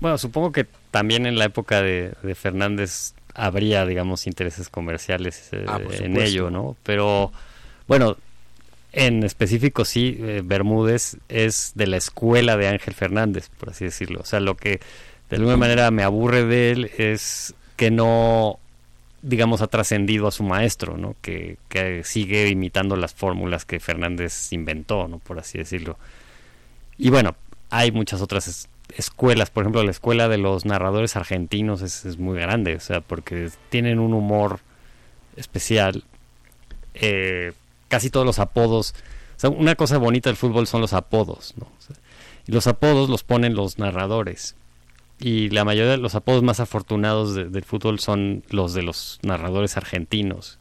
[0.00, 5.80] Bueno, supongo que también en la época de, Fernández habría, digamos, intereses comerciales eh, ah,
[5.90, 6.76] en ello, ¿no?
[6.84, 7.32] Pero
[7.88, 8.16] bueno,
[8.92, 14.20] en específico, sí, eh, Bermúdez es de la escuela de Ángel Fernández, por así decirlo.
[14.20, 14.80] O sea, lo que
[15.28, 18.58] de alguna manera me aburre de él es que no,
[19.22, 21.16] digamos, ha trascendido a su maestro, ¿no?
[21.20, 21.58] Que,
[22.04, 25.18] sigue imitando las fórmulas que Fernández inventó, ¿no?
[25.18, 25.98] Por así decirlo.
[26.96, 27.36] Y bueno,
[27.70, 32.38] hay muchas otras escuelas, por ejemplo, la escuela de los narradores argentinos es, es muy
[32.38, 34.60] grande, o sea, porque tienen un humor
[35.36, 36.04] especial.
[36.94, 37.52] Eh,
[37.88, 38.94] casi todos los apodos.
[39.42, 41.68] Una cosa bonita del fútbol son los apodos, ¿no?
[42.48, 44.56] y los apodos los ponen los narradores.
[45.20, 49.76] Y la mayoría de los apodos más afortunados del fútbol son los de los narradores
[49.76, 50.58] argentinos,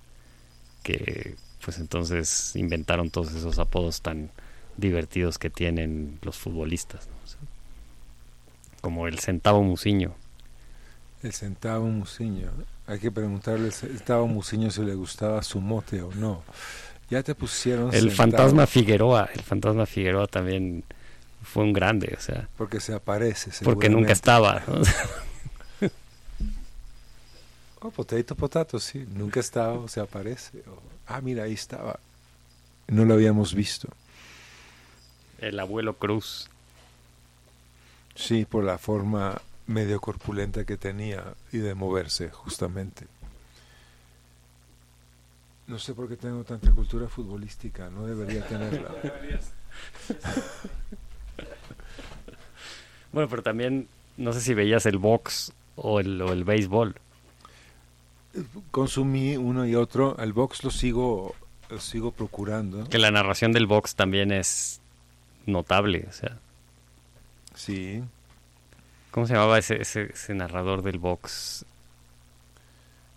[0.84, 4.32] que pues entonces inventaron todos esos apodos tan
[4.78, 7.08] divertidos que tienen los futbolistas,
[8.82, 10.16] como el centavo musiño.
[11.24, 12.52] El centavo musiño.
[12.86, 16.44] Hay que preguntarle al centavo musiño si le gustaba su mote o no.
[17.10, 17.94] Ya te pusieron.
[17.94, 20.84] El fantasma Figueroa, el fantasma Figueroa también
[21.42, 22.50] fue un grande, o sea.
[22.58, 23.52] Porque se aparece.
[23.64, 24.64] Porque nunca estaba.
[27.82, 29.06] oh, potato, potato, sí.
[29.14, 30.64] Nunca estaba o se aparece.
[31.08, 32.00] ah, mira, ahí estaba.
[32.88, 33.88] No lo habíamos visto.
[35.40, 36.50] El abuelo Cruz.
[38.16, 43.06] Sí, por la forma medio corpulenta que tenía y de moverse, justamente.
[45.68, 48.90] No sé por qué tengo tanta cultura futbolística, no debería tenerla.
[53.12, 56.96] bueno, pero también no sé si veías el box o el, o el béisbol.
[58.72, 61.36] Consumí uno y otro, el box lo sigo
[61.70, 62.88] lo sigo procurando.
[62.88, 64.80] Que la narración del box también es
[65.46, 66.38] notable, o sea.
[67.56, 68.04] Sí.
[69.12, 71.66] ¿Cómo se llamaba ese, ese, ese narrador del box?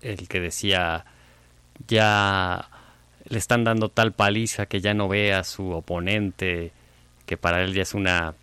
[0.00, 1.04] El que decía
[1.86, 2.68] ya
[3.28, 6.72] le están dando tal paliza que ya no ve a su oponente,
[7.26, 8.34] que para él ya es una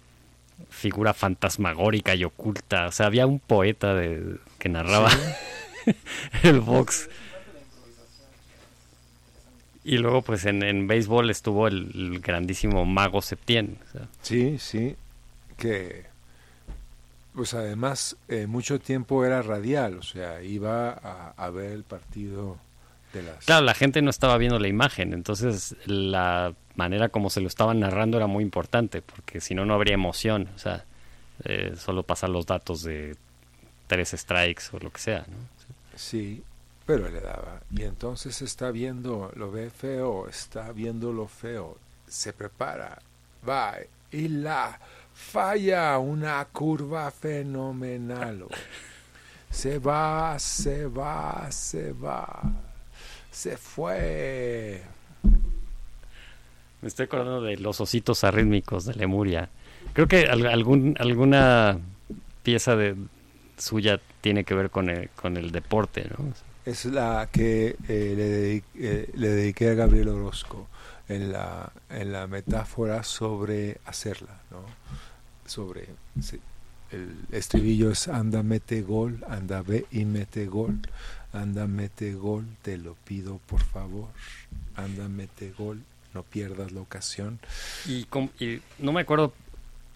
[0.69, 2.87] figura fantasmagórica y oculta.
[2.87, 5.11] O sea, había un poeta de, que narraba
[6.43, 7.09] el box.
[9.83, 13.77] Y luego, pues en, en béisbol estuvo el, grandísimo Mago Septién.
[14.21, 14.95] Sí, sí,
[15.55, 16.05] que
[17.33, 22.57] pues además eh, mucho tiempo era radial, o sea, iba a, a ver el partido
[23.45, 27.79] Claro, la gente no estaba viendo la imagen, entonces la manera como se lo estaban
[27.79, 30.85] narrando era muy importante, porque si no, no habría emoción, o sea,
[31.43, 33.15] eh, solo pasar los datos de
[33.87, 35.37] tres strikes o lo que sea, ¿no?
[35.95, 36.43] Sí,
[36.85, 37.61] pero le daba.
[37.71, 41.77] Y entonces está viendo, lo ve feo, está viendo lo feo,
[42.07, 43.01] se prepara,
[43.47, 43.77] va
[44.11, 44.79] y la
[45.13, 48.45] falla una curva fenomenal.
[49.49, 52.43] Se va, se va, se va,
[53.37, 54.81] se fue.
[56.81, 59.49] Me estoy acordando de los ositos arrítmicos de Lemuria.
[59.93, 61.77] Creo que algún, alguna
[62.41, 62.95] pieza de
[63.57, 66.33] suya tiene que ver con el, con el deporte, ¿no?
[66.65, 70.67] Es la que eh, le, dediqué, eh, le, dediqué, a Gabriel Orozco
[71.07, 74.65] en la, en la metáfora sobre hacerla, ¿no?
[75.45, 75.87] Sobre
[76.91, 80.79] el estribillo es anda mete gol, anda ve y mete gol,
[81.33, 84.07] anda mete gol, te lo pido por favor,
[84.75, 85.81] anda mete gol,
[86.13, 87.39] no pierdas la ocasión.
[87.85, 88.07] Y,
[88.39, 89.33] y no me acuerdo,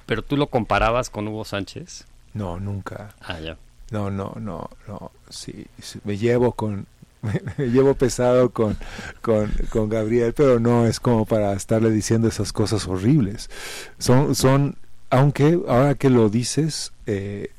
[0.05, 2.05] pero tú lo comparabas con Hugo Sánchez.
[2.33, 3.15] No, nunca.
[3.21, 3.57] Ah, ya.
[3.91, 5.11] No, no, no, no.
[5.29, 5.67] Sí,
[6.05, 6.87] me llevo con,
[7.21, 8.77] me, llevo pesado con,
[9.21, 13.49] con, con, Gabriel, pero no es como para estarle diciendo esas cosas horribles.
[13.97, 14.77] Son, son,
[15.09, 17.51] aunque ahora que lo dices, eh,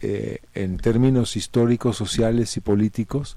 [0.00, 3.36] eh, en términos históricos, sociales y políticos,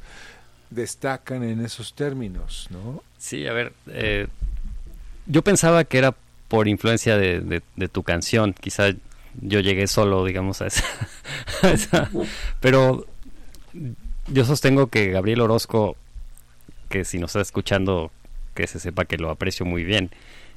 [0.69, 3.03] destacan en esos términos, ¿no?
[3.17, 4.27] Sí, a ver, eh,
[5.25, 6.15] yo pensaba que era
[6.47, 7.61] por influencia de,
[7.91, 8.89] tu canción, quizá
[9.41, 12.09] yo llegué solo, digamos, a esa,
[12.59, 13.05] pero
[14.27, 15.95] yo sostengo que Gabriel Orozco,
[16.89, 18.11] que si nos está escuchando,
[18.53, 20.09] que se sepa que lo aprecio muy bien,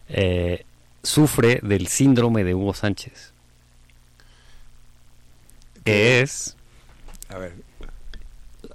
[0.08, 0.64] eh,
[1.02, 3.31] sufre del síndrome de Hugo Sánchez.
[5.84, 6.56] Que es...
[7.28, 7.54] A ver.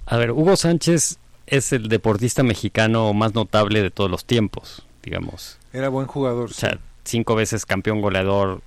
[0.06, 5.58] A ver, Hugo Sánchez es el deportista mexicano más notable de todos los tiempos, digamos.
[5.72, 6.50] Era buen jugador.
[6.50, 8.62] O sea, cinco veces campeón goleador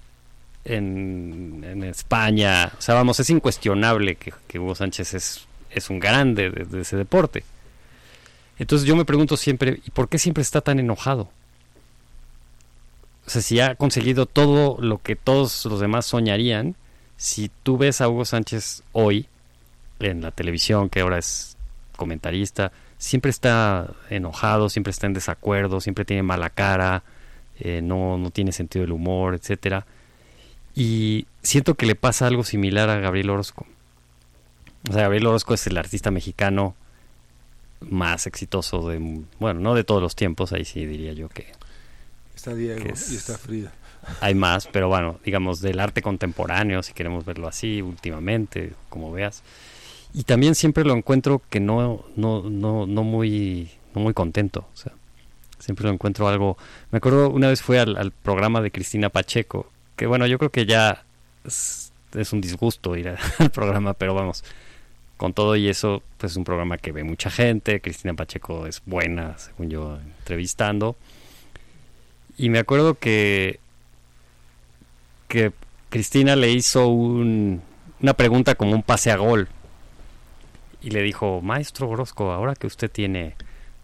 [0.65, 2.71] en, España.
[2.77, 7.43] O sea, vamos, es incuestionable que, Hugo Sánchez es, es un grande de, ese deporte.
[8.57, 11.29] Entonces yo me pregunto siempre, ¿y por qué siempre está tan enojado?
[13.25, 16.75] O sea, si ha conseguido todo lo que todos los demás soñarían,
[17.21, 19.27] si tú ves a Hugo Sánchez hoy
[19.99, 21.55] en la televisión, que ahora es
[21.95, 27.03] comentarista, siempre está enojado, siempre está en desacuerdo, siempre tiene mala cara,
[27.59, 29.85] eh, no, no tiene sentido del humor, etcétera.
[30.73, 33.67] Y siento que le pasa algo similar a Gabriel Orozco.
[34.89, 36.73] O sea, Gabriel Orozco es el artista mexicano
[37.81, 38.97] más exitoso de,
[39.39, 41.51] bueno, no de todos los tiempos, ahí sí diría yo que...
[42.35, 43.71] Está Diego y está Frida.
[44.19, 49.43] Hay más, pero bueno, digamos del arte contemporáneo, si queremos verlo así, últimamente, como veas.
[50.13, 54.65] Y también siempre lo encuentro que no, no, no, no muy, no muy contento.
[54.73, 54.91] O sea,
[55.59, 56.57] siempre lo encuentro algo.
[56.91, 59.67] Me acuerdo una vez fue al programa de Cristina Pacheco
[60.01, 61.03] que bueno, yo creo que ya
[61.45, 61.91] es,
[62.33, 64.43] un disgusto ir al programa, pero vamos,
[65.15, 68.81] con todo y eso, pues es un programa que ve mucha gente, Cristina Pacheco es
[68.87, 70.95] buena, según yo, entrevistando.
[72.35, 73.59] Y me acuerdo que,
[75.31, 75.53] que
[75.89, 77.61] Cristina le hizo un,
[78.01, 79.47] una pregunta como un pase a gol.
[80.81, 83.35] Y le dijo, maestro Orozco, ahora que usted tiene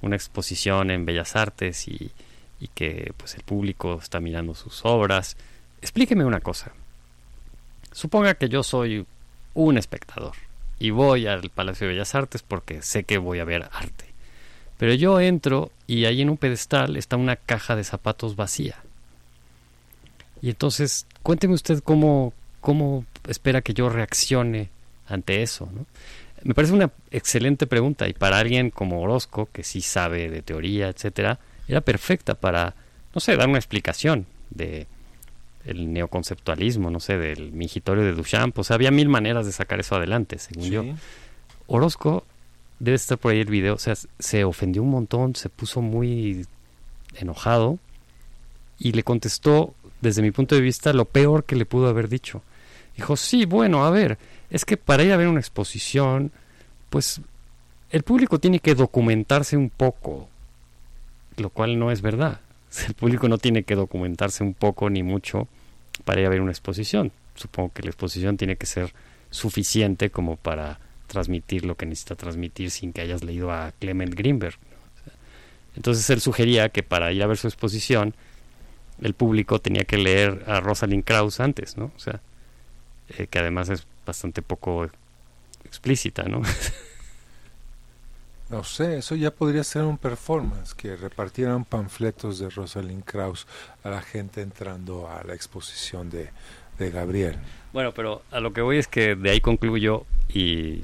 [0.02, 2.11] una exposición en Bellas Artes y,
[2.60, 5.38] y que pues el público está mirando sus obras,
[5.82, 6.72] Explíqueme una cosa.
[7.91, 9.06] Suponga que yo soy
[9.53, 10.34] un espectador
[10.80, 14.06] y voy al Palacio de Bellas Artes porque sé que voy a ver arte.
[14.78, 18.76] Pero yo entro y ahí en un pedestal está una caja de zapatos vacía.
[20.41, 24.69] Y entonces, cuénteme usted cómo, cómo espera que yo reaccione
[25.07, 25.69] ante eso.
[26.43, 30.89] Me parece una excelente pregunta y para alguien como Orozco, que sí sabe de teoría,
[30.89, 32.76] etcétera, era perfecta para,
[33.14, 34.88] no sé, dar una explicación de
[35.65, 38.57] el neoconceptualismo, no sé, del mingitorio de Duchamp.
[38.57, 40.85] O sea, había mil maneras de sacar eso adelante, según yo.
[41.68, 42.23] Orozco,
[42.80, 46.45] debe estar por ahí el video, o sea, se ofendió un montón, se puso muy
[47.15, 47.80] enojado
[48.80, 52.41] y le contestó, desde mi punto de vista, lo peor que le pudo haber dicho.
[52.95, 54.18] Dijo, sí, bueno, a ver,
[54.49, 56.32] es que para ir a ver una exposición,
[56.90, 57.22] pues
[57.90, 60.30] el público tiene que documentarse un poco,
[61.38, 62.41] lo cual no es verdad.
[62.88, 65.48] El público no tiene que documentarse un poco ni mucho
[66.03, 67.11] para ir a ver una exposición.
[67.36, 68.94] Supongo que la exposición tiene que ser
[69.30, 74.57] suficiente como para transmitir lo que necesita transmitir sin que hayas leído a Clement Greenberg.
[75.76, 78.15] Entonces él sugería que para ir a ver su exposición
[79.02, 81.91] el público tenía que leer a Rosalind Krauss antes, ¿no?
[81.95, 82.22] O sea,
[83.10, 84.90] eh, que además es bastante poco
[85.65, 86.41] explícita, ¿no?
[88.49, 93.45] No sé, eso ya podría ser un performance, que repartieran panfletos de Rosalind Krauss
[93.84, 96.30] a la gente entrando a la exposición de,
[96.80, 97.36] de Gabriel.
[97.74, 100.84] Bueno, pero a lo que voy es que de ahí concluyo y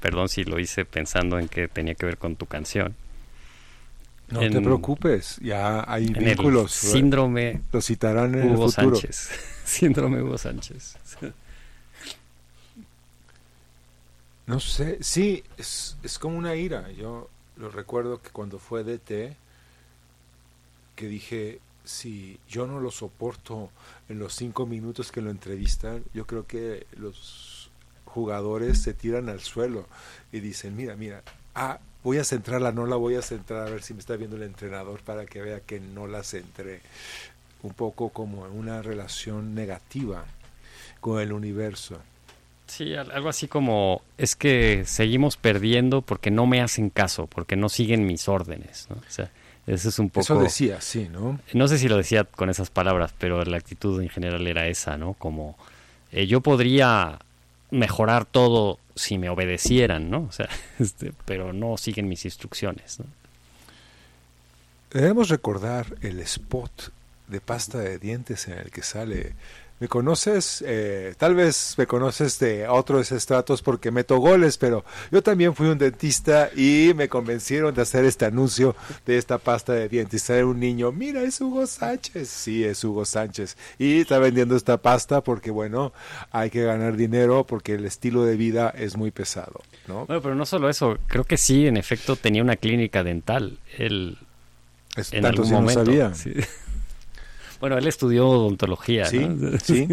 [0.00, 2.94] perdón si lo hice pensando en que tenía que ver con tu canción.
[4.30, 6.72] No te preocupes, ya hay vínculos.
[6.72, 7.60] síndrome.
[7.72, 8.96] Lo citarán en Hugo el futuro.
[8.96, 9.30] Sánchez.
[9.64, 10.96] síndrome Hugo Sánchez.
[14.46, 16.90] No sé, sí, es, es como una ira.
[16.92, 19.36] Yo lo recuerdo que cuando fue DT,
[20.96, 23.70] que dije, si yo no lo soporto
[24.08, 27.70] en los cinco minutos que lo entrevistan, yo creo que los
[28.04, 29.86] jugadores se tiran al suelo
[30.32, 31.22] y dicen, mira, mira,
[31.54, 34.36] ah, voy a centrarla, no la voy a centrar, a ver si me está viendo
[34.36, 36.80] el entrenador para que vea que no la centré.
[37.62, 40.26] Un poco como en una relación negativa
[41.00, 41.98] con el universo.
[42.66, 47.68] Sí, algo así como es que seguimos perdiendo porque no me hacen caso, porque no
[47.68, 48.96] siguen mis órdenes, ¿no?
[48.96, 49.30] O sea,
[49.66, 50.20] eso es un poco...
[50.20, 51.40] Eso decía, sí, ¿no?
[51.54, 54.98] No sé si lo decía con esas palabras, pero la actitud en general era esa,
[54.98, 55.14] ¿no?
[55.14, 55.56] Como
[56.12, 57.18] eh, yo podría
[57.70, 60.22] mejorar todo si me obedecieran, ¿no?
[60.28, 63.06] O sea, este, pero no siguen mis instrucciones, ¿no?
[64.90, 66.92] Debemos recordar el spot
[67.26, 69.34] de pasta de dientes en el que sale
[69.80, 75.22] me conoces, eh, tal vez me conoces de otros estratos porque meto goles, pero yo
[75.22, 79.88] también fui un dentista y me convencieron de hacer este anuncio de esta pasta de
[79.88, 80.30] dientes.
[80.30, 82.28] Era un niño, mira, es Hugo Sánchez.
[82.28, 83.56] Sí, es Hugo Sánchez.
[83.78, 85.92] Y está vendiendo esta pasta porque, bueno,
[86.30, 89.60] hay que ganar dinero porque el estilo de vida es muy pesado.
[89.88, 90.06] ¿no?
[90.06, 93.58] Bueno, pero no solo eso, creo que sí, en efecto, tenía una clínica dental.
[93.76, 94.18] Él,
[95.10, 95.84] en algún momento.
[95.84, 96.14] sabía.
[96.14, 96.32] Sí.
[97.64, 99.06] Bueno, él estudió odontología.
[99.06, 99.26] Sí,
[99.62, 99.88] sí.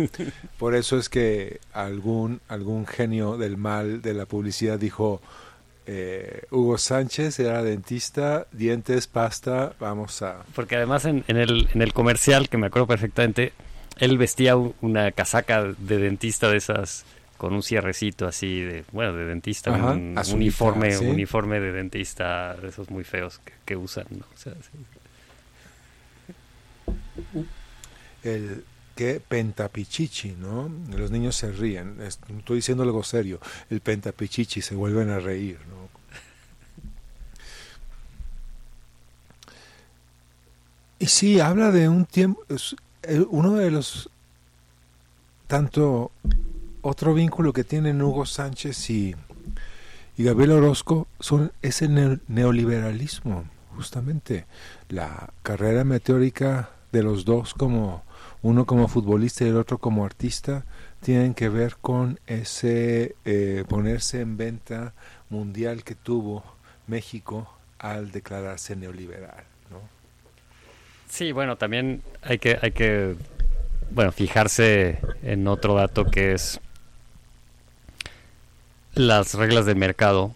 [0.57, 5.21] Por eso es que algún, algún genio del mal de la publicidad dijo,
[5.85, 10.43] eh, Hugo Sánchez era dentista, dientes, pasta, vamos a...
[10.53, 13.53] Porque además en, el, en el comercial, que me acuerdo perfectamente,
[13.99, 17.05] él vestía una casaca de dentista de esas
[17.37, 22.91] con un cierrecito así de bueno de dentista un uniforme uniforme de dentista de esos
[22.91, 24.25] muy feos que, usan ¿no?
[24.31, 24.53] o sea,
[28.23, 28.63] el
[28.95, 30.69] que pentapichichi, ¿no?
[30.95, 33.39] Los niños se ríen, estoy diciendo algo serio,
[33.69, 35.89] el pentapichichi se vuelven a reír, ¿no?
[40.99, 42.43] Y sí, habla de un tiempo,
[43.01, 44.09] eh, uno de los,
[45.47, 46.11] tanto
[46.83, 49.15] otro vínculo que tienen Hugo Sánchez y,
[50.15, 51.87] y Gabriel Orozco son ese
[52.27, 53.45] neoliberalismo,
[53.75, 54.45] justamente,
[54.89, 58.03] la carrera meteórica de los dos como
[58.43, 60.65] uno como futbolista y el otro como artista,
[61.01, 64.93] tienen que ver con ese eh, ponerse en venta
[65.29, 66.43] mundial que tuvo
[66.87, 69.79] México al declararse neoliberal, ¿no?
[71.09, 73.15] Sí, bueno, también hay que, hay que
[73.91, 76.59] bueno, fijarse en otro dato que es
[78.93, 80.33] las reglas del mercado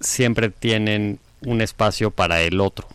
[0.00, 2.86] siempre tienen un espacio para el otro.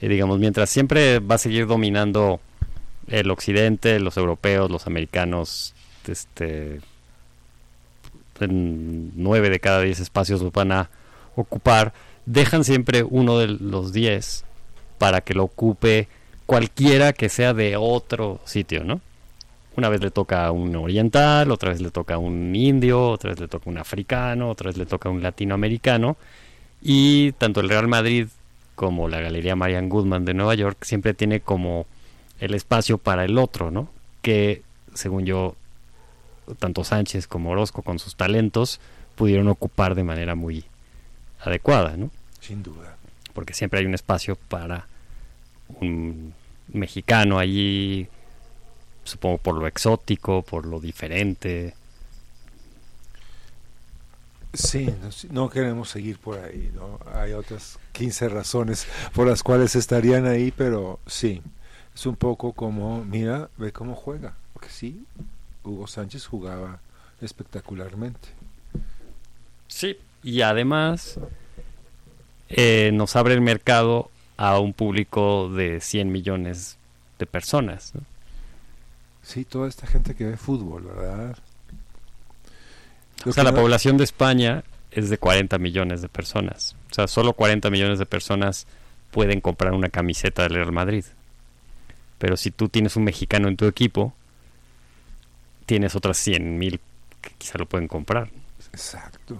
[0.00, 2.40] Y digamos, mientras siempre va a seguir dominando
[3.10, 5.74] el occidente, los europeos, los americanos,
[6.06, 6.80] este,
[8.40, 10.90] en nueve de cada diez espacios los van a
[11.36, 11.92] ocupar,
[12.26, 14.44] dejan siempre uno de los diez
[14.98, 16.08] para que lo ocupe
[16.46, 19.00] cualquiera que sea de otro sitio, ¿no?
[19.76, 23.30] Una vez le toca a un oriental, otra vez le toca a un indio, otra
[23.30, 26.16] vez le toca a un africano, otra vez le toca a un latinoamericano.
[26.82, 28.26] Y tanto el Real Madrid
[28.74, 31.86] como la Galería Marian Goodman de Nueva York siempre tiene como
[32.40, 33.88] el espacio para el otro, ¿no?
[34.22, 34.62] Que,
[34.94, 35.54] según yo,
[36.58, 38.80] tanto Sánchez como Orozco, con sus talentos,
[39.14, 40.64] pudieron ocupar de manera muy
[41.40, 42.10] adecuada, ¿no?
[42.40, 42.96] Sin duda.
[43.34, 44.86] Porque siempre hay un espacio para
[45.80, 46.34] un
[46.72, 48.08] mexicano allí,
[49.04, 51.74] supongo por lo exótico, por lo diferente.
[54.52, 54.92] Sí,
[55.30, 56.98] no, queremos seguir por ahí, ¿no?
[57.14, 61.40] Hay otras 15 razones por las cuales estarían ahí, pero sí,
[62.00, 64.32] es un poco como, mira, ve cómo juega.
[64.54, 65.04] Porque sí,
[65.62, 66.80] Hugo Sánchez jugaba
[67.20, 68.30] espectacularmente.
[69.68, 71.20] Sí, y además
[72.48, 76.78] eh, nos abre el mercado a un público de 100 millones
[77.18, 77.92] de personas.
[79.22, 81.36] Sí, toda esta gente que ve fútbol, ¿verdad?
[83.26, 86.74] o sea, la población de España es de 40 millones de personas.
[86.90, 88.66] O sea, solo 40 millones de personas
[89.10, 91.04] pueden comprar una camiseta del Real Madrid.
[92.20, 94.12] Pero si tú tienes un mexicano en tu equipo,
[95.64, 96.78] tienes otras 100 mil
[97.22, 98.28] que quizá lo pueden comprar.
[98.72, 99.38] Exacto.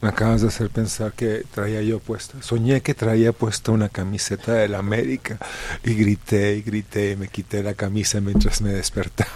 [0.00, 2.42] Me acabas de hacer pensar que traía yo puesta.
[2.42, 5.38] Soñé que traía puesta una camiseta de la América
[5.84, 9.30] y grité y grité y me quité la camisa mientras me despertaba.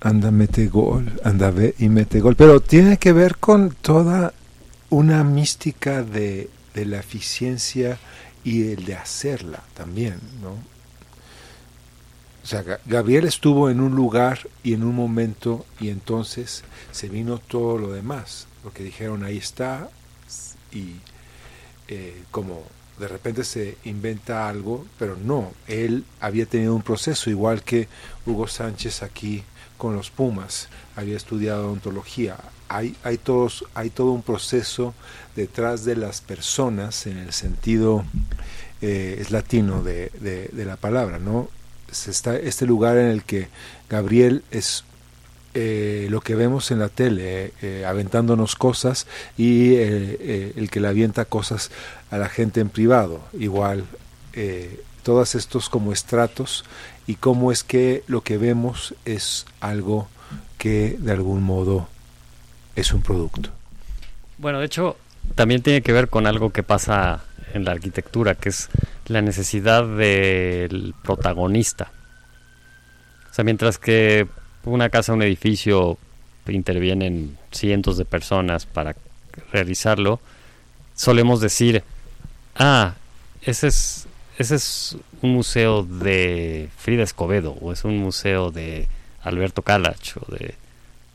[0.00, 2.34] anda mete gol, anda ve y mete gol.
[2.34, 4.32] Pero tiene que ver con toda
[4.90, 7.98] una mística de, de la eficiencia
[8.44, 10.52] y el de hacerla también, ¿no?
[12.42, 17.36] O sea, Gabriel estuvo en un lugar y en un momento y entonces se vino
[17.36, 18.46] todo lo demás.
[18.64, 19.90] Lo que dijeron ahí está
[20.72, 20.94] y
[21.88, 22.62] eh, como
[22.98, 27.86] de repente se inventa algo, pero no, él había tenido un proceso, igual que
[28.26, 29.44] Hugo Sánchez aquí
[29.76, 32.36] con los Pumas, había estudiado ontología.
[32.68, 34.94] Hay, hay, todos, hay todo un proceso
[35.36, 38.04] detrás de las personas en el sentido
[38.80, 41.48] eh, es latino de, de, la palabra, ¿no?
[41.90, 43.48] está este lugar en el que
[43.90, 44.84] Gabriel es
[45.54, 51.24] eh, lo que vemos en la tele, eh, aventándonos cosas y el que le avienta
[51.24, 51.72] cosas
[52.12, 53.84] a la gente en privado, igual,
[55.02, 56.64] todos estos como estratos
[57.08, 60.06] y cómo es que lo que vemos es algo
[60.56, 61.88] que de algún modo
[62.80, 63.50] es un producto.
[64.38, 64.96] Bueno, de hecho,
[65.34, 67.24] también tiene que ver con algo que pasa
[67.54, 68.68] en la arquitectura, que es
[69.06, 71.90] la necesidad del protagonista.
[73.30, 74.28] O sea, mientras que
[74.64, 75.98] una casa, un edificio
[76.46, 78.96] intervienen cientos de personas para
[79.52, 80.20] realizarlo,
[80.94, 81.82] solemos decir,
[82.56, 82.94] ah,
[83.42, 84.06] ese es,
[84.38, 88.88] ese es un museo de Frida Escobedo, o es un museo de
[89.22, 90.54] Alberto Calach, o de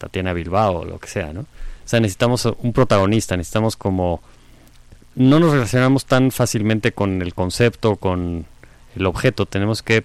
[0.04, 1.42] Tatiana Bilbao, o lo que sea, ¿no?
[1.42, 4.22] O sea, necesitamos un protagonista, necesitamos como
[5.16, 8.46] no nos relacionamos tan fácilmente con el concepto, con
[8.96, 10.04] el objeto, tenemos que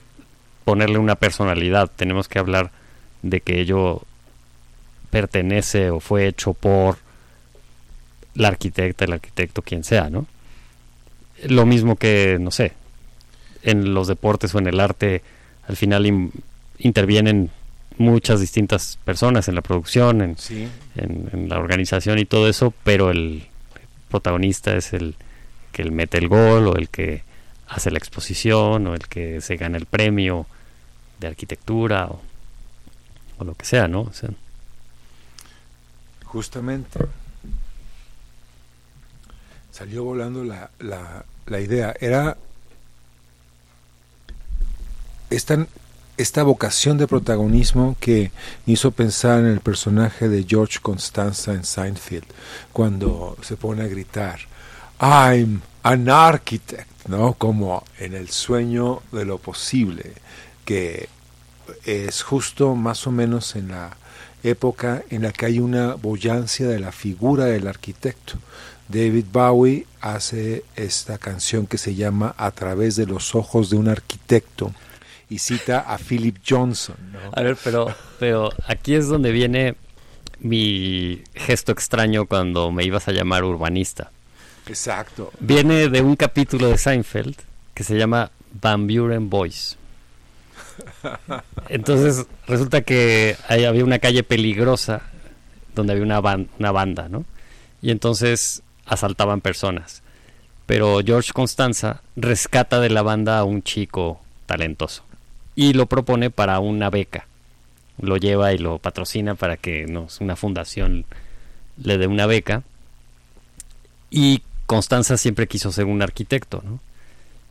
[0.65, 2.71] ponerle una personalidad, tenemos que hablar
[3.23, 4.03] de que ello
[5.11, 6.99] pertenece o fue hecho por
[8.35, 10.27] la arquitecta, el arquitecto, quien sea, ¿no?
[11.45, 12.73] Lo mismo que, no sé,
[13.63, 15.23] en los deportes o en el arte,
[15.67, 16.31] al final
[16.79, 17.51] intervienen
[17.99, 20.37] muchas distintas personas en la producción, en,
[20.97, 23.49] en la organización y todo eso, pero el,
[24.09, 25.15] protagonista es el
[25.73, 27.23] que mete el gol o el que
[27.69, 30.47] hace la exposición o el que se gana el premio
[31.21, 32.21] de arquitectura o,
[33.45, 34.11] lo que sea, ¿no?
[36.25, 36.99] Justamente
[39.71, 41.95] salió volando la, la, la idea.
[42.01, 42.37] Era
[45.31, 45.67] esta,
[46.19, 48.33] esta vocación de protagonismo que
[48.67, 52.27] hizo pensar en el personaje de George Constanza en Seinfeld,
[52.73, 54.41] cuando se pone a gritar,
[55.01, 57.35] I'm an architect, ¿no?
[57.35, 60.13] Como en el sueño de lo posible,
[60.65, 61.09] que
[61.85, 63.97] es justo más o menos en la
[64.43, 68.35] época en la que hay una boyancia de la figura del arquitecto.
[68.89, 73.89] David Bowie hace esta canción que se llama A través de los ojos de un
[73.89, 74.73] arquitecto
[75.31, 76.97] y cita a Philip Johnson.
[77.33, 79.75] A ver, pero, pero aquí es donde viene
[80.41, 84.11] mi gesto extraño cuando me ibas a llamar urbanista.
[84.67, 85.33] Exacto.
[85.41, 87.37] Viene de un capítulo de Seinfeld
[87.75, 88.31] que se llama
[88.61, 89.77] Van Buren Boys.
[91.69, 95.03] Entonces resulta que ahí había una calle peligrosa
[95.75, 96.21] donde había una,
[96.59, 97.25] una banda, ¿no?
[97.83, 100.03] Y entonces asaltaban personas.
[100.67, 105.08] Pero George Constanza rescata de la banda a un chico talentoso
[105.59, 107.27] y lo propone para una beca.
[108.01, 111.05] Lo lleva y lo patrocina para que nos, una fundación
[111.83, 112.63] le dé una beca.
[114.09, 116.79] Y Constanza siempre quiso ser un arquitecto, ¿no?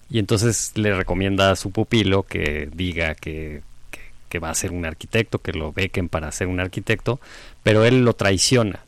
[0.09, 3.61] Y entonces le recomienda a su pupilo que diga que,
[4.29, 7.19] que, va a ser un arquitecto, que lo bequen para ser un arquitecto,
[7.61, 8.79] pero él lo traiciona.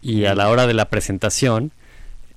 [0.00, 1.72] Y a la hora de la presentación,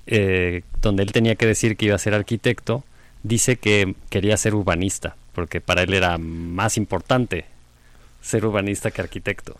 [0.06, 2.84] eh, donde él tenía que decir que iba a ser arquitecto,
[3.22, 7.44] dice que quería ser urbanista porque para él era más importante
[8.20, 9.58] ser urbanista que arquitecto.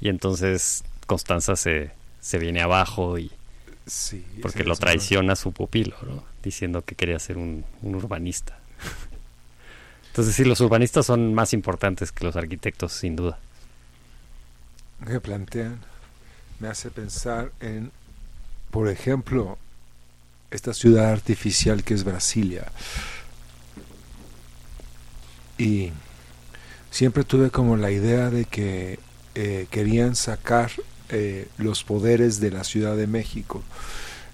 [0.00, 3.30] Y entonces Constanza se, se viene abajo y
[4.40, 5.96] porque lo traiciona su pupilo,
[6.42, 8.58] diciendo que quería ser un, urbanista.
[10.08, 13.38] Entonces sí, los urbanistas son más importantes que los arquitectos, sin duda.
[15.06, 15.80] que plantean
[16.60, 17.90] me hace pensar en,
[18.70, 19.58] por ejemplo,
[20.50, 22.70] esta ciudad artificial que es Brasilia
[25.58, 25.90] y
[26.90, 28.98] siempre tuve como la idea de que
[29.34, 30.70] eh, querían sacar
[31.08, 33.62] eh, los poderes de la Ciudad de México.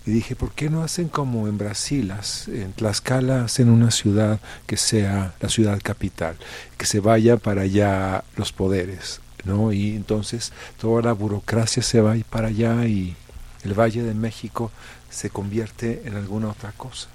[0.06, 2.12] Y dije, ¿por qué no hacen como en Brasil?
[2.46, 6.36] En Tlaxcala hacen una ciudad que sea la ciudad capital,
[6.78, 9.72] que se vaya para allá los poderes, ¿no?
[9.72, 13.16] Y entonces toda la burocracia se va para allá y
[13.64, 14.70] el Valle de México
[15.10, 17.08] se convierte en alguna otra cosa.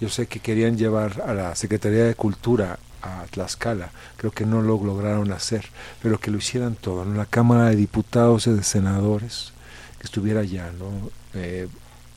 [0.00, 3.90] Yo sé que querían llevar a la Secretaría de Cultura a Tlaxcala.
[4.16, 5.66] Creo que no lo lograron hacer,
[6.02, 7.02] pero que lo hicieran todo.
[7.02, 9.52] En la Cámara de Diputados y de Senadores,
[9.98, 10.70] que estuviera allá.
[10.78, 11.10] ¿no?
[11.34, 11.68] Eh,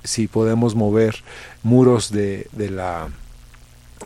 [0.03, 1.23] si podemos mover
[1.63, 3.09] muros de, de la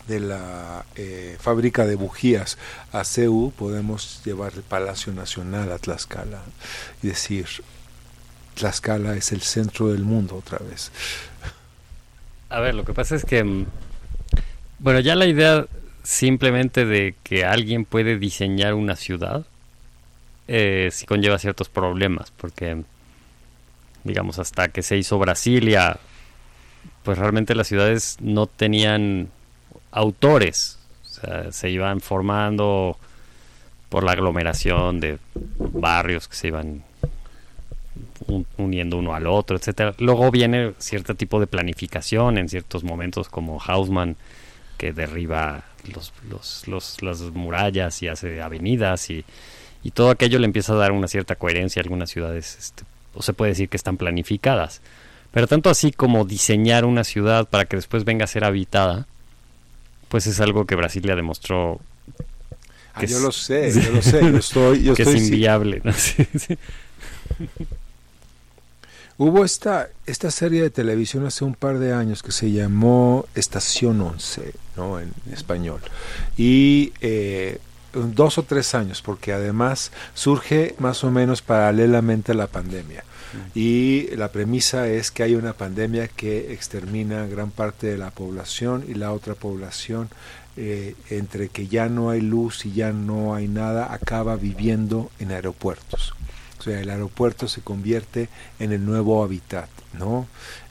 [0.08, 2.58] de la eh, fábrica de bujías
[2.92, 6.42] a CEU, podemos llevar el Palacio Nacional a Tlaxcala
[7.04, 7.46] y decir,
[8.56, 10.92] Tlaxcala es el centro del mundo otra vez.
[12.50, 13.66] A ver, lo que pasa es que, mm,
[14.80, 15.66] bueno, ya la idea
[16.04, 19.46] simplemente de que alguien puede diseñar una ciudad,
[20.48, 22.84] eh, sí conlleva ciertos problemas, porque,
[24.04, 25.98] digamos, hasta que se hizo Brasilia,
[27.04, 29.30] pues realmente las ciudades no tenían
[29.92, 32.98] autores, o sea, se iban formando
[33.90, 35.20] por la aglomeración de
[35.58, 36.84] barrios que se iban
[38.58, 39.94] uniendo uno al otro, etcétera.
[40.00, 44.16] Luego viene cierto tipo de planificación en ciertos momentos como Hausmann
[44.78, 45.64] que derriba
[45.94, 49.26] los, los, los, las murallas y hace avenidas y,
[49.84, 52.84] y, todo aquello le empieza a dar una cierta coherencia a algunas ciudades, este,
[53.14, 54.82] o se puede decir que están planificadas.
[55.32, 59.08] Pero tanto así como diseñar una ciudad para que después venga a ser habitada,
[60.10, 61.80] pues es algo que Brasilia demostró.
[62.94, 65.82] Ah, que yo lo sé, yo lo sé, yo estoy, yo que estoy, es inviable.
[65.84, 65.94] ¿no?
[65.98, 66.58] Sí, sí.
[69.24, 74.02] Hubo esta, esta serie de televisión hace un par de años que se llamó Estación
[74.02, 75.00] 11, ¿no?
[75.00, 75.80] en español.
[76.38, 77.60] Y eh,
[77.94, 83.04] dos o tres años, porque además surge más o menos paralelamente a la pandemia.
[83.54, 88.86] Y la premisa es que hay una pandemia que extermina gran parte de la población
[88.88, 90.10] y la otra población,
[90.58, 95.32] eh, entre que ya no hay luz y ya no hay nada, acaba viviendo en
[95.32, 96.16] aeropuertos.
[96.62, 98.30] O sea, el aeropuerto se convierte
[98.60, 99.68] en el nuevo hábitat,
[99.98, 100.28] ¿no?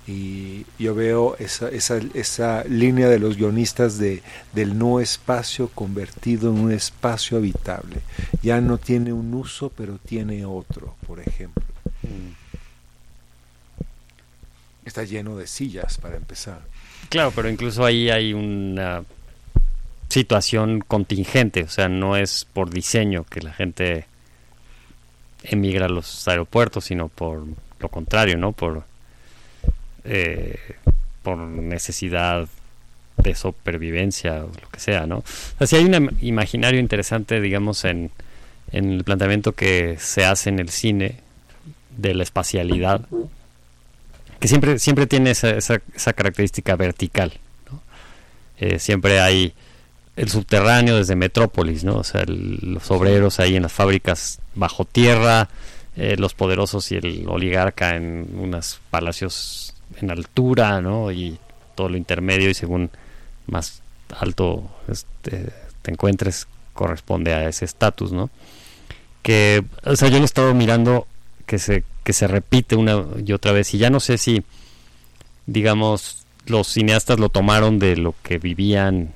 [0.06, 4.22] Y yo veo esa, esa, esa línea de los guionistas de,
[4.52, 8.02] del no espacio convertido en un espacio habitable.
[8.40, 11.64] Ya no tiene un uso, pero tiene otro, por ejemplo.
[12.02, 12.30] Mm.
[14.84, 16.60] Está lleno de sillas, para empezar.
[17.08, 19.02] Claro, pero incluso ahí hay una
[20.08, 24.06] situación contingente, o sea, no es por diseño que la gente
[25.44, 27.44] emigra a los aeropuertos, sino por
[27.78, 28.52] lo contrario, ¿no?
[28.52, 28.84] Por,
[30.04, 30.58] eh,
[31.22, 32.48] por necesidad
[33.16, 35.22] de supervivencia o lo que sea, ¿no?
[35.58, 38.10] Así hay un imaginario interesante, digamos, en,
[38.72, 41.16] en el planteamiento que se hace en el cine
[41.96, 43.02] de la espacialidad,
[44.38, 47.32] que siempre, siempre tiene esa, esa, esa característica vertical,
[47.70, 47.82] ¿no?
[48.58, 49.52] Eh, siempre hay
[50.20, 51.97] el subterráneo desde Metrópolis, ¿no?
[51.97, 55.48] O sea, el, los obreros ahí en las fábricas bajo tierra,
[55.97, 61.10] eh, los poderosos y el oligarca en unos palacios en altura, ¿no?
[61.10, 61.38] Y
[61.74, 62.90] todo lo intermedio y según
[63.47, 63.80] más
[64.18, 68.28] alto este, te encuentres corresponde a ese estatus, ¿no?
[69.22, 71.06] Que, o sea, yo lo he estado mirando
[71.47, 74.44] que se, que se repite una y otra vez y ya no sé si,
[75.47, 79.14] digamos, los cineastas lo tomaron de lo que vivían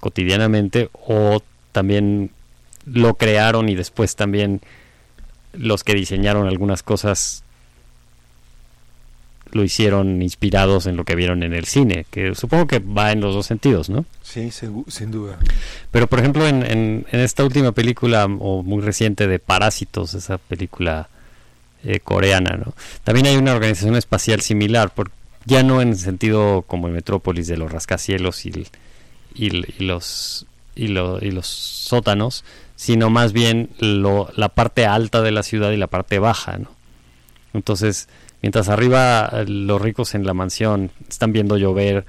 [0.00, 1.42] cotidianamente o
[1.72, 2.30] también
[2.86, 4.60] lo crearon y después también
[5.52, 7.42] los que diseñaron algunas cosas
[9.50, 13.20] lo hicieron inspirados en lo que vieron en el cine, que supongo que va en
[13.22, 14.04] los dos sentidos, ¿no?
[14.22, 15.38] Sí, sin, sin duda.
[15.90, 20.36] Pero por ejemplo en, en, en, esta última película o muy reciente de Parásitos, esa
[20.36, 21.08] película
[21.84, 22.74] eh, coreana, ¿no?
[23.04, 25.10] También hay una organización espacial similar, por,
[25.46, 28.66] ya no en el sentido como en Metrópolis de los rascacielos y,
[29.38, 29.50] y,
[29.82, 32.44] los y, lo, y los sótanos,
[32.76, 36.70] sino más bien lo, la parte alta de la ciudad y la parte baja, ¿no?
[37.54, 38.08] Entonces,
[38.42, 42.04] mientras arriba los ricos en la mansión están viendo llover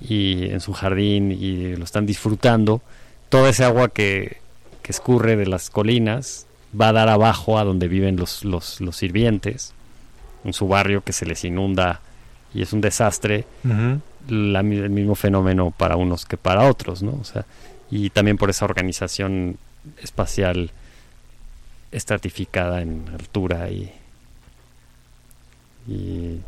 [0.00, 2.82] y en su jardín y lo están disfrutando,
[3.28, 4.38] toda ese agua que,
[4.82, 6.46] que escurre de las colinas
[6.78, 9.74] va a dar abajo a donde viven los, los, los sirvientes,
[10.44, 12.00] en su barrio que se les inunda
[12.54, 13.44] y es un desastre.
[14.30, 17.18] La, el mismo fenómeno para unos que para otros, ¿no?
[17.20, 17.44] O sea,
[17.90, 19.58] y también por esa organización
[20.02, 20.70] espacial
[21.90, 23.92] estratificada en altura y,
[25.88, 26.40] y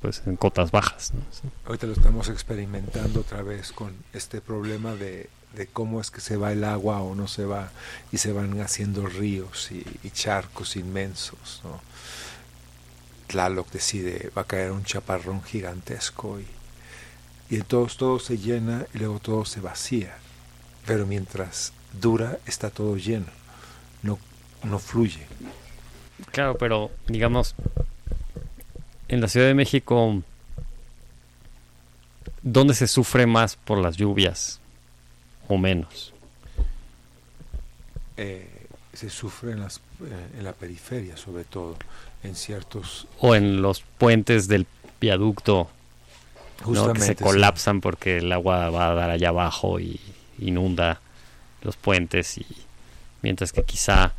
[0.00, 1.12] pues en cotas bajas.
[1.14, 1.22] ¿no?
[1.66, 6.36] Ahorita lo estamos experimentando otra vez con este problema de, de, cómo es que se
[6.36, 7.70] va el agua o no se va
[8.12, 11.62] y se van haciendo ríos y, y charcos inmensos.
[11.64, 11.80] ¿no?
[13.28, 16.46] Tlaloc decide, va a caer un chaparrón gigantesco y,
[17.54, 20.16] y entonces todo se llena y luego todo se vacía
[20.86, 23.26] pero mientras dura está todo lleno,
[24.02, 24.18] no,
[24.64, 25.26] no fluye.
[26.30, 27.54] Claro, pero digamos,
[29.08, 30.22] en la Ciudad de México,
[32.42, 34.60] ¿dónde se sufre más por las lluvias
[35.48, 36.12] o menos?
[38.16, 38.48] eh,
[38.92, 41.76] se sufre en, las, eh, en la periferia, sobre todo,
[42.22, 43.06] en ciertos...
[43.18, 44.66] O en los puentes del
[45.00, 45.68] viaducto,
[46.60, 46.66] ¿no?
[46.66, 47.22] que Justamente, se sí.
[47.24, 50.00] colapsan porque el agua va a dar allá abajo y
[50.38, 51.00] inunda
[51.62, 52.46] los puentes y
[53.22, 54.12] mientras que quizá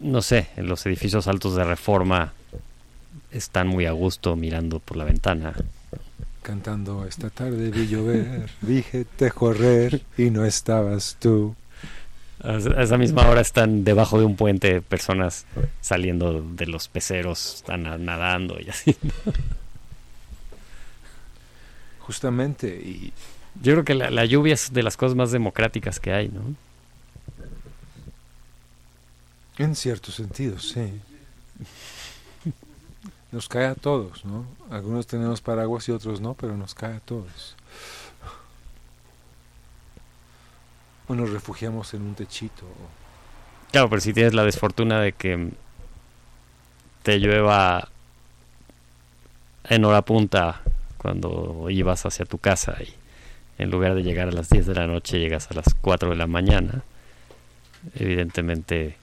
[0.00, 2.32] no sé, en los edificios altos de reforma
[3.30, 5.54] están muy a gusto mirando por la ventana.
[6.42, 11.54] Cantando esta tarde vi llover, dije te correr y no estabas tú.
[12.42, 15.44] A esa misma hora están debajo de un puente personas
[15.82, 18.96] saliendo de los peceros, están na- nadando y así.
[22.10, 23.12] Justamente, y
[23.62, 26.40] Yo creo que la, la lluvia es de las cosas más democráticas que hay, ¿no?
[29.58, 31.00] en cierto sentido, sí.
[33.30, 34.44] Nos cae a todos, ¿no?
[34.70, 37.54] Algunos tenemos paraguas y otros no, pero nos cae a todos.
[41.06, 42.64] O nos refugiamos en un techito.
[42.66, 45.50] o- Claro, pero si tienes la desfortuna de que
[47.04, 47.88] te llueva
[49.68, 50.60] en hora punta
[51.00, 52.92] cuando ibas hacia tu casa y
[53.62, 56.16] en lugar de llegar a las 10 de la noche llegas a las 4 de
[56.16, 56.82] la mañana,
[57.94, 58.96] evidentemente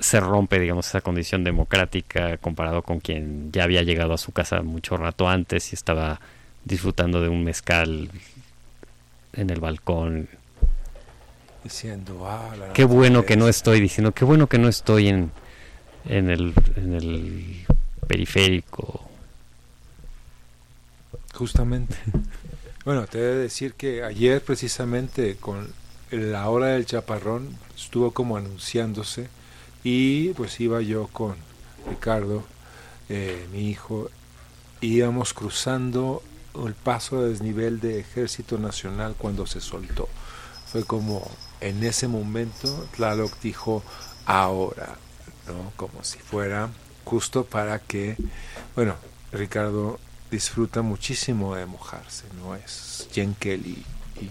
[0.00, 4.62] se rompe, digamos, esa condición democrática comparado con quien ya había llegado a su casa
[4.62, 6.20] mucho rato antes y estaba
[6.64, 8.10] disfrutando de un mezcal
[9.32, 10.28] en el balcón
[11.62, 13.50] Diciendo, ah, la Qué bueno que no naturaleza".
[13.50, 15.30] estoy diciendo, qué bueno que no estoy en,
[16.08, 17.66] en, el, en el
[18.08, 19.08] periférico.
[21.42, 21.96] Justamente.
[22.84, 25.72] Bueno, te he de decir que ayer precisamente con
[26.10, 29.28] la hora del chaparrón estuvo como anunciándose
[29.84, 31.36] y pues iba yo con
[31.88, 32.42] Ricardo,
[33.08, 34.10] eh, mi hijo,
[34.80, 36.24] íbamos cruzando
[36.66, 40.08] el paso de desnivel de Ejército Nacional cuando se soltó.
[40.66, 41.28] Fue como
[41.60, 43.84] en ese momento Tlaloc dijo
[44.26, 44.96] ahora,
[45.46, 45.72] ¿no?
[45.76, 46.68] Como si fuera
[47.04, 48.16] justo para que,
[48.74, 48.96] bueno,
[49.30, 50.00] Ricardo
[50.32, 52.56] disfruta muchísimo de mojarse, ¿no?
[52.56, 53.84] Es Jen Kelly.
[54.20, 54.30] Y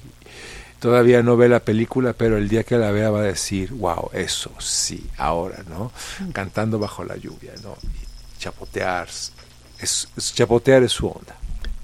[0.79, 4.09] todavía no ve la película, pero el día que la vea va a decir, wow,
[4.11, 5.91] eso sí, ahora, ¿no?
[6.33, 7.77] Cantando bajo la lluvia, ¿no?
[7.83, 9.31] Y chapotear, es,
[10.17, 11.35] es- chapotear es su onda,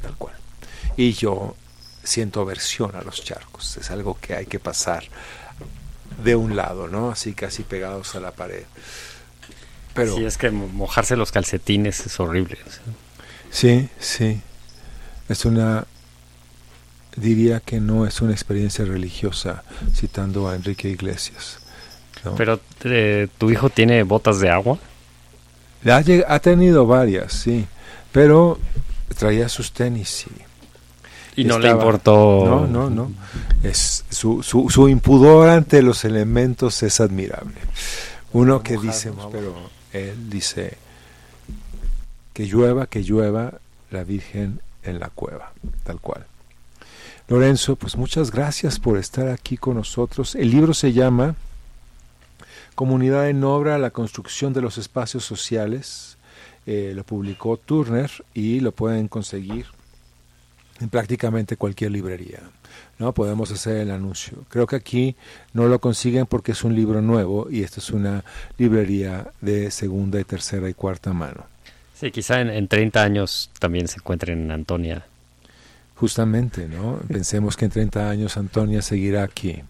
[0.02, 0.36] tal cual.
[0.98, 1.56] Y yo
[2.04, 5.04] siento aversión a los charcos, es algo que hay que pasar
[6.24, 7.12] de un lado, ¿no?
[7.12, 8.64] Así casi pegados a la pared.
[9.94, 12.58] Pero Sí, es que mo- mojarse los calcetines es horrible.
[12.66, 12.84] o sea.
[13.58, 14.40] Sí, sí.
[15.30, 15.86] Es una,
[17.16, 19.64] diría que no es una experiencia religiosa,
[19.96, 21.58] citando a Enrique Iglesias.
[22.24, 22.36] ¿no?
[22.36, 24.78] Pero, eh, ¿tu hijo tiene botas de agua?
[25.90, 27.66] ha, ha tenido varias, sí,
[28.12, 28.60] pero
[29.18, 30.26] traía sus tenis
[31.36, 32.46] y Y no le Estaba- importó.
[32.46, 33.12] no, no, no.
[33.64, 37.56] Es, su, su, su impudor ante los elementos es admirable.
[38.34, 39.56] Uno que dice, pero
[39.94, 40.78] él dice
[42.38, 43.56] que llueva, que llueva
[43.90, 45.54] la Virgen en la cueva,
[45.84, 46.28] tal cual.
[47.28, 50.36] Lorenzo, pues muchas gracias por estar aquí con nosotros.
[50.36, 51.36] El libro se llama
[52.76, 56.20] Comunidad en Obra, la construcción de los espacios sociales.
[56.68, 59.66] Eh, lo publicó Turner y lo pueden conseguir
[60.80, 62.42] en prácticamente cualquier librería.
[63.00, 63.14] ¿no?
[63.14, 64.46] Podemos hacer el anuncio.
[64.50, 65.16] Creo que aquí
[65.54, 68.24] no lo consiguen porque es un libro nuevo y esta es una
[68.60, 71.57] librería de segunda y tercera y cuarta mano.
[72.00, 75.06] Sí, quizá en, en 30 años también se encuentren en Antonia.
[75.96, 77.00] Justamente, ¿no?
[77.08, 79.64] Pensemos que en 30 años Antonia seguirá aquí.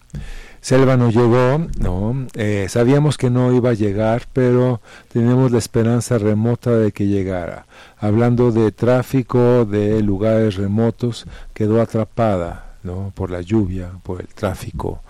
[0.60, 2.26] Selva no llegó, no.
[2.34, 7.64] Eh, sabíamos que no iba a llegar, pero tenemos la esperanza remota de que llegara.
[7.96, 11.24] Hablando de tráfico, de lugares remotos,
[11.54, 13.10] quedó atrapada, ¿no?
[13.14, 15.02] Por la lluvia, por el tráfico,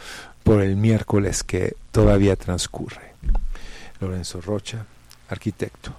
[0.45, 3.15] por el miércoles que todavía transcurre.
[4.01, 4.87] Lorenzo Rocha,
[5.29, 5.93] arquitecto,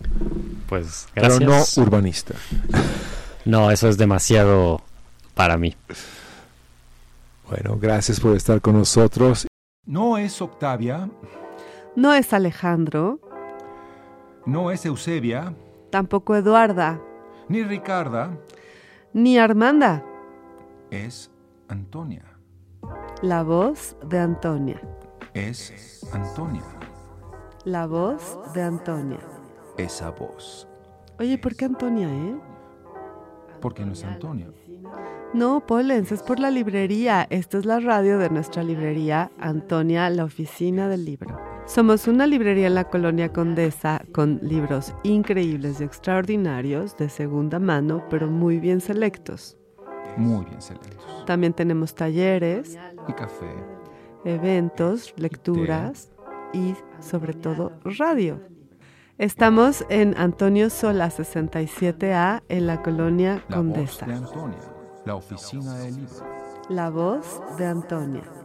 [0.67, 1.39] Pues gracias.
[1.39, 2.33] pero no urbanista.
[3.45, 4.81] No, eso es demasiado
[5.33, 5.75] para mí.
[7.49, 9.47] Bueno, gracias por estar con nosotros.
[9.85, 11.09] No es Octavia,
[11.95, 13.19] No es Alejandro,
[14.45, 15.53] no es Eusebia,
[15.89, 16.99] tampoco Eduarda,
[17.47, 18.37] ni Ricarda,
[19.13, 20.03] ni Armanda.
[20.91, 21.31] es
[21.67, 22.23] Antonia.
[23.21, 24.81] La voz de Antonia.
[25.33, 26.63] Es Antonia.
[27.65, 29.19] La voz de Antonia.
[29.77, 30.67] Esa voz.
[31.19, 32.37] Oye, ¿por qué Antonia, eh?
[33.59, 34.47] Porque no es Antonia.
[35.33, 37.27] No, Polens, es por la librería.
[37.29, 41.37] Esta es la radio de nuestra librería, Antonia, la oficina del libro.
[41.65, 48.03] Somos una librería en la colonia Condesa con libros increíbles y extraordinarios de segunda mano,
[48.09, 49.57] pero muy bien selectos.
[50.17, 51.25] Muy bien selectos.
[51.25, 53.53] También tenemos talleres, Y café.
[54.23, 56.09] eventos, lecturas
[56.53, 58.39] y sobre todo radio.
[59.17, 64.05] Estamos en Antonio Sola 67A en la colonia La Condesa.
[64.05, 64.59] voz de Antonia,
[65.05, 66.25] la oficina del libro.
[66.69, 68.38] La voz de Antonia.